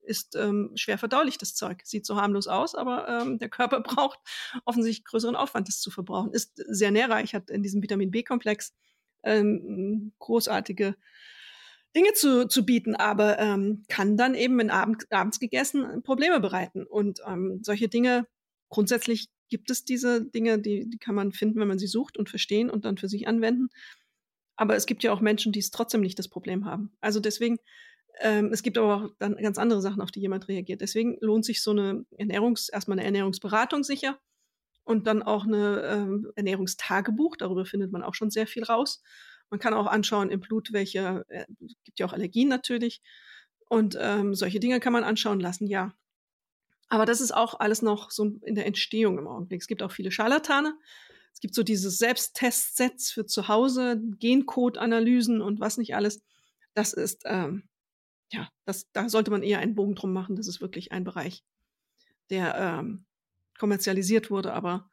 ist 0.06 0.36
ähm, 0.36 0.70
schwer 0.76 0.98
verdaulich, 0.98 1.36
das 1.36 1.54
Zeug. 1.54 1.80
Sieht 1.84 2.06
so 2.06 2.16
harmlos 2.16 2.46
aus, 2.46 2.74
aber 2.74 3.08
ähm, 3.08 3.38
der 3.38 3.48
Körper 3.48 3.80
braucht 3.82 4.18
offensichtlich 4.64 5.04
größeren 5.04 5.36
Aufwand, 5.36 5.68
das 5.68 5.80
zu 5.80 5.90
verbrauchen. 5.90 6.32
Ist 6.32 6.62
sehr 6.68 6.90
nährreich, 6.90 7.34
hat 7.34 7.50
in 7.50 7.62
diesem 7.62 7.82
Vitamin 7.82 8.10
B-Komplex 8.10 8.74
ähm, 9.24 10.12
großartige 10.18 10.94
Dinge 11.96 12.12
zu, 12.12 12.46
zu 12.46 12.64
bieten, 12.64 12.94
aber 12.94 13.38
ähm, 13.38 13.84
kann 13.88 14.16
dann 14.16 14.34
eben, 14.34 14.58
wenn 14.58 14.70
Abend, 14.70 15.10
abends 15.10 15.40
gegessen, 15.40 16.02
Probleme 16.02 16.40
bereiten. 16.40 16.84
Und 16.84 17.20
ähm, 17.26 17.60
solche 17.62 17.88
Dinge, 17.88 18.26
grundsätzlich 18.68 19.28
gibt 19.48 19.70
es 19.70 19.84
diese 19.84 20.24
Dinge, 20.24 20.58
die, 20.58 20.88
die 20.88 20.98
kann 20.98 21.14
man 21.14 21.32
finden, 21.32 21.58
wenn 21.58 21.68
man 21.68 21.78
sie 21.78 21.86
sucht 21.86 22.16
und 22.16 22.28
verstehen 22.28 22.70
und 22.70 22.84
dann 22.84 22.98
für 22.98 23.08
sich 23.08 23.26
anwenden. 23.26 23.68
Aber 24.56 24.76
es 24.76 24.86
gibt 24.86 25.02
ja 25.02 25.12
auch 25.12 25.20
Menschen, 25.20 25.52
die 25.52 25.60
es 25.60 25.70
trotzdem 25.70 26.00
nicht 26.00 26.18
das 26.18 26.28
Problem 26.28 26.64
haben. 26.64 26.92
Also 27.00 27.20
deswegen 27.20 27.58
ähm, 28.20 28.50
es 28.52 28.62
gibt 28.62 28.78
aber 28.78 28.96
auch 28.96 29.10
dann 29.18 29.36
ganz 29.36 29.58
andere 29.58 29.82
Sachen, 29.82 30.00
auf 30.00 30.10
die 30.10 30.20
jemand 30.20 30.48
reagiert. 30.48 30.80
Deswegen 30.80 31.18
lohnt 31.20 31.44
sich 31.44 31.62
so 31.62 31.72
eine 31.72 32.04
Ernährungs-, 32.18 32.72
erstmal 32.72 32.98
eine 32.98 33.06
Ernährungsberatung 33.06 33.84
sicher 33.84 34.18
und 34.84 35.06
dann 35.06 35.22
auch 35.22 35.44
eine 35.44 35.82
ähm, 35.82 36.32
Ernährungstagebuch. 36.34 37.36
Darüber 37.36 37.66
findet 37.66 37.92
man 37.92 38.02
auch 38.02 38.14
schon 38.14 38.30
sehr 38.30 38.46
viel 38.46 38.64
raus. 38.64 39.02
Man 39.50 39.60
kann 39.60 39.74
auch 39.74 39.86
anschauen 39.86 40.30
im 40.30 40.40
Blut, 40.40 40.72
welche, 40.72 41.24
äh, 41.28 41.46
gibt 41.84 41.98
ja 41.98 42.06
auch 42.06 42.12
Allergien 42.12 42.48
natürlich. 42.48 43.00
Und 43.68 43.96
ähm, 44.00 44.34
solche 44.34 44.60
Dinge 44.60 44.80
kann 44.80 44.92
man 44.92 45.04
anschauen 45.04 45.40
lassen, 45.40 45.66
ja. 45.66 45.94
Aber 46.88 47.04
das 47.04 47.20
ist 47.20 47.32
auch 47.32 47.58
alles 47.58 47.82
noch 47.82 48.10
so 48.10 48.38
in 48.42 48.54
der 48.54 48.66
Entstehung 48.66 49.18
im 49.18 49.26
Augenblick. 49.26 49.60
Es 49.60 49.66
gibt 49.66 49.82
auch 49.82 49.90
viele 49.90 50.12
Scharlatane. 50.12 50.76
Es 51.32 51.40
gibt 51.40 51.54
so 51.54 51.62
dieses 51.62 51.98
Selbsttestsets 51.98 53.10
für 53.10 53.26
zu 53.26 53.48
Hause, 53.48 54.00
Gencode-Analysen 54.18 55.42
und 55.42 55.60
was 55.60 55.78
nicht 55.78 55.96
alles. 55.96 56.22
Das 56.74 56.92
ist 56.92 57.22
ähm, 57.24 57.68
ja, 58.32 58.48
das, 58.64 58.90
da 58.92 59.08
sollte 59.08 59.30
man 59.30 59.42
eher 59.42 59.60
einen 59.60 59.74
Bogen 59.74 59.94
drum 59.94 60.12
machen. 60.12 60.36
Das 60.36 60.48
ist 60.48 60.60
wirklich 60.60 60.92
ein 60.92 61.04
Bereich, 61.04 61.44
der 62.30 62.54
ähm, 62.56 63.06
kommerzialisiert 63.58 64.30
wurde, 64.30 64.52
aber 64.52 64.90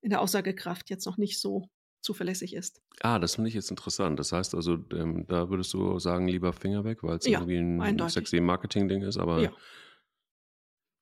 in 0.00 0.10
der 0.10 0.20
Aussagekraft 0.20 0.90
jetzt 0.90 1.06
noch 1.06 1.16
nicht 1.16 1.40
so 1.40 1.68
zuverlässig 2.02 2.54
ist. 2.54 2.82
Ah, 3.00 3.18
das 3.18 3.36
finde 3.36 3.48
ich 3.48 3.54
jetzt 3.54 3.70
interessant. 3.70 4.18
Das 4.18 4.32
heißt 4.32 4.54
also, 4.54 4.78
ähm, 4.92 5.26
da 5.28 5.48
würdest 5.48 5.72
du 5.72 5.98
sagen, 5.98 6.28
lieber 6.28 6.52
Finger 6.52 6.84
weg, 6.84 7.02
weil 7.02 7.18
es 7.18 7.26
ja, 7.26 7.38
irgendwie 7.38 7.56
ein 7.56 7.80
eindeutig. 7.80 8.14
sexy 8.14 8.40
Marketing-Ding 8.40 9.02
ist, 9.02 9.18
aber. 9.18 9.40
Ja. 9.40 9.52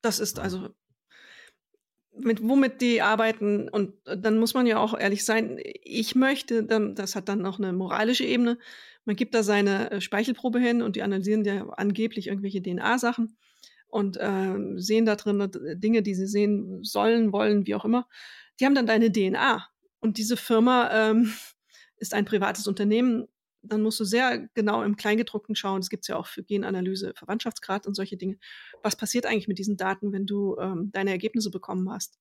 Das 0.01 0.19
ist 0.19 0.39
also, 0.39 0.69
mit 2.17 2.41
womit 2.41 2.81
die 2.81 3.01
arbeiten, 3.01 3.69
und 3.69 3.93
dann 4.05 4.37
muss 4.37 4.53
man 4.53 4.65
ja 4.67 4.79
auch 4.79 4.97
ehrlich 4.97 5.25
sein, 5.25 5.59
ich 5.61 6.15
möchte, 6.15 6.63
das 6.63 7.15
hat 7.15 7.29
dann 7.29 7.41
noch 7.41 7.59
eine 7.59 7.73
moralische 7.73 8.25
Ebene, 8.25 8.57
man 9.05 9.15
gibt 9.15 9.33
da 9.33 9.43
seine 9.43 9.91
äh, 9.91 10.01
Speichelprobe 10.01 10.59
hin 10.59 10.81
und 10.81 10.95
die 10.95 11.03
analysieren 11.03 11.43
ja 11.43 11.67
angeblich 11.69 12.27
irgendwelche 12.27 12.61
DNA-Sachen 12.61 13.37
und 13.87 14.17
äh, 14.17 14.55
sehen 14.75 15.05
da 15.05 15.15
drin 15.15 15.41
äh, 15.41 15.77
Dinge, 15.77 16.03
die 16.03 16.13
sie 16.13 16.27
sehen 16.27 16.83
sollen, 16.83 17.31
wollen, 17.31 17.65
wie 17.65 17.75
auch 17.75 17.85
immer. 17.85 18.07
Die 18.59 18.65
haben 18.65 18.75
dann 18.75 18.85
deine 18.85 19.11
DNA. 19.11 19.67
Und 20.01 20.17
diese 20.17 20.35
Firma 20.35 20.89
ähm, 20.91 21.33
ist 21.97 22.13
ein 22.13 22.25
privates 22.25 22.67
Unternehmen, 22.67 23.27
dann 23.63 23.83
musst 23.83 23.99
du 23.99 24.03
sehr 24.03 24.49
genau 24.55 24.83
im 24.83 24.95
Kleingedruckten 24.95 25.55
schauen. 25.55 25.81
Das 25.81 25.89
gibt 25.89 26.03
es 26.03 26.07
ja 26.07 26.17
auch 26.17 26.27
für 26.27 26.43
Genanalyse, 26.43 27.13
Verwandtschaftsgrad 27.15 27.85
und 27.85 27.93
solche 27.93 28.17
Dinge. 28.17 28.37
Was 28.81 28.95
passiert 28.95 29.25
eigentlich 29.25 29.47
mit 29.47 29.59
diesen 29.59 29.77
Daten, 29.77 30.11
wenn 30.11 30.25
du 30.25 30.57
ähm, 30.57 30.91
deine 30.91 31.11
Ergebnisse 31.11 31.51
bekommen 31.51 31.89
hast? 31.91 32.19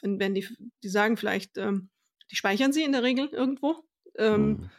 Wenn, 0.00 0.18
wenn 0.18 0.34
die, 0.34 0.48
die 0.82 0.88
sagen 0.88 1.16
vielleicht, 1.16 1.58
ähm, 1.58 1.90
die 2.30 2.36
speichern 2.36 2.72
sie 2.72 2.82
in 2.82 2.92
der 2.92 3.02
Regel 3.02 3.28
irgendwo, 3.28 3.84
ähm, 4.16 4.46
mhm. 4.46 4.70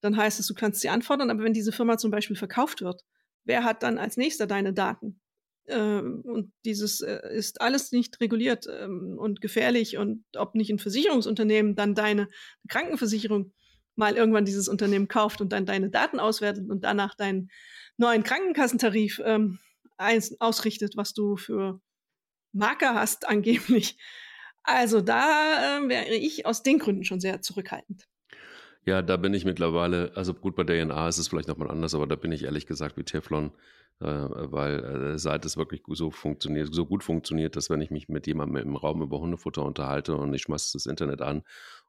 dann 0.00 0.16
heißt 0.16 0.40
es, 0.40 0.46
du 0.48 0.54
kannst 0.54 0.80
sie 0.80 0.88
anfordern, 0.88 1.30
aber 1.30 1.44
wenn 1.44 1.54
diese 1.54 1.72
Firma 1.72 1.98
zum 1.98 2.10
Beispiel 2.10 2.36
verkauft 2.36 2.82
wird, 2.82 3.04
wer 3.44 3.62
hat 3.62 3.84
dann 3.84 3.98
als 3.98 4.16
nächster 4.16 4.48
deine 4.48 4.72
Daten? 4.72 5.20
Ähm, 5.68 6.22
und 6.24 6.52
dieses 6.64 7.00
äh, 7.00 7.20
ist 7.32 7.60
alles 7.60 7.92
nicht 7.92 8.20
reguliert 8.20 8.66
ähm, 8.66 9.16
und 9.18 9.40
gefährlich 9.40 9.96
und 9.96 10.24
ob 10.36 10.54
nicht 10.54 10.70
ein 10.70 10.78
Versicherungsunternehmen 10.78 11.74
dann 11.74 11.94
deine 11.94 12.28
Krankenversicherung 12.68 13.52
mal 13.96 14.16
irgendwann 14.16 14.44
dieses 14.44 14.68
Unternehmen 14.68 15.08
kauft 15.08 15.40
und 15.40 15.52
dann 15.52 15.66
deine 15.66 15.90
Daten 15.90 16.20
auswertet 16.20 16.70
und 16.70 16.84
danach 16.84 17.14
deinen 17.14 17.50
neuen 17.96 18.22
Krankenkassentarif 18.22 19.20
ähm, 19.24 19.58
ausrichtet, 20.38 20.96
was 20.96 21.12
du 21.14 21.36
für 21.36 21.80
Marker 22.52 22.94
hast 22.94 23.28
angeblich. 23.28 23.98
Also 24.62 25.00
da 25.00 25.78
äh, 25.78 25.88
wäre 25.88 26.14
ich 26.14 26.46
aus 26.46 26.62
den 26.62 26.78
Gründen 26.78 27.04
schon 27.04 27.20
sehr 27.20 27.42
zurückhaltend. 27.42 28.06
Ja, 28.88 29.02
da 29.02 29.18
bin 29.18 29.34
ich 29.34 29.44
mittlerweile, 29.44 30.12
also 30.14 30.32
gut, 30.32 30.56
bei 30.56 30.64
DNA 30.64 31.08
ist 31.08 31.18
es 31.18 31.28
vielleicht 31.28 31.46
nochmal 31.46 31.70
anders, 31.70 31.94
aber 31.94 32.06
da 32.06 32.16
bin 32.16 32.32
ich 32.32 32.44
ehrlich 32.44 32.64
gesagt 32.64 32.96
wie 32.96 33.04
Teflon, 33.04 33.52
äh, 34.00 34.06
weil 34.06 34.82
äh, 34.82 35.18
seit 35.18 35.44
es 35.44 35.58
wirklich 35.58 35.82
so 35.88 36.10
funktioniert, 36.10 36.72
so 36.72 36.86
gut 36.86 37.04
funktioniert, 37.04 37.54
dass 37.54 37.68
wenn 37.68 37.82
ich 37.82 37.90
mich 37.90 38.08
mit 38.08 38.26
jemandem 38.26 38.56
im 38.56 38.76
Raum 38.76 39.02
über 39.02 39.18
Hundefutter 39.18 39.62
unterhalte 39.62 40.16
und 40.16 40.32
ich 40.32 40.40
schmeiße 40.40 40.70
das 40.72 40.86
Internet 40.86 41.20
an 41.20 41.42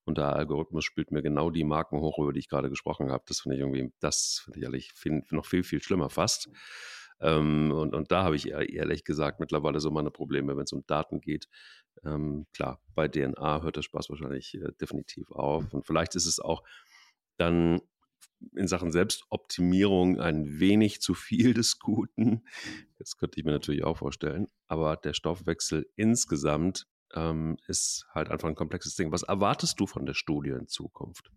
und 0.03 0.17
der 0.17 0.35
Algorithmus 0.35 0.83
spielt 0.83 1.13
mir 1.13 1.21
genau 1.21 1.49
die 1.49 1.63
Marken 1.63 2.01
hoch, 2.01 2.19
über 2.19 2.33
die 2.33 2.39
ich 2.39 2.49
gerade 2.49 2.69
gesprochen 2.69 3.11
habe, 3.11 3.23
das 3.29 3.39
finde 3.39 3.55
ich 3.55 3.61
irgendwie, 3.61 3.93
das 4.01 4.41
finde 4.43 4.59
ich 4.59 4.65
ehrlich 4.65 4.91
find, 4.93 5.31
noch 5.31 5.45
viel, 5.45 5.63
viel 5.63 5.81
schlimmer 5.81 6.09
fast. 6.09 6.49
Ähm, 7.21 7.71
und, 7.71 7.95
und 7.95 8.11
da 8.11 8.23
habe 8.23 8.35
ich 8.35 8.49
ehrlich 8.49 9.05
gesagt 9.05 9.39
mittlerweile 9.39 9.79
so 9.79 9.89
meine 9.89 10.11
Probleme, 10.11 10.57
wenn 10.57 10.63
es 10.63 10.73
um 10.73 10.85
Daten 10.85 11.21
geht. 11.21 11.47
Ähm, 12.03 12.45
klar, 12.53 12.81
bei 12.95 13.07
DNA 13.07 13.61
hört 13.61 13.75
der 13.77 13.81
Spaß 13.83 14.09
wahrscheinlich 14.09 14.55
äh, 14.55 14.71
definitiv 14.81 15.31
auf. 15.31 15.73
Und 15.73 15.85
vielleicht 15.85 16.15
ist 16.15 16.25
es 16.25 16.39
auch 16.39 16.63
dann 17.39 17.81
in 18.55 18.67
Sachen 18.67 18.91
Selbstoptimierung 18.91 20.19
ein 20.19 20.59
wenig 20.59 21.01
zu 21.01 21.13
viel 21.13 21.53
des 21.53 21.79
Guten. 21.79 22.45
Das 22.97 23.17
könnte 23.17 23.39
ich 23.39 23.45
mir 23.45 23.51
natürlich 23.51 23.83
auch 23.83 23.97
vorstellen. 23.97 24.47
Aber 24.67 24.95
der 24.95 25.13
Stoffwechsel 25.13 25.89
insgesamt 25.95 26.87
ähm, 27.13 27.57
ist 27.67 28.05
halt 28.13 28.29
einfach 28.29 28.47
ein 28.47 28.55
komplexes 28.55 28.95
Ding. 28.95 29.11
Was 29.11 29.23
erwartest 29.23 29.79
du 29.79 29.87
von 29.87 30.05
der 30.05 30.13
Studie 30.13 30.51
in 30.51 30.67
Zukunft? 30.67 31.31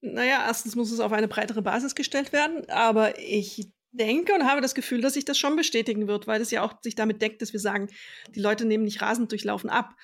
Naja, 0.00 0.44
erstens 0.46 0.76
muss 0.76 0.90
es 0.90 1.00
auf 1.00 1.12
eine 1.12 1.28
breitere 1.28 1.62
Basis 1.62 1.94
gestellt 1.94 2.32
werden, 2.32 2.68
aber 2.68 3.18
ich 3.18 3.70
denke 3.92 4.34
und 4.34 4.44
habe 4.44 4.60
das 4.60 4.74
Gefühl, 4.74 5.00
dass 5.00 5.14
sich 5.14 5.24
das 5.24 5.38
schon 5.38 5.56
bestätigen 5.56 6.08
wird, 6.08 6.26
weil 6.26 6.40
es 6.40 6.50
ja 6.50 6.62
auch 6.62 6.74
sich 6.82 6.94
damit 6.94 7.22
deckt, 7.22 7.40
dass 7.40 7.52
wir 7.52 7.60
sagen, 7.60 7.88
die 8.34 8.40
Leute 8.40 8.66
nehmen 8.66 8.84
nicht 8.84 9.00
rasend 9.00 9.30
durchlaufen 9.30 9.70
ab. 9.70 9.94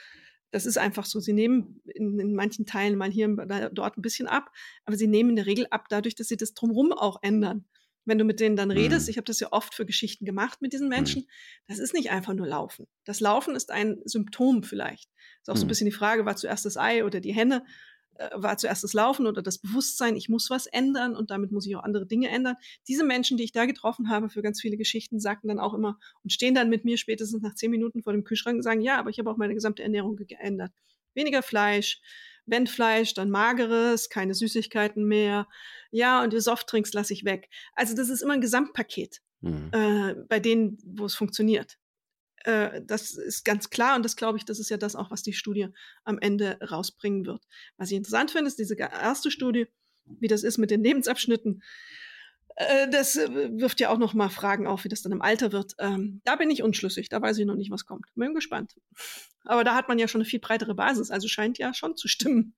Das 0.50 0.66
ist 0.66 0.78
einfach 0.78 1.04
so. 1.04 1.20
Sie 1.20 1.32
nehmen 1.32 1.80
in, 1.84 2.18
in 2.18 2.34
manchen 2.34 2.66
Teilen 2.66 2.98
mal 2.98 3.10
hier 3.10 3.28
dort 3.72 3.96
ein 3.96 4.02
bisschen 4.02 4.26
ab, 4.26 4.50
aber 4.84 4.96
sie 4.96 5.06
nehmen 5.06 5.30
in 5.30 5.36
der 5.36 5.46
Regel 5.46 5.66
ab 5.70 5.86
dadurch, 5.88 6.14
dass 6.14 6.28
sie 6.28 6.36
das 6.36 6.54
drumherum 6.54 6.92
auch 6.92 7.18
ändern. 7.22 7.66
Wenn 8.06 8.18
du 8.18 8.24
mit 8.24 8.40
denen 8.40 8.56
dann 8.56 8.70
redest, 8.70 9.06
mhm. 9.06 9.10
ich 9.10 9.16
habe 9.18 9.26
das 9.26 9.40
ja 9.40 9.48
oft 9.52 9.74
für 9.74 9.86
Geschichten 9.86 10.24
gemacht 10.24 10.62
mit 10.62 10.72
diesen 10.72 10.88
mhm. 10.88 10.94
Menschen, 10.94 11.22
mhm. 11.22 11.26
das 11.68 11.78
ist 11.78 11.94
nicht 11.94 12.10
einfach 12.10 12.32
nur 12.32 12.46
Laufen. 12.46 12.86
Das 13.04 13.20
Laufen 13.20 13.54
ist 13.54 13.70
ein 13.70 14.00
Symptom 14.04 14.62
vielleicht. 14.62 15.10
Ist 15.42 15.50
auch 15.50 15.56
so 15.56 15.62
ein 15.62 15.66
mhm. 15.66 15.68
bisschen 15.68 15.84
die 15.86 15.92
Frage, 15.92 16.24
war 16.24 16.36
zuerst 16.36 16.64
das 16.64 16.76
Ei 16.76 17.04
oder 17.04 17.20
die 17.20 17.32
Henne? 17.32 17.64
War 18.34 18.56
zuerst 18.58 18.84
das 18.84 18.92
Laufen 18.92 19.26
oder 19.26 19.42
das 19.42 19.58
Bewusstsein, 19.58 20.16
ich 20.16 20.28
muss 20.28 20.50
was 20.50 20.66
ändern 20.66 21.16
und 21.16 21.30
damit 21.30 21.52
muss 21.52 21.66
ich 21.66 21.74
auch 21.76 21.82
andere 21.82 22.06
Dinge 22.06 22.28
ändern. 22.28 22.56
Diese 22.86 23.04
Menschen, 23.04 23.36
die 23.36 23.44
ich 23.44 23.52
da 23.52 23.64
getroffen 23.64 24.10
habe 24.10 24.28
für 24.28 24.42
ganz 24.42 24.60
viele 24.60 24.76
Geschichten, 24.76 25.20
sagten 25.20 25.48
dann 25.48 25.58
auch 25.58 25.74
immer 25.74 25.98
und 26.22 26.32
stehen 26.32 26.54
dann 26.54 26.68
mit 26.68 26.84
mir 26.84 26.98
spätestens 26.98 27.42
nach 27.42 27.54
zehn 27.54 27.70
Minuten 27.70 28.02
vor 28.02 28.12
dem 28.12 28.24
Kühlschrank 28.24 28.56
und 28.56 28.62
sagen, 28.62 28.82
ja, 28.82 28.98
aber 28.98 29.10
ich 29.10 29.18
habe 29.18 29.30
auch 29.30 29.36
meine 29.36 29.54
gesamte 29.54 29.82
Ernährung 29.82 30.16
geändert. 30.16 30.72
Weniger 31.14 31.42
Fleisch, 31.42 32.00
wenn 32.46 32.66
Fleisch, 32.66 33.14
dann 33.14 33.30
mageres, 33.30 34.10
keine 34.10 34.34
Süßigkeiten 34.34 35.04
mehr. 35.04 35.48
Ja, 35.90 36.22
und 36.22 36.32
die 36.32 36.40
Softdrinks 36.40 36.92
lasse 36.92 37.12
ich 37.12 37.24
weg. 37.24 37.48
Also 37.74 37.94
das 37.94 38.08
ist 38.08 38.22
immer 38.22 38.34
ein 38.34 38.40
Gesamtpaket, 38.40 39.20
mhm. 39.40 39.70
äh, 39.72 40.14
bei 40.28 40.40
denen, 40.40 40.78
wo 40.84 41.06
es 41.06 41.14
funktioniert. 41.14 41.78
Äh, 42.44 42.82
das 42.84 43.12
ist 43.12 43.44
ganz 43.44 43.70
klar 43.70 43.96
und 43.96 44.04
das 44.04 44.16
glaube 44.16 44.38
ich, 44.38 44.44
das 44.44 44.58
ist 44.58 44.70
ja 44.70 44.76
das 44.76 44.96
auch, 44.96 45.10
was 45.10 45.22
die 45.22 45.32
Studie 45.32 45.68
am 46.04 46.18
Ende 46.18 46.58
rausbringen 46.62 47.26
wird. 47.26 47.44
Was 47.76 47.90
ich 47.90 47.96
interessant 47.96 48.30
finde, 48.30 48.48
ist 48.48 48.58
diese 48.58 48.76
erste 48.76 49.30
Studie, 49.30 49.66
wie 50.06 50.28
das 50.28 50.42
ist 50.42 50.58
mit 50.58 50.70
den 50.70 50.82
Lebensabschnitten. 50.82 51.62
Äh, 52.56 52.88
das 52.90 53.16
äh, 53.16 53.50
wirft 53.52 53.80
ja 53.80 53.90
auch 53.90 53.98
noch 53.98 54.14
mal 54.14 54.30
Fragen 54.30 54.66
auf, 54.66 54.84
wie 54.84 54.88
das 54.88 55.02
dann 55.02 55.12
im 55.12 55.22
Alter 55.22 55.52
wird. 55.52 55.74
Ähm, 55.78 56.20
da 56.24 56.36
bin 56.36 56.50
ich 56.50 56.62
unschlüssig, 56.62 57.08
da 57.08 57.20
weiß 57.20 57.38
ich 57.38 57.46
noch 57.46 57.56
nicht, 57.56 57.70
was 57.70 57.86
kommt. 57.86 58.06
Bin 58.14 58.34
gespannt. 58.34 58.74
Aber 59.44 59.64
da 59.64 59.74
hat 59.74 59.88
man 59.88 59.98
ja 59.98 60.08
schon 60.08 60.20
eine 60.20 60.28
viel 60.28 60.40
breitere 60.40 60.74
Basis, 60.74 61.10
also 61.10 61.28
scheint 61.28 61.58
ja 61.58 61.74
schon 61.74 61.96
zu 61.96 62.08
stimmen. 62.08 62.54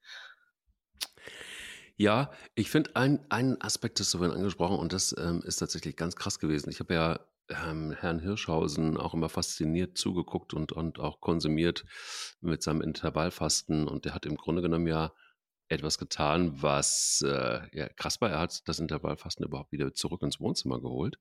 Ja, 1.96 2.32
ich 2.54 2.70
finde 2.70 2.96
ein, 2.96 3.24
einen 3.30 3.60
Aspekt 3.60 4.00
ist 4.00 4.12
vorhin 4.12 4.32
angesprochen 4.32 4.78
und 4.78 4.92
das 4.92 5.14
ähm, 5.18 5.42
ist 5.44 5.56
tatsächlich 5.56 5.94
ganz 5.94 6.16
krass 6.16 6.38
gewesen. 6.38 6.70
Ich 6.70 6.80
habe 6.80 6.94
ja 6.94 7.20
ähm, 7.66 7.92
Herrn 7.92 8.20
Hirschhausen 8.20 8.96
auch 8.96 9.14
immer 9.14 9.28
fasziniert 9.28 9.96
zugeguckt 9.96 10.54
und, 10.54 10.72
und 10.72 10.98
auch 10.98 11.20
konsumiert 11.20 11.84
mit 12.40 12.62
seinem 12.62 12.80
Intervallfasten. 12.82 13.88
Und 13.88 14.04
der 14.04 14.14
hat 14.14 14.26
im 14.26 14.36
Grunde 14.36 14.62
genommen 14.62 14.86
ja 14.86 15.12
etwas 15.68 15.98
getan, 15.98 16.62
was 16.62 17.24
äh, 17.26 17.60
ja, 17.72 17.88
krass 17.90 18.20
war. 18.20 18.30
Er 18.30 18.38
hat 18.40 18.68
das 18.68 18.78
Intervallfasten 18.78 19.44
überhaupt 19.44 19.72
wieder 19.72 19.94
zurück 19.94 20.22
ins 20.22 20.40
Wohnzimmer 20.40 20.80
geholt. 20.80 21.18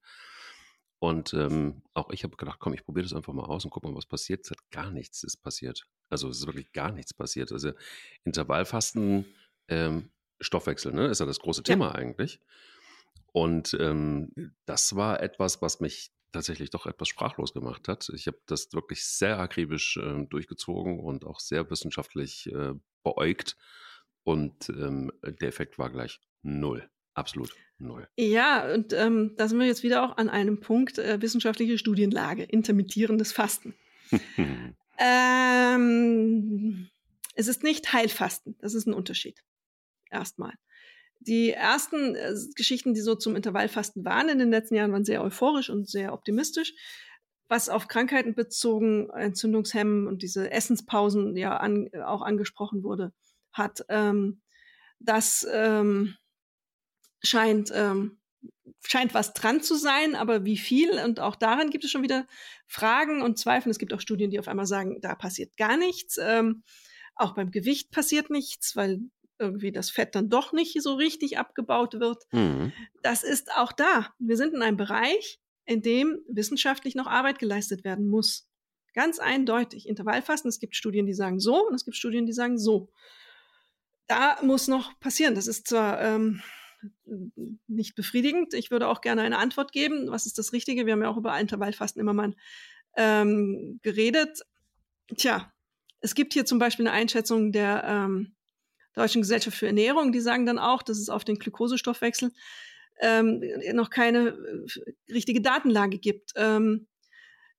Und 0.99 1.33
ähm, 1.33 1.81
auch 1.95 2.11
ich 2.11 2.23
habe 2.23 2.35
gedacht, 2.37 2.59
komm, 2.59 2.73
ich 2.73 2.85
probiere 2.85 3.05
das 3.05 3.13
einfach 3.13 3.33
mal 3.33 3.45
aus 3.45 3.65
und 3.65 3.71
guck 3.71 3.83
mal, 3.83 3.95
was 3.95 4.05
passiert. 4.05 4.45
Es 4.45 4.51
hat 4.51 4.69
gar 4.69 4.91
nichts 4.91 5.23
ist 5.23 5.37
passiert. 5.37 5.87
Also 6.09 6.29
es 6.29 6.39
ist 6.39 6.45
wirklich 6.45 6.71
gar 6.73 6.91
nichts 6.91 7.13
passiert. 7.13 7.51
Also 7.51 7.71
Intervallfasten, 8.23 9.25
ähm, 9.67 10.11
Stoffwechsel, 10.39 10.93
ne, 10.93 11.07
ist 11.07 11.19
ja 11.19 11.25
das 11.25 11.39
große 11.39 11.63
Thema 11.63 11.87
ja. 11.87 11.95
eigentlich. 11.95 12.39
Und 13.31 13.75
ähm, 13.79 14.53
das 14.65 14.95
war 14.95 15.21
etwas, 15.21 15.61
was 15.61 15.79
mich 15.79 16.11
tatsächlich 16.31 16.69
doch 16.69 16.85
etwas 16.85 17.07
sprachlos 17.07 17.53
gemacht 17.53 17.87
hat. 17.87 18.09
Ich 18.15 18.27
habe 18.27 18.39
das 18.45 18.71
wirklich 18.73 19.05
sehr 19.05 19.39
akribisch 19.39 19.97
äh, 19.97 20.25
durchgezogen 20.25 20.99
und 20.99 21.25
auch 21.25 21.39
sehr 21.39 21.69
wissenschaftlich 21.69 22.51
äh, 22.51 22.73
beäugt. 23.03 23.57
Und 24.23 24.69
ähm, 24.69 25.11
der 25.23 25.49
Effekt 25.49 25.79
war 25.79 25.89
gleich 25.89 26.19
null. 26.43 26.89
Absolut 27.13 27.53
null. 27.77 28.07
Ja, 28.17 28.73
und 28.73 28.93
ähm, 28.93 29.33
da 29.35 29.47
sind 29.47 29.59
wir 29.59 29.65
jetzt 29.65 29.83
wieder 29.83 30.03
auch 30.03 30.17
an 30.17 30.29
einem 30.29 30.59
Punkt 30.59 30.97
äh, 30.97 31.21
wissenschaftliche 31.21 31.77
Studienlage, 31.77 32.43
intermittierendes 32.43 33.33
Fasten. 33.33 33.75
ähm, 34.97 36.89
es 37.35 37.47
ist 37.47 37.63
nicht 37.63 37.91
Heilfasten, 37.91 38.55
das 38.59 38.73
ist 38.73 38.87
ein 38.87 38.93
Unterschied. 38.93 39.43
Erstmal. 40.09 40.53
Die 41.27 41.51
ersten 41.51 42.15
äh, 42.15 42.33
Geschichten, 42.55 42.93
die 42.93 43.01
so 43.01 43.15
zum 43.15 43.35
Intervallfasten 43.35 44.03
waren 44.03 44.29
in 44.29 44.39
den 44.39 44.49
letzten 44.49 44.75
Jahren, 44.75 44.91
waren 44.91 45.05
sehr 45.05 45.23
euphorisch 45.23 45.69
und 45.69 45.87
sehr 45.87 46.13
optimistisch. 46.13 46.73
Was 47.47 47.69
auf 47.69 47.87
Krankheiten 47.87 48.33
bezogen, 48.33 49.09
Entzündungshemmen 49.09 50.07
und 50.07 50.23
diese 50.23 50.49
Essenspausen 50.51 51.35
ja 51.35 51.57
an, 51.57 51.89
auch 52.05 52.21
angesprochen 52.21 52.83
wurde, 52.83 53.13
hat, 53.51 53.85
ähm, 53.89 54.41
das 54.99 55.45
ähm, 55.51 56.15
scheint, 57.21 57.71
ähm, 57.73 58.19
scheint 58.83 59.13
was 59.13 59.33
dran 59.33 59.61
zu 59.61 59.75
sein, 59.75 60.15
aber 60.15 60.43
wie 60.45 60.57
viel? 60.57 60.91
Und 61.05 61.19
auch 61.19 61.35
daran 61.35 61.69
gibt 61.69 61.83
es 61.83 61.91
schon 61.91 62.03
wieder 62.03 62.25
Fragen 62.67 63.21
und 63.21 63.37
Zweifel. 63.37 63.69
Es 63.69 63.79
gibt 63.79 63.93
auch 63.93 64.01
Studien, 64.01 64.31
die 64.31 64.39
auf 64.39 64.47
einmal 64.47 64.65
sagen, 64.65 64.99
da 65.01 65.13
passiert 65.13 65.55
gar 65.57 65.77
nichts. 65.77 66.17
Ähm, 66.19 66.63
auch 67.15 67.35
beim 67.35 67.51
Gewicht 67.51 67.91
passiert 67.91 68.29
nichts, 68.31 68.75
weil 68.75 69.01
irgendwie 69.41 69.71
das 69.71 69.89
Fett 69.89 70.15
dann 70.15 70.29
doch 70.29 70.53
nicht 70.53 70.81
so 70.81 70.93
richtig 70.93 71.37
abgebaut 71.37 71.99
wird. 71.99 72.23
Mhm. 72.31 72.71
Das 73.01 73.23
ist 73.23 73.51
auch 73.57 73.71
da. 73.71 74.13
Wir 74.19 74.37
sind 74.37 74.53
in 74.53 74.61
einem 74.61 74.77
Bereich, 74.77 75.41
in 75.65 75.81
dem 75.81 76.19
wissenschaftlich 76.29 76.95
noch 76.95 77.07
Arbeit 77.07 77.39
geleistet 77.39 77.83
werden 77.83 78.07
muss. 78.07 78.47
Ganz 78.93 79.19
eindeutig. 79.19 79.87
Intervallfasten, 79.87 80.49
es 80.49 80.59
gibt 80.59 80.75
Studien, 80.75 81.05
die 81.05 81.13
sagen 81.13 81.39
so 81.39 81.67
und 81.67 81.73
es 81.73 81.85
gibt 81.85 81.97
Studien, 81.97 82.25
die 82.25 82.33
sagen 82.33 82.57
so. 82.57 82.89
Da 84.07 84.37
muss 84.43 84.67
noch 84.67 84.99
passieren. 84.99 85.35
Das 85.35 85.47
ist 85.47 85.67
zwar 85.67 86.01
ähm, 86.01 86.41
nicht 87.67 87.95
befriedigend. 87.95 88.53
Ich 88.53 88.71
würde 88.71 88.87
auch 88.87 89.01
gerne 89.01 89.21
eine 89.21 89.37
Antwort 89.37 89.71
geben. 89.71 90.11
Was 90.11 90.25
ist 90.25 90.37
das 90.37 90.53
Richtige? 90.53 90.85
Wir 90.85 90.93
haben 90.93 91.01
ja 91.01 91.09
auch 91.09 91.17
über 91.17 91.39
Intervallfasten 91.39 92.01
immer 92.01 92.13
mal 92.13 92.35
ähm, 92.97 93.79
geredet. 93.81 94.41
Tja, 95.15 95.51
es 96.01 96.15
gibt 96.15 96.33
hier 96.33 96.45
zum 96.45 96.59
Beispiel 96.59 96.87
eine 96.87 96.95
Einschätzung 96.95 97.51
der 97.51 97.83
ähm, 97.85 98.35
Deutschen 98.93 99.21
Gesellschaft 99.21 99.57
für 99.57 99.67
Ernährung, 99.67 100.11
die 100.11 100.19
sagen 100.19 100.45
dann 100.45 100.59
auch, 100.59 100.83
dass 100.83 100.99
es 100.99 101.09
auf 101.09 101.23
den 101.23 101.37
Glukosestoffwechsel 101.39 102.31
ähm, 102.99 103.41
noch 103.73 103.89
keine 103.89 104.29
äh, 104.29 105.13
richtige 105.13 105.41
Datenlage 105.41 105.97
gibt. 105.97 106.31
Ähm, 106.35 106.87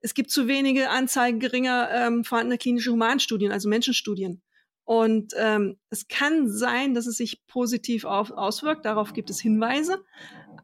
es 0.01 0.15
gibt 0.15 0.31
zu 0.31 0.49
wenige 0.49 0.91
Anzeigen 0.91 1.41
geringer 1.41 1.89
ähm, 1.93 2.25
vorhandener 2.25 2.59
klinische 2.59 2.91
Humanstudien, 2.91 3.53
also 3.53 3.69
Menschenstudien. 3.69 4.43
Und 4.85 5.33
ähm, 5.37 5.79
es 5.91 6.09
kann 6.09 6.51
sein, 6.51 6.95
dass 6.95 7.07
es 7.07 7.17
sich 7.17 7.47
positiv 7.47 8.05
auf, 8.05 8.33
auswirkt. 8.33 8.85
Darauf 8.85 9.13
gibt 9.13 9.31
es 9.31 9.41
Hinweise. 9.41 10.05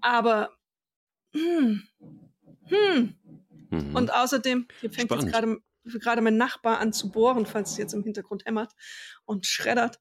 Aber 0.00 0.50
hm, 1.32 1.82
hm. 2.64 3.14
Mhm. 3.70 3.94
Und 3.94 4.12
außerdem, 4.12 4.66
hier 4.80 4.90
fängt 4.90 5.08
Spannend. 5.08 5.24
jetzt 5.24 5.32
gerade 5.32 5.58
gerade 5.84 6.20
mein 6.20 6.36
Nachbar 6.36 6.80
an 6.80 6.92
zu 6.92 7.10
bohren, 7.10 7.46
falls 7.46 7.70
es 7.72 7.78
jetzt 7.78 7.94
im 7.94 8.02
Hintergrund 8.02 8.44
hämmert 8.44 8.74
und 9.24 9.46
schreddert. 9.46 9.98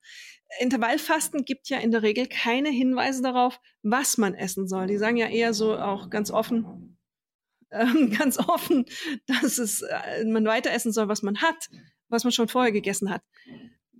Intervallfasten 0.60 1.46
gibt 1.46 1.70
ja 1.70 1.78
in 1.80 1.92
der 1.92 2.04
Regel 2.04 2.28
keine 2.28 2.70
Hinweise 2.70 3.22
darauf, 3.22 3.60
was 3.84 4.18
man 4.18 4.34
essen 4.34 4.68
soll. 4.68 4.88
Die 4.88 4.98
sagen 4.98 5.18
ja 5.18 5.28
eher 5.28 5.54
so 5.54 5.78
auch 5.78 6.10
ganz 6.10 6.32
offen, 6.32 6.98
äh, 7.70 7.86
ganz 8.18 8.38
offen, 8.40 8.86
dass 9.28 9.58
es 9.58 9.82
äh, 9.82 10.26
man 10.26 10.46
weiter 10.46 10.72
essen 10.72 10.92
soll, 10.92 11.08
was 11.10 11.22
man 11.22 11.42
hat, 11.42 11.68
was 12.10 12.24
man 12.24 12.32
schon 12.32 12.48
vorher 12.48 12.72
gegessen 12.72 13.10
hat 13.10 13.22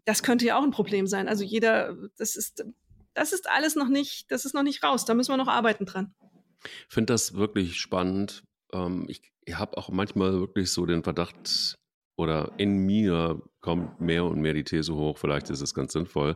das 0.08 0.24
könnte 0.24 0.46
ja 0.46 0.58
auch 0.58 0.64
ein 0.64 0.72
Problem 0.72 1.06
sein. 1.06 1.28
Also 1.28 1.44
jeder, 1.44 1.94
das 2.18 2.38
ist, 2.38 2.64
das 3.14 3.34
ist 3.34 3.50
alles 3.50 3.76
noch 3.76 3.90
nicht, 3.90 4.32
das 4.32 4.46
ist 4.46 4.54
noch 4.54 4.64
nicht 4.64 4.82
raus. 4.82 5.04
Da 5.04 5.14
müssen 5.14 5.34
wir 5.34 5.38
noch 5.38 5.50
arbeiten 5.50 5.86
dran. 5.86 6.16
Ich 6.64 6.94
finde 6.94 7.14
das 7.14 7.34
wirklich 7.34 7.78
spannend. 7.78 8.44
Ähm, 8.74 9.06
ich 9.10 9.22
ich 9.44 9.58
habe 9.58 9.78
auch 9.78 9.90
manchmal 9.90 10.34
wirklich 10.40 10.72
so 10.72 10.86
den 10.86 11.04
Verdacht, 11.04 11.78
oder 12.18 12.52
in 12.58 12.78
mir 12.86 13.42
kommt 13.62 14.02
mehr 14.02 14.26
und 14.26 14.42
mehr 14.42 14.54
die 14.54 14.64
These 14.64 14.94
hoch, 14.94 15.18
vielleicht 15.18 15.50
ist 15.50 15.62
es 15.62 15.74
ganz 15.74 15.94
sinnvoll, 15.94 16.36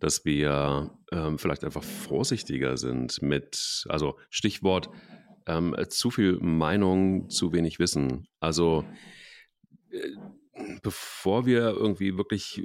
dass 0.00 0.24
wir 0.24 0.90
ähm, 1.12 1.38
vielleicht 1.38 1.64
einfach 1.64 1.82
vorsichtiger 1.82 2.76
sind 2.76 3.20
mit, 3.20 3.84
also 3.88 4.16
Stichwort, 4.30 4.88
ähm, 5.46 5.74
zu 5.88 6.10
viel 6.10 6.38
Meinung, 6.40 7.28
zu 7.30 7.52
wenig 7.52 7.78
Wissen. 7.78 8.28
Also 8.38 8.84
äh, 9.90 9.98
bevor 10.82 11.46
wir 11.46 11.60
irgendwie 11.70 12.16
wirklich 12.16 12.64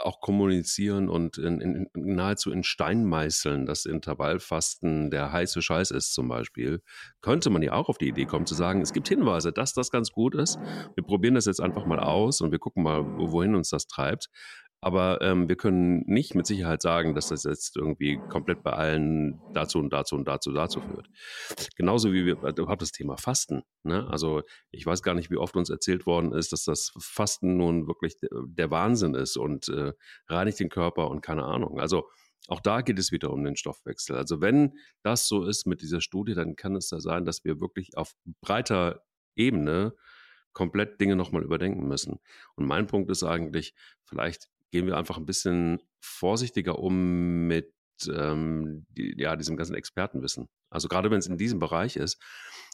auch 0.00 0.20
kommunizieren 0.20 1.08
und 1.08 1.38
in, 1.38 1.60
in, 1.60 1.88
nahezu 1.94 2.50
in 2.50 2.62
Stein 2.62 3.04
meißeln, 3.04 3.66
dass 3.66 3.84
Intervallfasten 3.84 5.10
der 5.10 5.32
heiße 5.32 5.62
Scheiß 5.62 5.90
ist 5.90 6.14
zum 6.14 6.28
Beispiel, 6.28 6.82
könnte 7.20 7.50
man 7.50 7.62
ja 7.62 7.72
auch 7.72 7.88
auf 7.88 7.98
die 7.98 8.08
Idee 8.08 8.26
kommen 8.26 8.46
zu 8.46 8.54
sagen, 8.54 8.80
es 8.80 8.92
gibt 8.92 9.08
Hinweise, 9.08 9.52
dass 9.52 9.72
das 9.72 9.90
ganz 9.90 10.10
gut 10.10 10.34
ist. 10.34 10.58
Wir 10.94 11.04
probieren 11.04 11.34
das 11.34 11.46
jetzt 11.46 11.60
einfach 11.60 11.86
mal 11.86 12.00
aus 12.00 12.40
und 12.40 12.52
wir 12.52 12.58
gucken 12.58 12.82
mal, 12.82 13.04
wohin 13.04 13.54
uns 13.54 13.70
das 13.70 13.86
treibt. 13.86 14.28
Aber 14.80 15.20
ähm, 15.22 15.48
wir 15.48 15.56
können 15.56 16.04
nicht 16.06 16.36
mit 16.36 16.46
Sicherheit 16.46 16.82
sagen, 16.82 17.14
dass 17.14 17.28
das 17.28 17.42
jetzt 17.42 17.76
irgendwie 17.76 18.20
komplett 18.28 18.62
bei 18.62 18.72
allen 18.72 19.40
dazu 19.52 19.78
und 19.80 19.92
dazu 19.92 20.14
und 20.14 20.26
dazu 20.28 20.52
dazu 20.52 20.80
führt. 20.80 21.08
Genauso 21.76 22.12
wie 22.12 22.24
wir 22.24 22.34
überhaupt 22.34 22.82
das 22.82 22.92
Thema 22.92 23.16
Fasten. 23.16 23.62
Ne? 23.82 24.06
Also 24.08 24.42
ich 24.70 24.86
weiß 24.86 25.02
gar 25.02 25.14
nicht, 25.14 25.30
wie 25.30 25.36
oft 25.36 25.56
uns 25.56 25.68
erzählt 25.68 26.06
worden 26.06 26.32
ist, 26.32 26.52
dass 26.52 26.62
das 26.62 26.92
Fasten 27.00 27.56
nun 27.56 27.88
wirklich 27.88 28.16
der 28.30 28.70
Wahnsinn 28.70 29.14
ist 29.14 29.36
und 29.36 29.68
äh, 29.68 29.94
reinigt 30.28 30.60
den 30.60 30.68
Körper 30.68 31.10
und 31.10 31.22
keine 31.22 31.44
Ahnung. 31.44 31.80
Also 31.80 32.08
auch 32.46 32.60
da 32.60 32.80
geht 32.80 33.00
es 33.00 33.10
wieder 33.10 33.30
um 33.30 33.42
den 33.42 33.56
Stoffwechsel. 33.56 34.16
Also 34.16 34.40
wenn 34.40 34.78
das 35.02 35.26
so 35.26 35.44
ist 35.44 35.66
mit 35.66 35.82
dieser 35.82 36.00
Studie, 36.00 36.34
dann 36.34 36.54
kann 36.54 36.76
es 36.76 36.88
da 36.88 37.00
sein, 37.00 37.24
dass 37.24 37.44
wir 37.44 37.60
wirklich 37.60 37.96
auf 37.96 38.14
breiter 38.40 39.02
Ebene 39.34 39.94
komplett 40.52 41.00
Dinge 41.00 41.16
nochmal 41.16 41.42
überdenken 41.42 41.86
müssen. 41.86 42.20
Und 42.54 42.66
mein 42.66 42.86
Punkt 42.86 43.10
ist 43.10 43.22
eigentlich, 43.22 43.74
vielleicht 44.04 44.48
gehen 44.70 44.86
wir 44.86 44.96
einfach 44.96 45.16
ein 45.16 45.26
bisschen 45.26 45.80
vorsichtiger 46.00 46.78
um 46.78 47.46
mit 47.46 47.72
ähm, 48.06 48.86
die, 48.90 49.14
ja, 49.16 49.36
diesem 49.36 49.56
ganzen 49.56 49.74
Expertenwissen. 49.74 50.48
Also 50.70 50.88
gerade 50.88 51.10
wenn 51.10 51.18
es 51.18 51.26
in 51.26 51.38
diesem 51.38 51.58
Bereich 51.58 51.96
ist, 51.96 52.22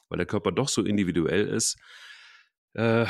weil 0.08 0.18
der 0.18 0.26
Körper 0.26 0.52
doch 0.52 0.68
so 0.68 0.82
individuell 0.82 1.48
ist, 1.48 1.76
äh, 2.74 3.06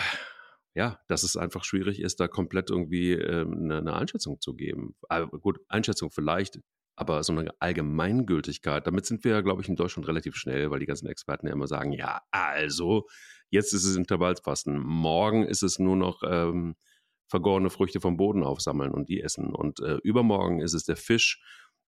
ja, 0.75 0.99
dass 1.09 1.23
es 1.23 1.37
einfach 1.37 1.65
schwierig 1.65 2.01
ist, 2.01 2.21
da 2.21 2.29
komplett 2.29 2.71
irgendwie 2.71 3.13
äh, 3.13 3.43
eine, 3.43 3.79
eine, 3.79 3.95
Einschätzung 3.95 4.41
zu 4.41 4.55
geben. 4.55 4.97
Aber 5.09 5.39
gut, 5.39 5.61
Einschätzung 5.69 6.11
vielleicht, 6.11 6.59
aber 6.97 7.23
so 7.23 7.33
eine 7.33 7.51
Allgemeingültigkeit, 7.61 8.87
damit 8.87 9.07
sind 9.07 9.25
wir 9.25 9.33
ja, 9.33 9.41
glaube 9.41 9.63
ich, 9.63 9.69
in 9.69 9.77
Deutschland 9.77 10.09
relativ 10.09 10.37
schnell, 10.37 10.71
weil 10.71 10.81
die 10.81 10.87
ganzen 10.87 11.07
Experten 11.07 11.47
ja 11.47 11.53
immer 11.53 11.69
sagen, 11.69 11.93
ja, 11.93 12.23
also, 12.31 13.07
jetzt 13.51 13.73
ist 13.73 13.85
es 13.85 13.97
Intervallsfasten, 13.97 14.79
morgen 14.79 15.45
ist 15.45 15.63
es 15.63 15.79
nur 15.79 15.97
noch 15.97 16.23
ähm, 16.25 16.77
vergorene 17.27 17.71
Früchte 17.71 18.01
vom 18.01 18.17
Boden 18.17 18.43
aufsammeln 18.45 18.93
und 18.93 19.09
die 19.09 19.21
essen. 19.21 19.55
Und 19.55 19.81
äh, 19.81 19.97
übermorgen 20.03 20.61
ist 20.61 20.75
es 20.75 20.85
der 20.85 20.97
Fisch, 20.97 21.43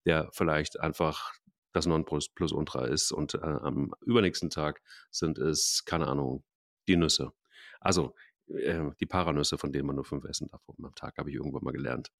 der 0.06 0.28
vielleicht 0.32 0.80
einfach 0.80 1.32
das 1.72 1.86
Nonplusultra 1.86 2.86
ist. 2.86 3.12
Und 3.12 3.34
äh, 3.34 3.38
am 3.38 3.92
übernächsten 4.02 4.50
Tag 4.50 4.82
sind 5.10 5.38
es, 5.38 5.84
keine 5.84 6.06
Ahnung, 6.06 6.44
die 6.88 6.96
Nüsse. 6.96 7.32
Also 7.80 8.14
äh, 8.48 8.90
die 9.00 9.06
Paranüsse, 9.06 9.58
von 9.58 9.72
denen 9.72 9.86
man 9.86 9.96
nur 9.96 10.04
fünf 10.04 10.24
essen 10.24 10.48
darf 10.48 10.62
am 10.68 10.94
Tag, 10.94 11.18
habe 11.18 11.30
ich 11.30 11.36
irgendwann 11.36 11.64
mal 11.64 11.72
gelernt 11.72 12.10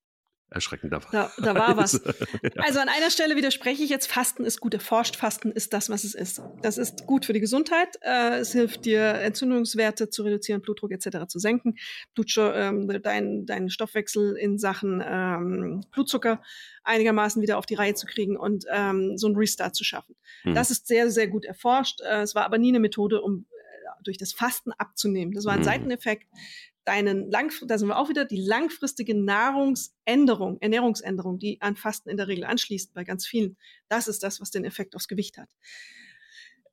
erschreckender 0.49 1.01
Da, 1.11 1.31
da 1.37 1.55
war 1.55 1.77
was. 1.77 2.01
Also 2.57 2.79
an 2.79 2.89
einer 2.89 3.09
Stelle 3.09 3.35
widerspreche 3.35 3.83
ich 3.83 3.89
jetzt, 3.89 4.07
Fasten 4.07 4.45
ist 4.45 4.59
gut 4.59 4.73
erforscht, 4.73 5.15
Fasten 5.15 5.51
ist 5.51 5.73
das, 5.73 5.89
was 5.89 6.03
es 6.03 6.15
ist. 6.15 6.41
Das 6.61 6.77
ist 6.77 7.05
gut 7.05 7.25
für 7.25 7.33
die 7.33 7.39
Gesundheit, 7.39 7.97
äh, 8.01 8.37
es 8.37 8.51
hilft 8.51 8.85
dir, 8.85 9.01
Entzündungswerte 9.01 10.09
zu 10.09 10.23
reduzieren, 10.23 10.61
Blutdruck 10.61 10.91
etc. 10.91 11.27
zu 11.27 11.39
senken, 11.39 11.75
ähm, 12.37 12.87
deinen 13.01 13.45
dein 13.45 13.69
Stoffwechsel 13.69 14.35
in 14.37 14.57
Sachen 14.57 15.03
ähm, 15.05 15.83
Blutzucker 15.91 16.41
einigermaßen 16.83 17.41
wieder 17.41 17.57
auf 17.57 17.65
die 17.65 17.75
Reihe 17.75 17.95
zu 17.95 18.05
kriegen 18.05 18.37
und 18.37 18.65
ähm, 18.71 19.17
so 19.17 19.27
einen 19.27 19.35
Restart 19.35 19.75
zu 19.75 19.83
schaffen. 19.83 20.15
Mhm. 20.43 20.55
Das 20.55 20.71
ist 20.71 20.87
sehr, 20.87 21.09
sehr 21.09 21.27
gut 21.27 21.45
erforscht. 21.45 22.01
Äh, 22.01 22.21
es 22.21 22.35
war 22.35 22.45
aber 22.45 22.57
nie 22.57 22.69
eine 22.69 22.79
Methode, 22.79 23.21
um 23.21 23.45
äh, 23.49 24.03
durch 24.03 24.17
das 24.17 24.33
Fasten 24.33 24.71
abzunehmen. 24.73 25.33
Das 25.33 25.45
war 25.45 25.53
ein 25.53 25.59
mhm. 25.59 25.65
Seiteneffekt, 25.65 26.27
deinen 26.85 27.29
lang, 27.31 27.51
da 27.67 27.77
sind 27.77 27.87
wir 27.87 27.97
auch 27.97 28.09
wieder, 28.09 28.25
die 28.25 28.41
langfristige 28.41 29.15
Nahrungsänderung, 29.15 30.57
Ernährungsänderung, 30.61 31.39
die 31.39 31.61
an 31.61 31.75
Fasten 31.75 32.09
in 32.09 32.17
der 32.17 32.27
Regel 32.27 32.45
anschließt 32.45 32.93
bei 32.93 33.03
ganz 33.03 33.25
vielen. 33.25 33.57
Das 33.89 34.07
ist 34.07 34.23
das, 34.23 34.39
was 34.39 34.51
den 34.51 34.65
Effekt 34.65 34.95
aufs 34.95 35.07
Gewicht 35.07 35.37
hat. 35.37 35.49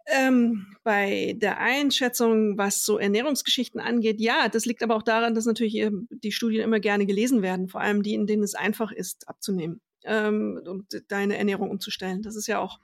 Ähm, 0.07 0.77
bei 0.83 1.35
der 1.37 1.59
Einschätzung, 1.59 2.59
was 2.59 2.85
so 2.85 2.99
Ernährungsgeschichten 2.99 3.81
angeht, 3.81 4.21
ja, 4.21 4.49
das 4.49 4.67
liegt 4.67 4.83
aber 4.83 4.97
auch 4.97 5.03
daran, 5.03 5.35
dass 5.35 5.47
natürlich 5.47 5.77
ähm, 5.77 6.09
die 6.11 6.33
Studien 6.33 6.63
immer 6.63 6.81
gerne 6.81 7.07
gelesen 7.07 7.41
werden, 7.41 7.69
vor 7.69 7.81
allem 7.81 8.03
die, 8.03 8.15
in 8.15 8.27
denen 8.27 8.43
es 8.43 8.55
einfach 8.55 8.91
ist, 8.91 9.29
abzunehmen 9.29 9.81
ähm, 10.05 10.61
und 10.65 11.03
deine 11.09 11.37
Ernährung 11.39 11.71
umzustellen. 11.71 12.23
Das 12.23 12.37
ist 12.37 12.47
ja 12.47 12.59
auch 12.59 12.81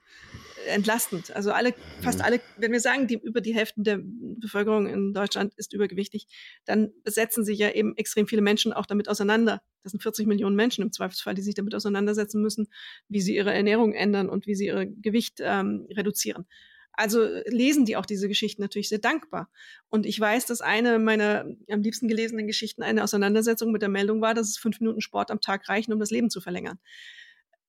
entlastend. 0.67 1.35
Also 1.35 1.51
alle, 1.51 1.73
fast 2.01 2.19
mhm. 2.19 2.25
alle, 2.25 2.41
wenn 2.57 2.71
wir 2.71 2.79
sagen, 2.79 3.07
die, 3.07 3.15
über 3.15 3.41
die 3.41 3.53
Hälfte 3.53 3.81
der 3.81 3.99
Bevölkerung 4.01 4.87
in 4.87 5.13
Deutschland 5.13 5.53
ist 5.55 5.73
übergewichtig, 5.73 6.27
dann 6.65 6.91
setzen 7.05 7.43
sich 7.43 7.59
ja 7.59 7.71
eben 7.71 7.95
extrem 7.97 8.27
viele 8.27 8.41
Menschen 8.41 8.73
auch 8.73 8.85
damit 8.85 9.09
auseinander. 9.09 9.61
Das 9.83 9.91
sind 9.91 10.01
40 10.01 10.27
Millionen 10.27 10.55
Menschen 10.55 10.83
im 10.83 10.91
Zweifelsfall, 10.91 11.35
die 11.35 11.41
sich 11.41 11.55
damit 11.55 11.75
auseinandersetzen 11.75 12.41
müssen, 12.41 12.67
wie 13.07 13.21
sie 13.21 13.35
ihre 13.35 13.53
Ernährung 13.53 13.93
ändern 13.93 14.29
und 14.29 14.47
wie 14.47 14.55
sie 14.55 14.67
ihr 14.67 14.85
Gewicht 14.85 15.39
ähm, 15.39 15.87
reduzieren. 15.91 16.45
Also 16.93 17.23
lesen 17.45 17.85
die 17.85 17.95
auch 17.95 18.05
diese 18.05 18.27
Geschichten 18.27 18.61
natürlich 18.61 18.89
sehr 18.89 18.99
dankbar. 18.99 19.49
Und 19.89 20.05
ich 20.05 20.19
weiß, 20.19 20.45
dass 20.45 20.61
eine 20.61 20.99
meiner 20.99 21.45
am 21.69 21.81
liebsten 21.81 22.07
gelesenen 22.07 22.47
Geschichten 22.47 22.83
eine 22.83 23.03
Auseinandersetzung 23.03 23.71
mit 23.71 23.81
der 23.81 23.89
Meldung 23.89 24.21
war, 24.21 24.33
dass 24.33 24.49
es 24.49 24.57
fünf 24.57 24.79
Minuten 24.81 25.01
Sport 25.01 25.31
am 25.31 25.41
Tag 25.41 25.69
reichen, 25.69 25.93
um 25.93 25.99
das 25.99 26.11
Leben 26.11 26.29
zu 26.29 26.41
verlängern. 26.41 26.79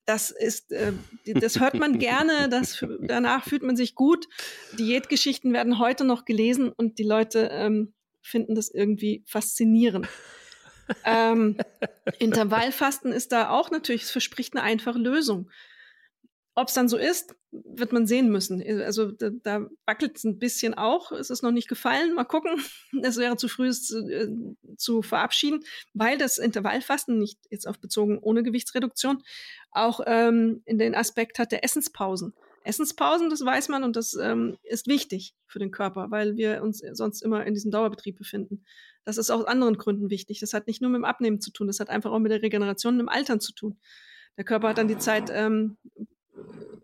Das 0.04 0.30
ist, 0.30 0.72
äh, 0.72 0.92
das 1.26 1.60
hört 1.60 1.74
man 1.74 1.98
gerne, 1.98 2.48
das, 2.48 2.84
danach 3.00 3.44
fühlt 3.44 3.62
man 3.62 3.76
sich 3.76 3.94
gut. 3.94 4.26
Diätgeschichten 4.78 5.52
werden 5.52 5.78
heute 5.78 6.04
noch 6.04 6.24
gelesen 6.24 6.70
und 6.70 6.98
die 6.98 7.04
Leute 7.04 7.50
ähm, 7.52 7.94
finden 8.22 8.54
das 8.54 8.68
irgendwie 8.70 9.22
faszinierend. 9.26 10.08
ähm, 11.04 11.56
Intervallfasten 12.18 13.12
ist 13.12 13.32
da 13.32 13.50
auch 13.50 13.70
natürlich, 13.70 14.02
es 14.02 14.10
verspricht 14.10 14.54
eine 14.54 14.64
einfache 14.64 14.98
Lösung. 14.98 15.50
Ob 16.56 16.68
es 16.68 16.74
dann 16.74 16.88
so 16.88 16.96
ist, 16.96 17.34
wird 17.52 17.92
man 17.92 18.06
sehen 18.06 18.30
müssen. 18.30 18.62
Also 18.82 19.12
da, 19.12 19.30
da 19.30 19.66
wackelt 19.86 20.16
es 20.16 20.24
ein 20.24 20.38
bisschen 20.38 20.74
auch. 20.74 21.12
Es 21.12 21.30
ist 21.30 21.42
noch 21.42 21.52
nicht 21.52 21.68
gefallen. 21.68 22.14
Mal 22.14 22.24
gucken. 22.24 22.60
Es 23.02 23.16
wäre 23.16 23.36
zu 23.36 23.48
früh, 23.48 23.68
es 23.68 23.86
zu, 23.86 23.98
äh, 24.08 24.28
zu 24.76 25.02
verabschieden, 25.02 25.60
weil 25.94 26.18
das 26.18 26.38
Intervallfasten 26.38 27.18
nicht 27.18 27.38
jetzt 27.50 27.66
auf 27.66 27.78
bezogen 27.78 28.18
ohne 28.18 28.42
Gewichtsreduktion 28.42 29.22
auch 29.70 30.00
ähm, 30.06 30.62
in 30.64 30.78
den 30.78 30.94
Aspekt 30.94 31.38
hat 31.38 31.52
der 31.52 31.64
Essenspausen. 31.64 32.34
Essenspausen, 32.64 33.30
das 33.30 33.44
weiß 33.44 33.68
man 33.68 33.84
und 33.84 33.96
das 33.96 34.14
ähm, 34.14 34.58
ist 34.62 34.86
wichtig 34.86 35.34
für 35.46 35.58
den 35.58 35.70
Körper, 35.70 36.10
weil 36.10 36.36
wir 36.36 36.62
uns 36.62 36.82
sonst 36.92 37.22
immer 37.22 37.46
in 37.46 37.54
diesem 37.54 37.70
Dauerbetrieb 37.70 38.18
befinden. 38.18 38.64
Das 39.04 39.16
ist 39.16 39.30
aus 39.30 39.46
anderen 39.46 39.78
Gründen 39.78 40.10
wichtig. 40.10 40.40
Das 40.40 40.52
hat 40.52 40.66
nicht 40.66 40.82
nur 40.82 40.90
mit 40.90 40.98
dem 40.98 41.04
Abnehmen 41.04 41.40
zu 41.40 41.52
tun, 41.52 41.68
das 41.68 41.80
hat 41.80 41.88
einfach 41.88 42.10
auch 42.10 42.18
mit 42.18 42.32
der 42.32 42.42
Regeneration 42.42 42.94
und 42.94 42.98
dem 42.98 43.08
Altern 43.08 43.40
zu 43.40 43.52
tun. 43.54 43.78
Der 44.36 44.44
Körper 44.44 44.68
hat 44.68 44.78
dann 44.78 44.88
die 44.88 44.98
Zeit, 44.98 45.30
ähm, 45.32 45.78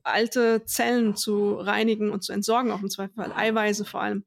alte 0.07 0.65
Zellen 0.65 1.17
zu 1.17 1.55
reinigen 1.55 2.11
und 2.11 2.23
zu 2.23 2.33
entsorgen, 2.33 2.71
auch 2.71 2.83
im 2.83 2.91
Zweifelsfall 2.91 3.33
Eiweiße 3.33 3.85
vor 3.85 4.03
allem. 4.03 4.25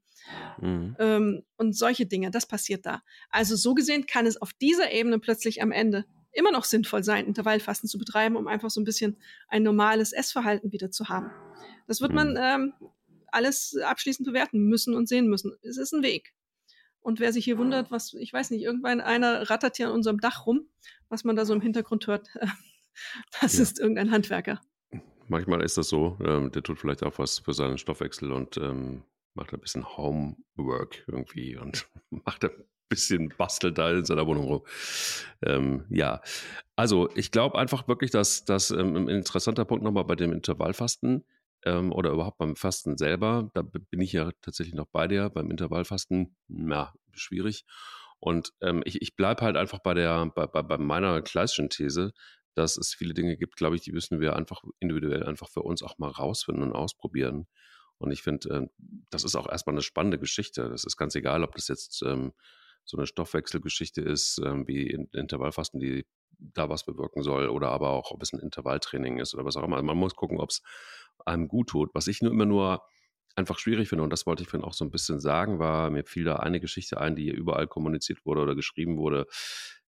Mhm. 0.61 0.95
Ähm, 0.99 1.43
und 1.57 1.75
solche 1.75 2.05
Dinge, 2.05 2.31
das 2.31 2.45
passiert 2.45 2.85
da. 2.85 3.01
Also 3.29 3.55
so 3.55 3.73
gesehen 3.73 4.05
kann 4.05 4.25
es 4.25 4.41
auf 4.41 4.53
dieser 4.53 4.91
Ebene 4.91 5.19
plötzlich 5.19 5.61
am 5.61 5.71
Ende 5.71 6.05
immer 6.31 6.51
noch 6.51 6.63
sinnvoll 6.63 7.03
sein, 7.03 7.25
Intervallfasten 7.25 7.89
zu 7.89 7.97
betreiben, 7.97 8.35
um 8.35 8.47
einfach 8.47 8.69
so 8.69 8.79
ein 8.79 8.85
bisschen 8.85 9.17
ein 9.47 9.63
normales 9.63 10.13
Essverhalten 10.13 10.71
wieder 10.71 10.91
zu 10.91 11.09
haben. 11.09 11.31
Das 11.87 12.01
wird 12.01 12.13
man 12.13 12.31
mhm. 12.31 12.37
ähm, 12.39 12.73
alles 13.27 13.75
abschließend 13.83 14.27
bewerten 14.27 14.59
müssen 14.65 14.95
und 14.95 15.07
sehen 15.07 15.27
müssen. 15.27 15.53
Es 15.61 15.77
ist 15.77 15.93
ein 15.93 16.03
Weg. 16.03 16.33
Und 17.01 17.19
wer 17.19 17.33
sich 17.33 17.45
hier 17.45 17.57
wundert, 17.57 17.91
was, 17.91 18.13
ich 18.13 18.33
weiß 18.33 18.51
nicht, 18.51 18.61
irgendwann 18.61 19.01
einer 19.01 19.49
rattert 19.49 19.77
hier 19.77 19.87
an 19.87 19.93
unserem 19.93 20.19
Dach 20.19 20.45
rum, 20.45 20.67
was 21.07 21.23
man 21.23 21.35
da 21.35 21.45
so 21.45 21.53
im 21.53 21.61
Hintergrund 21.61 22.07
hört, 22.07 22.29
das 23.41 23.57
ja. 23.57 23.63
ist 23.63 23.79
irgendein 23.79 24.11
Handwerker. 24.11 24.61
Manchmal 25.29 25.61
ist 25.61 25.77
das 25.77 25.89
so, 25.89 26.17
ähm, 26.25 26.51
der 26.51 26.63
tut 26.63 26.79
vielleicht 26.79 27.03
auch 27.03 27.17
was 27.19 27.39
für 27.39 27.53
seinen 27.53 27.77
Stoffwechsel 27.77 28.31
und 28.31 28.57
ähm, 28.57 29.03
macht 29.35 29.53
ein 29.53 29.59
bisschen 29.59 29.85
Homework 29.97 31.03
irgendwie 31.07 31.55
und 31.55 31.87
macht 32.09 32.43
ein 32.43 32.51
bisschen 32.89 33.29
bastelt 33.37 33.77
da 33.77 33.91
in 33.91 34.05
seiner 34.05 34.25
Wohnung 34.25 34.45
rum. 34.45 34.63
Ähm, 35.45 35.85
ja, 35.89 36.21
also 36.75 37.09
ich 37.15 37.31
glaube 37.31 37.57
einfach 37.59 37.87
wirklich, 37.87 38.11
dass 38.11 38.43
das 38.43 38.71
ähm, 38.71 38.95
ein 38.95 39.07
interessanter 39.07 39.65
Punkt 39.65 39.83
nochmal 39.83 40.05
bei 40.05 40.15
dem 40.15 40.33
Intervallfasten 40.33 41.23
ähm, 41.63 41.91
oder 41.91 42.09
überhaupt 42.11 42.39
beim 42.39 42.55
Fasten 42.55 42.97
selber, 42.97 43.51
da 43.53 43.61
bin 43.61 44.01
ich 44.01 44.13
ja 44.13 44.31
tatsächlich 44.41 44.75
noch 44.75 44.87
bei 44.87 45.07
dir, 45.07 45.29
beim 45.29 45.51
Intervallfasten, 45.51 46.35
na, 46.47 46.93
schwierig. 47.13 47.65
Und 48.19 48.51
ähm, 48.61 48.81
ich, 48.85 49.01
ich 49.01 49.15
bleibe 49.15 49.43
halt 49.43 49.55
einfach 49.55 49.79
bei 49.79 49.93
der, 49.93 50.25
bei, 50.35 50.47
bei, 50.47 50.61
bei 50.61 50.77
meiner 50.77 51.21
Kleischen 51.21 51.69
These, 51.69 52.13
dass 52.55 52.77
es 52.77 52.93
viele 52.93 53.13
Dinge 53.13 53.37
gibt, 53.37 53.55
glaube 53.55 53.75
ich, 53.75 53.81
die 53.81 53.91
müssen 53.91 54.19
wir 54.19 54.35
einfach 54.35 54.63
individuell 54.79 55.23
einfach 55.23 55.49
für 55.49 55.61
uns 55.61 55.83
auch 55.83 55.97
mal 55.97 56.09
rausfinden 56.09 56.63
und 56.63 56.73
ausprobieren. 56.73 57.47
Und 57.97 58.11
ich 58.11 58.23
finde, 58.23 58.49
äh, 58.49 58.67
das 59.09 59.23
ist 59.23 59.35
auch 59.35 59.49
erstmal 59.49 59.75
eine 59.75 59.81
spannende 59.81 60.19
Geschichte. 60.19 60.69
Das 60.69 60.85
ist 60.85 60.97
ganz 60.97 61.15
egal, 61.15 61.43
ob 61.43 61.55
das 61.55 61.67
jetzt 61.67 62.01
ähm, 62.03 62.33
so 62.85 62.97
eine 62.97 63.05
Stoffwechselgeschichte 63.05 64.01
ist, 64.01 64.41
ähm, 64.43 64.67
wie 64.67 64.87
Intervallfasten, 65.11 65.79
die 65.79 66.05
da 66.39 66.69
was 66.69 66.85
bewirken 66.85 67.21
soll, 67.21 67.49
oder 67.49 67.69
aber 67.69 67.89
auch, 67.89 68.11
ob 68.11 68.23
es 68.23 68.33
ein 68.33 68.39
Intervalltraining 68.39 69.19
ist 69.19 69.33
oder 69.33 69.45
was 69.45 69.57
auch 69.57 69.63
immer. 69.63 69.81
Man 69.81 69.97
muss 69.97 70.15
gucken, 70.15 70.39
ob 70.39 70.49
es 70.49 70.61
einem 71.25 71.47
gut 71.47 71.69
tut. 71.69 71.89
Was 71.93 72.07
ich 72.07 72.21
nur 72.21 72.31
immer 72.31 72.45
nur 72.45 72.81
einfach 73.35 73.59
schwierig 73.59 73.89
finde, 73.89 74.03
und 74.03 74.09
das 74.11 74.25
wollte 74.25 74.43
ich 74.43 74.49
vorhin 74.49 74.67
auch 74.67 74.73
so 74.73 74.85
ein 74.85 74.91
bisschen 74.91 75.19
sagen, 75.19 75.59
war, 75.59 75.89
mir 75.89 76.05
fiel 76.05 76.23
da 76.23 76.37
eine 76.37 76.59
Geschichte 76.59 76.99
ein, 76.99 77.15
die 77.15 77.29
überall 77.29 77.67
kommuniziert 77.67 78.25
wurde 78.25 78.41
oder 78.41 78.55
geschrieben 78.55 78.97
wurde, 78.97 79.27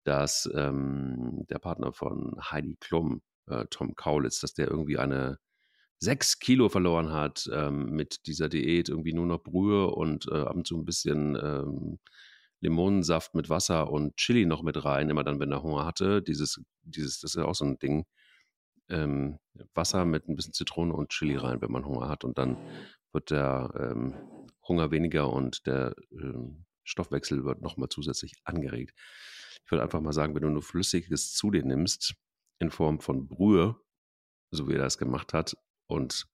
dass 0.03 0.49
ähm, 0.53 1.45
der 1.49 1.59
Partner 1.59 1.93
von 1.93 2.35
Heidi 2.39 2.77
Klum, 2.79 3.21
äh, 3.47 3.65
Tom 3.69 3.95
Kaulitz, 3.95 4.39
dass 4.39 4.53
der 4.53 4.67
irgendwie 4.67 4.97
eine 4.97 5.39
sechs 5.99 6.39
Kilo 6.39 6.67
verloren 6.69 7.11
hat 7.11 7.49
ähm, 7.53 7.91
mit 7.91 8.27
dieser 8.27 8.49
Diät, 8.49 8.89
irgendwie 8.89 9.13
nur 9.13 9.25
noch 9.25 9.41
Brühe 9.41 9.87
und 9.87 10.27
äh, 10.29 10.41
ab 10.41 10.55
und 10.55 10.67
zu 10.67 10.77
ein 10.77 10.85
bisschen 10.85 11.35
ähm, 11.35 11.99
Limonensaft 12.59 13.35
mit 13.35 13.49
Wasser 13.49 13.89
und 13.91 14.15
Chili 14.17 14.45
noch 14.45 14.63
mit 14.63 14.83
rein, 14.83 15.09
immer 15.09 15.23
dann, 15.23 15.39
wenn 15.39 15.51
er 15.51 15.63
Hunger 15.63 15.85
hatte. 15.85 16.21
Dieses, 16.21 16.61
dieses, 16.81 17.19
das 17.19 17.35
ist 17.35 17.41
ja 17.41 17.45
auch 17.45 17.55
so 17.55 17.65
ein 17.65 17.77
Ding. 17.79 18.05
Ähm, 18.89 19.39
Wasser 19.73 20.03
mit 20.05 20.27
ein 20.27 20.35
bisschen 20.35 20.53
Zitrone 20.53 20.93
und 20.93 21.09
Chili 21.09 21.37
rein, 21.37 21.61
wenn 21.61 21.71
man 21.71 21.85
Hunger 21.85 22.09
hat. 22.09 22.23
Und 22.23 22.37
dann 22.37 22.57
wird 23.13 23.31
der 23.31 23.73
ähm, 23.79 24.15
Hunger 24.67 24.91
weniger 24.91 25.31
und 25.31 25.65
der 25.67 25.95
ähm, 26.11 26.65
Stoffwechsel 26.83 27.45
wird 27.45 27.61
nochmal 27.61 27.89
zusätzlich 27.89 28.33
angeregt. 28.43 28.93
Ich 29.65 29.71
würde 29.71 29.83
einfach 29.83 30.01
mal 30.01 30.13
sagen, 30.13 30.35
wenn 30.35 30.41
du 30.41 30.49
nur 30.49 30.61
Flüssiges 30.61 31.33
zu 31.33 31.51
dir 31.51 31.63
nimmst, 31.63 32.15
in 32.59 32.69
Form 32.69 32.99
von 32.99 33.27
Brühe, 33.27 33.75
so 34.51 34.67
wie 34.67 34.73
er 34.73 34.79
das 34.79 34.97
gemacht 34.97 35.33
hat, 35.33 35.55
und 35.87 36.27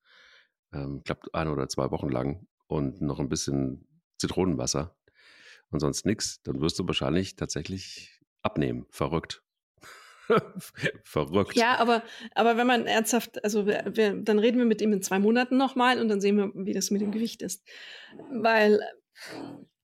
ähm, 0.74 1.04
klappt 1.04 1.34
ein 1.34 1.48
oder 1.48 1.68
zwei 1.68 1.92
Wochen 1.92 2.10
lang 2.10 2.48
und 2.68 3.02
noch 3.02 3.20
ein 3.20 3.30
bisschen 3.30 3.88
Zitronenwasser 4.18 4.96
und 5.70 5.80
sonst 5.80 6.06
nichts, 6.06 6.42
dann 6.44 6.62
wirst 6.62 6.80
du 6.80 6.88
wahrscheinlich 6.88 7.36
tatsächlich 7.36 8.20
abnehmen. 8.42 8.86
Verrückt. 8.90 9.44
Verrückt. 11.04 11.56
Ja, 11.56 11.78
aber, 11.80 12.04
aber 12.36 12.58
wenn 12.58 12.68
man 12.68 12.86
ernsthaft, 12.86 13.44
also 13.44 13.66
wir, 13.66 13.84
dann 14.22 14.40
reden 14.40 14.60
wir 14.60 14.66
mit 14.66 14.82
ihm 14.82 14.94
in 14.94 15.02
zwei 15.02 15.20
Monaten 15.20 15.58
nochmal 15.58 16.00
und 16.00 16.08
dann 16.08 16.22
sehen 16.22 16.38
wir, 16.38 16.52
wie 16.54 16.74
das 16.74 16.92
mit 16.92 17.02
dem 17.02 17.12
Gewicht 17.12 17.42
ist. 17.42 17.68
Weil 18.32 18.80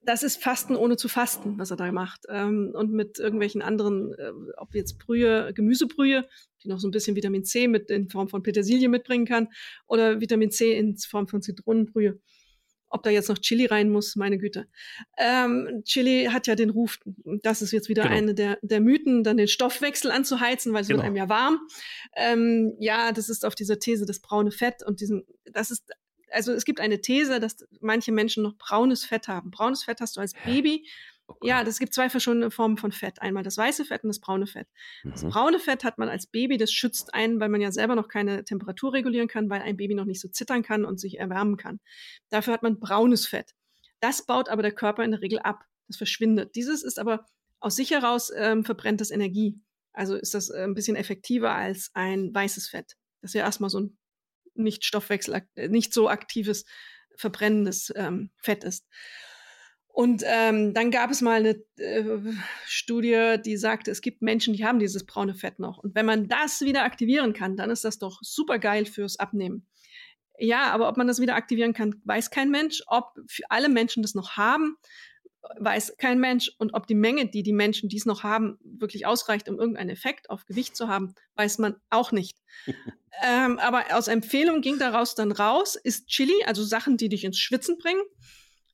das 0.06 0.24
ist 0.24 0.42
Fasten 0.42 0.76
ohne 0.76 0.98
zu 0.98 1.08
fasten, 1.08 1.58
was 1.58 1.72
er 1.72 1.78
da 1.78 1.92
macht. 1.92 2.26
Ähm, 2.30 2.72
und 2.74 2.92
mit 2.92 3.20
irgendwelchen 3.20 3.62
anderen, 3.62 4.14
äh, 4.14 4.32
ob 4.58 4.74
jetzt 4.76 5.00
Brühe, 5.00 5.52
Gemüsebrühe, 5.54 6.28
die 6.64 6.70
noch 6.70 6.80
so 6.80 6.88
ein 6.88 6.92
bisschen 6.92 7.16
Vitamin 7.16 7.44
C 7.44 7.68
mit 7.68 7.90
in 7.90 8.10
Form 8.10 8.30
von 8.30 8.44
Petersilie 8.44 8.90
mitbringen 8.90 9.26
kann, 9.26 9.50
oder 9.88 10.22
Vitamin 10.22 10.52
C 10.52 10.78
in 10.78 10.98
Form 10.98 11.28
von 11.28 11.42
Zitronenbrühe. 11.42 12.20
Ob 12.88 13.04
da 13.04 13.10
jetzt 13.10 13.30
noch 13.30 13.40
Chili 13.40 13.66
rein 13.66 13.90
muss, 13.90 14.16
meine 14.16 14.38
Güte. 14.38 14.68
Ähm, 15.18 15.82
Chili 15.84 16.30
hat 16.32 16.48
ja 16.48 16.56
den 16.56 16.70
Ruf, 16.70 17.00
das 17.42 17.62
ist 17.62 17.72
jetzt 17.72 17.90
wieder 17.90 18.04
genau. 18.04 18.16
eine 18.16 18.34
der, 18.36 18.58
der 18.62 18.80
Mythen, 18.80 19.24
dann 19.24 19.38
den 19.38 19.48
Stoffwechsel 19.48 20.12
anzuheizen, 20.12 20.72
weil 20.72 20.84
es 20.84 20.88
genau. 20.88 21.00
wird 21.00 21.08
einem 21.08 21.16
ja 21.18 21.28
warm. 21.28 21.60
Ähm, 22.16 22.76
ja, 22.80 23.12
das 23.12 23.28
ist 23.28 23.44
auf 23.44 23.56
dieser 23.56 23.80
These 23.80 24.06
das 24.06 24.20
braune 24.20 24.52
Fett 24.52 24.84
und 24.86 25.02
diesen, 25.02 25.26
das 25.52 25.72
ist 25.72 25.92
also 26.36 26.52
es 26.52 26.66
gibt 26.66 26.80
eine 26.80 27.02
These, 27.02 27.40
dass 27.40 27.66
manche 27.80 28.12
Menschen 28.12 28.44
noch 28.44 28.58
braunes 28.58 29.06
Fett 29.06 29.28
haben. 29.28 29.52
Braunes 29.52 29.84
Fett 29.84 30.02
hast 30.02 30.18
du 30.18 30.22
als 30.22 30.34
Baby. 30.46 30.88
Okay. 31.28 31.48
Ja, 31.48 31.64
das 31.64 31.80
gibt 31.80 31.94
zwei 31.94 32.10
verschiedene 32.10 32.52
Formen 32.52 32.78
von 32.78 32.92
Fett. 32.92 33.22
Einmal 33.22 33.42
das 33.42 33.58
weiße 33.58 33.86
Fett 33.86 34.04
und 34.04 34.10
das 34.10 34.20
braune 34.20 34.46
Fett. 34.46 34.68
Mhm. 35.04 35.12
Das 35.12 35.24
braune 35.24 35.60
Fett 35.60 35.84
hat 35.84 35.98
man 35.98 36.10
als 36.10 36.28
Baby, 36.28 36.58
das 36.58 36.72
schützt 36.72 37.14
einen, 37.14 37.40
weil 37.40 37.50
man 37.50 37.62
ja 37.62 37.72
selber 37.72 37.96
noch 37.96 38.08
keine 38.08 38.44
Temperatur 38.44 38.94
regulieren 38.94 39.28
kann, 39.28 39.50
weil 39.50 39.62
ein 39.62 39.78
Baby 39.78 39.96
noch 39.96 40.06
nicht 40.06 40.22
so 40.22 40.28
zittern 40.28 40.62
kann 40.62 40.86
und 40.86 41.00
sich 41.00 41.18
erwärmen 41.18 41.58
kann. 41.58 41.80
Dafür 42.30 42.54
hat 42.54 42.64
man 42.64 42.80
braunes 42.80 43.26
Fett. 43.26 43.54
Das 44.02 44.26
baut 44.26 44.50
aber 44.50 44.62
der 44.62 44.74
Körper 44.74 45.04
in 45.04 45.12
der 45.12 45.22
Regel 45.22 45.40
ab. 45.40 45.64
Das 45.88 45.98
verschwindet. 45.98 46.56
Dieses 46.56 46.84
ist 46.84 47.00
aber 47.00 47.26
aus 47.60 47.76
sich 47.76 47.92
heraus 47.92 48.32
ähm, 48.36 48.64
verbrennt 48.64 49.02
das 49.02 49.10
Energie. 49.10 49.60
Also 49.94 50.16
ist 50.16 50.34
das 50.34 50.50
äh, 50.50 50.64
ein 50.64 50.76
bisschen 50.76 50.96
effektiver 50.96 51.56
als 51.56 51.90
ein 51.94 52.34
weißes 52.36 52.68
Fett. 52.68 52.98
Das 53.22 53.32
ist 53.32 53.36
ja 53.36 53.46
erstmal 53.46 53.70
so 53.70 53.80
ein 53.80 53.98
nicht 54.56 54.86
Stoffwechsel, 54.86 55.42
äh, 55.56 55.68
nicht 55.68 55.94
so 55.94 56.10
aktives, 56.10 56.66
verbrennendes 57.16 57.94
ähm, 57.96 58.32
Fett 58.38 58.64
ist. 58.64 58.88
Und 59.88 60.24
ähm, 60.26 60.74
dann 60.74 60.92
gab 60.92 61.10
es 61.10 61.22
mal 61.22 61.40
eine 61.40 61.56
äh, 61.78 62.04
Studie, 62.66 63.38
die 63.44 63.56
sagte, 63.56 63.92
es 63.92 64.02
gibt 64.02 64.22
Menschen, 64.22 64.54
die 64.54 64.66
haben 64.66 64.78
dieses 64.78 65.06
braune 65.06 65.36
Fett 65.36 65.58
noch. 65.58 65.78
Und 65.78 65.96
wenn 65.96 66.06
man 66.06 66.28
das 66.28 66.60
wieder 66.60 66.84
aktivieren 66.84 67.32
kann, 67.32 67.56
dann 67.56 67.70
ist 67.70 67.86
das 67.86 67.98
doch 67.98 68.20
super 68.22 68.60
geil 68.60 68.86
fürs 68.86 69.18
Abnehmen. 69.20 69.66
Ja, 70.38 70.64
aber 70.74 70.90
ob 70.90 70.98
man 70.98 71.08
das 71.08 71.22
wieder 71.22 71.36
aktivieren 71.36 71.72
kann, 71.72 72.02
weiß 72.04 72.30
kein 72.30 72.52
Mensch. 72.52 72.84
Ob 72.88 73.18
für 73.28 73.44
alle 73.50 73.70
Menschen 73.70 74.02
das 74.04 74.16
noch 74.16 74.32
haben, 74.32 74.76
weiß 75.60 75.96
kein 75.98 76.20
Mensch. 76.20 76.52
Und 76.58 76.74
ob 76.74 76.88
die 76.88 76.96
Menge, 76.96 77.28
die 77.28 77.44
die 77.44 77.54
Menschen 77.54 77.90
dies 77.90 78.06
noch 78.06 78.24
haben, 78.24 78.58
wirklich 78.64 79.06
ausreicht, 79.06 79.50
um 79.50 79.60
irgendeinen 79.60 79.90
Effekt 79.90 80.30
auf 80.30 80.46
Gewicht 80.46 80.76
zu 80.76 80.88
haben, 80.88 81.14
weiß 81.36 81.60
man 81.60 81.76
auch 81.90 82.12
nicht. 82.12 82.38
ähm, 83.24 83.60
aber 83.60 83.86
aus 83.92 84.08
Empfehlung 84.08 84.62
ging 84.62 84.80
daraus 84.80 85.16
dann 85.16 85.32
raus, 85.32 85.76
ist 85.76 86.08
Chili, 86.08 86.44
also 86.46 86.64
Sachen, 86.64 86.98
die 86.98 87.10
dich 87.10 87.24
ins 87.24 87.40
Schwitzen 87.40 87.78
bringen, 87.78 88.02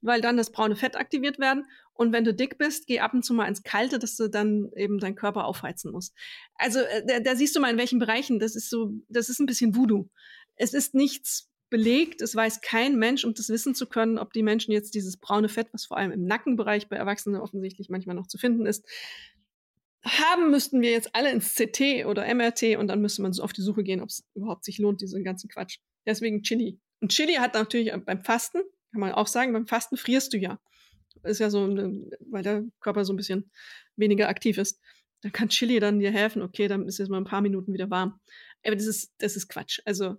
weil 0.01 0.21
dann 0.21 0.37
das 0.37 0.51
braune 0.51 0.75
Fett 0.75 0.95
aktiviert 0.95 1.39
werden. 1.39 1.65
Und 1.93 2.13
wenn 2.13 2.23
du 2.23 2.33
dick 2.33 2.57
bist, 2.57 2.87
geh 2.87 2.99
ab 2.99 3.13
und 3.13 3.23
zu 3.23 3.33
mal 3.33 3.47
ins 3.47 3.63
Kalte, 3.63 3.99
dass 3.99 4.15
du 4.15 4.27
dann 4.27 4.71
eben 4.75 4.99
deinen 4.99 5.15
Körper 5.15 5.45
aufheizen 5.45 5.91
musst. 5.91 6.15
Also 6.55 6.79
äh, 6.79 7.05
da, 7.05 7.19
da 7.19 7.35
siehst 7.35 7.55
du 7.55 7.59
mal, 7.59 7.71
in 7.71 7.77
welchen 7.77 7.99
Bereichen, 7.99 8.39
das 8.39 8.55
ist 8.55 8.69
so, 8.69 8.91
das 9.07 9.29
ist 9.29 9.39
ein 9.39 9.45
bisschen 9.45 9.75
Voodoo. 9.75 10.09
Es 10.55 10.73
ist 10.73 10.95
nichts 10.95 11.50
belegt. 11.71 12.21
Es 12.21 12.35
weiß 12.35 12.61
kein 12.61 12.97
Mensch, 12.99 13.25
um 13.25 13.33
das 13.33 13.49
wissen 13.49 13.73
zu 13.73 13.87
können, 13.87 14.19
ob 14.19 14.33
die 14.33 14.43
Menschen 14.43 14.71
jetzt 14.71 14.93
dieses 14.93 15.17
braune 15.17 15.49
Fett, 15.49 15.69
was 15.71 15.85
vor 15.85 15.97
allem 15.97 16.11
im 16.11 16.25
Nackenbereich 16.25 16.87
bei 16.89 16.97
Erwachsenen 16.97 17.41
offensichtlich 17.41 17.89
manchmal 17.89 18.15
noch 18.15 18.27
zu 18.27 18.37
finden 18.37 18.67
ist, 18.67 18.85
haben, 20.03 20.51
müssten 20.51 20.81
wir 20.81 20.91
jetzt 20.91 21.15
alle 21.15 21.31
ins 21.31 21.55
CT 21.55 22.05
oder 22.05 22.31
MRT 22.33 22.77
und 22.77 22.87
dann 22.87 23.01
müsste 23.01 23.21
man 23.21 23.33
so 23.33 23.43
auf 23.43 23.53
die 23.53 23.61
Suche 23.61 23.83
gehen, 23.83 24.01
ob 24.01 24.09
es 24.09 24.23
überhaupt 24.35 24.65
sich 24.65 24.77
lohnt, 24.77 25.01
diesen 25.01 25.23
ganzen 25.23 25.49
Quatsch. 25.49 25.79
Deswegen 26.05 26.43
Chili. 26.43 26.79
Und 26.99 27.11
Chili 27.11 27.35
hat 27.35 27.53
natürlich 27.53 27.91
beim 28.05 28.23
Fasten, 28.23 28.61
kann 28.91 29.01
man 29.01 29.13
auch 29.13 29.27
sagen, 29.27 29.53
beim 29.53 29.67
Fasten 29.67 29.97
frierst 29.97 30.33
du 30.33 30.37
ja. 30.37 30.59
Ist 31.23 31.39
ja 31.39 31.49
so, 31.49 31.67
weil 32.29 32.43
der 32.43 32.63
Körper 32.79 33.05
so 33.05 33.13
ein 33.13 33.17
bisschen 33.17 33.51
weniger 33.95 34.27
aktiv 34.27 34.57
ist. 34.57 34.79
Da 35.21 35.29
kann 35.29 35.49
Chili 35.49 35.79
dann 35.79 35.99
dir 35.99 36.11
helfen, 36.11 36.41
okay, 36.41 36.67
dann 36.67 36.87
ist 36.87 36.97
jetzt 36.97 37.09
mal 37.09 37.17
ein 37.17 37.25
paar 37.25 37.41
Minuten 37.41 37.73
wieder 37.73 37.89
warm. 37.91 38.19
Aber 38.65 38.75
das 38.75 38.87
ist, 38.87 39.13
das 39.19 39.35
ist 39.35 39.47
Quatsch. 39.47 39.79
Also 39.85 40.17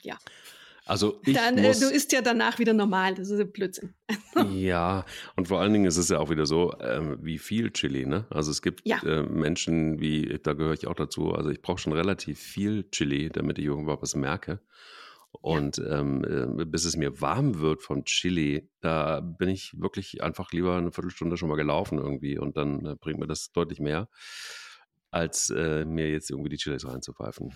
ja. 0.00 0.18
Also 0.84 1.20
ich 1.24 1.34
Dann, 1.34 1.58
äh, 1.58 1.62
muss, 1.62 1.78
du 1.78 1.86
isst 1.86 2.12
ja 2.12 2.22
danach 2.22 2.58
wieder 2.58 2.72
normal, 2.72 3.14
das 3.14 3.30
ist 3.30 3.38
ein 3.38 3.52
Blödsinn. 3.52 3.94
ja, 4.52 5.04
und 5.36 5.46
vor 5.46 5.60
allen 5.60 5.72
Dingen 5.72 5.84
ist 5.84 5.96
es 5.96 6.08
ja 6.08 6.18
auch 6.18 6.28
wieder 6.28 6.44
so, 6.44 6.74
ähm, 6.80 7.18
wie 7.22 7.38
viel 7.38 7.70
Chili, 7.70 8.04
ne? 8.04 8.26
Also 8.30 8.50
es 8.50 8.62
gibt 8.62 8.82
ja. 8.84 9.00
äh, 9.04 9.22
Menschen, 9.22 10.00
wie, 10.00 10.40
da 10.42 10.54
gehöre 10.54 10.74
ich 10.74 10.88
auch 10.88 10.94
dazu, 10.94 11.32
also 11.32 11.50
ich 11.50 11.62
brauche 11.62 11.78
schon 11.78 11.92
relativ 11.92 12.40
viel 12.40 12.90
Chili, 12.90 13.30
damit 13.30 13.58
ich 13.58 13.66
irgendwann 13.66 14.02
was 14.02 14.16
merke. 14.16 14.60
Und 15.40 15.78
ähm, 15.78 16.24
äh, 16.58 16.64
bis 16.64 16.84
es 16.84 16.96
mir 16.96 17.20
warm 17.20 17.60
wird 17.60 17.82
vom 17.82 18.04
Chili, 18.04 18.68
da 18.80 19.20
bin 19.20 19.48
ich 19.48 19.72
wirklich 19.80 20.22
einfach 20.22 20.52
lieber 20.52 20.76
eine 20.76 20.92
Viertelstunde 20.92 21.36
schon 21.36 21.48
mal 21.48 21.56
gelaufen 21.56 21.98
irgendwie 21.98 22.38
und 22.38 22.56
dann 22.56 22.84
äh, 22.84 22.96
bringt 22.96 23.18
mir 23.18 23.26
das 23.26 23.50
deutlich 23.52 23.80
mehr, 23.80 24.08
als 25.10 25.48
äh, 25.50 25.84
mir 25.84 26.10
jetzt 26.10 26.30
irgendwie 26.30 26.50
die 26.50 26.58
Chilis 26.58 26.86
reinzupfeifen. 26.86 27.54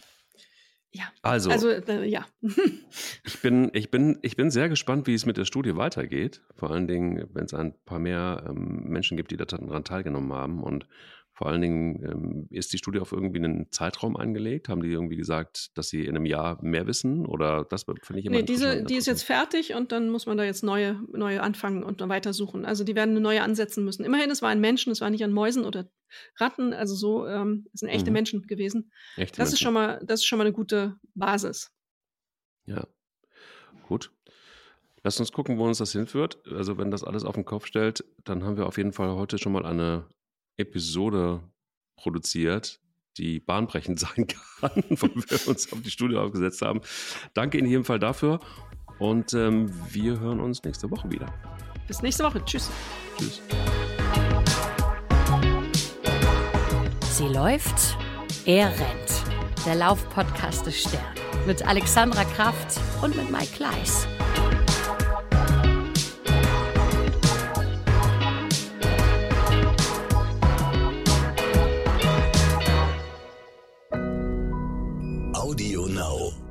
Ja. 0.97 1.05
Also, 1.20 1.51
also 1.51 1.68
äh, 1.68 2.09
ja. 2.09 2.24
ich, 3.24 3.40
bin, 3.42 3.70
ich, 3.74 3.90
bin, 3.90 4.18
ich 4.22 4.36
bin 4.36 4.51
sehr 4.51 4.70
gespannt, 4.70 5.07
wie 5.07 5.14
es 5.14 5.26
mit 5.26 5.36
der 5.36 5.44
Studie 5.44 5.76
weitergeht. 5.76 6.42
Vor 6.55 6.70
allen 6.70 6.86
Dingen, 6.86 7.28
wenn 7.34 7.44
es 7.44 7.53
ein 7.53 7.74
paar 7.84 7.99
mehr 7.99 8.44
ähm, 8.49 8.84
Menschen 8.88 9.16
gibt, 9.18 9.30
die 9.30 9.36
daran 9.36 9.84
teilgenommen 9.84 10.32
haben 10.32 10.62
und 10.62 10.86
Vor 11.37 11.49
allen 11.49 11.61
Dingen 11.61 12.03
ähm, 12.03 12.47
ist 12.49 12.72
die 12.72 12.78
Studie 12.78 12.99
auf 12.99 13.12
irgendwie 13.12 13.37
einen 13.37 13.70
Zeitraum 13.70 14.16
angelegt? 14.16 14.70
Haben 14.70 14.82
die 14.82 14.89
irgendwie 14.89 15.16
gesagt, 15.16 15.76
dass 15.76 15.91
sie 15.91 16.07
in 16.07 16.16
einem 16.16 16.24
Jahr 16.24 16.59
mehr 16.62 16.87
wissen? 16.87 17.26
Oder 17.26 17.66
das 17.68 17.84
finde 17.84 18.20
ich 18.20 18.24
immer 18.24 18.37
Nee, 18.37 18.43
diese, 18.43 18.82
die 18.82 18.95
ist 18.95 19.07
jetzt 19.07 19.22
fertig 19.22 19.74
und 19.74 19.93
dann 19.93 20.09
muss 20.09 20.24
man 20.24 20.39
da 20.39 20.45
jetzt 20.45 20.64
neue, 20.64 20.99
neue 21.12 21.43
anfangen 21.43 21.82
und 21.82 22.01
dann 22.01 22.09
weitersuchen. 22.09 22.64
Also 22.64 22.84
die 22.84 22.95
werden 22.95 23.11
eine 23.11 23.20
neue 23.20 23.43
ansetzen 23.43 23.84
müssen. 23.84 24.03
Immerhin, 24.03 24.30
es 24.30 24.41
war 24.41 24.49
ein 24.49 24.62
Menschen, 24.62 24.91
es 24.91 25.03
war 25.03 25.11
nicht 25.11 25.24
an 25.24 25.32
Mäusen 25.34 25.66
oder 25.66 25.91
Ratten, 26.39 26.72
also 26.72 26.95
so, 26.95 27.26
ähm, 27.26 27.66
es 27.74 27.80
sind 27.80 27.91
echte 27.91 28.11
mhm. 28.11 28.14
Menschen 28.14 28.47
gewesen. 28.47 28.91
Echte 29.16 29.37
das 29.37 29.51
Menschen. 29.51 29.53
ist 29.53 29.61
schon 29.61 29.74
mal, 29.74 30.01
das 30.07 30.20
ist 30.20 30.26
schon 30.26 30.39
mal 30.39 30.47
eine 30.47 30.55
gute 30.55 30.97
Basis. 31.14 31.70
Ja. 32.64 32.87
Gut. 33.87 34.11
Lasst 35.03 35.20
uns 35.20 35.32
gucken, 35.32 35.59
wo 35.59 35.66
uns 35.66 35.78
das 35.78 35.93
hinführt. 35.93 36.39
Also, 36.51 36.78
wenn 36.78 36.91
das 36.91 37.05
alles 37.05 37.24
auf 37.24 37.34
den 37.34 37.45
Kopf 37.45 37.66
stellt, 37.66 38.07
dann 38.24 38.43
haben 38.43 38.57
wir 38.57 38.66
auf 38.66 38.78
jeden 38.78 38.95
Fall 38.95 39.14
heute 39.16 39.37
schon 39.37 39.53
mal 39.53 39.66
eine 39.66 40.09
Episode 40.57 41.42
produziert, 41.96 42.80
die 43.16 43.40
bahnbrechend 43.40 43.98
sein 44.00 44.26
kann, 44.26 44.84
wo 44.90 45.09
wir 45.09 45.48
uns 45.48 45.72
auf 45.72 45.80
die 45.82 45.90
Studie 45.90 46.16
aufgesetzt 46.16 46.62
haben. 46.62 46.80
Danke 47.34 47.59
in 47.59 47.66
jedem 47.66 47.84
Fall 47.84 47.98
dafür 47.98 48.40
und 48.98 49.34
ähm, 49.34 49.70
wir 49.90 50.20
hören 50.20 50.40
uns 50.40 50.62
nächste 50.64 50.90
Woche 50.90 51.11
wieder. 51.11 51.32
Bis 51.86 52.02
nächste 52.02 52.24
Woche. 52.24 52.44
Tschüss. 52.44 52.70
Tschüss. 53.18 53.40
Sie 57.12 57.28
läuft, 57.28 57.96
er 58.44 58.68
rennt. 58.68 59.64
Der 59.64 59.74
Laufpodcast 59.74 60.66
des 60.66 60.82
Stern 60.82 61.14
mit 61.46 61.66
Alexandra 61.66 62.24
Kraft 62.24 62.80
und 63.02 63.16
mit 63.16 63.30
Mike 63.30 63.52
Kleiss. 63.54 64.07
Audio 75.47 75.86
Now. 75.86 76.45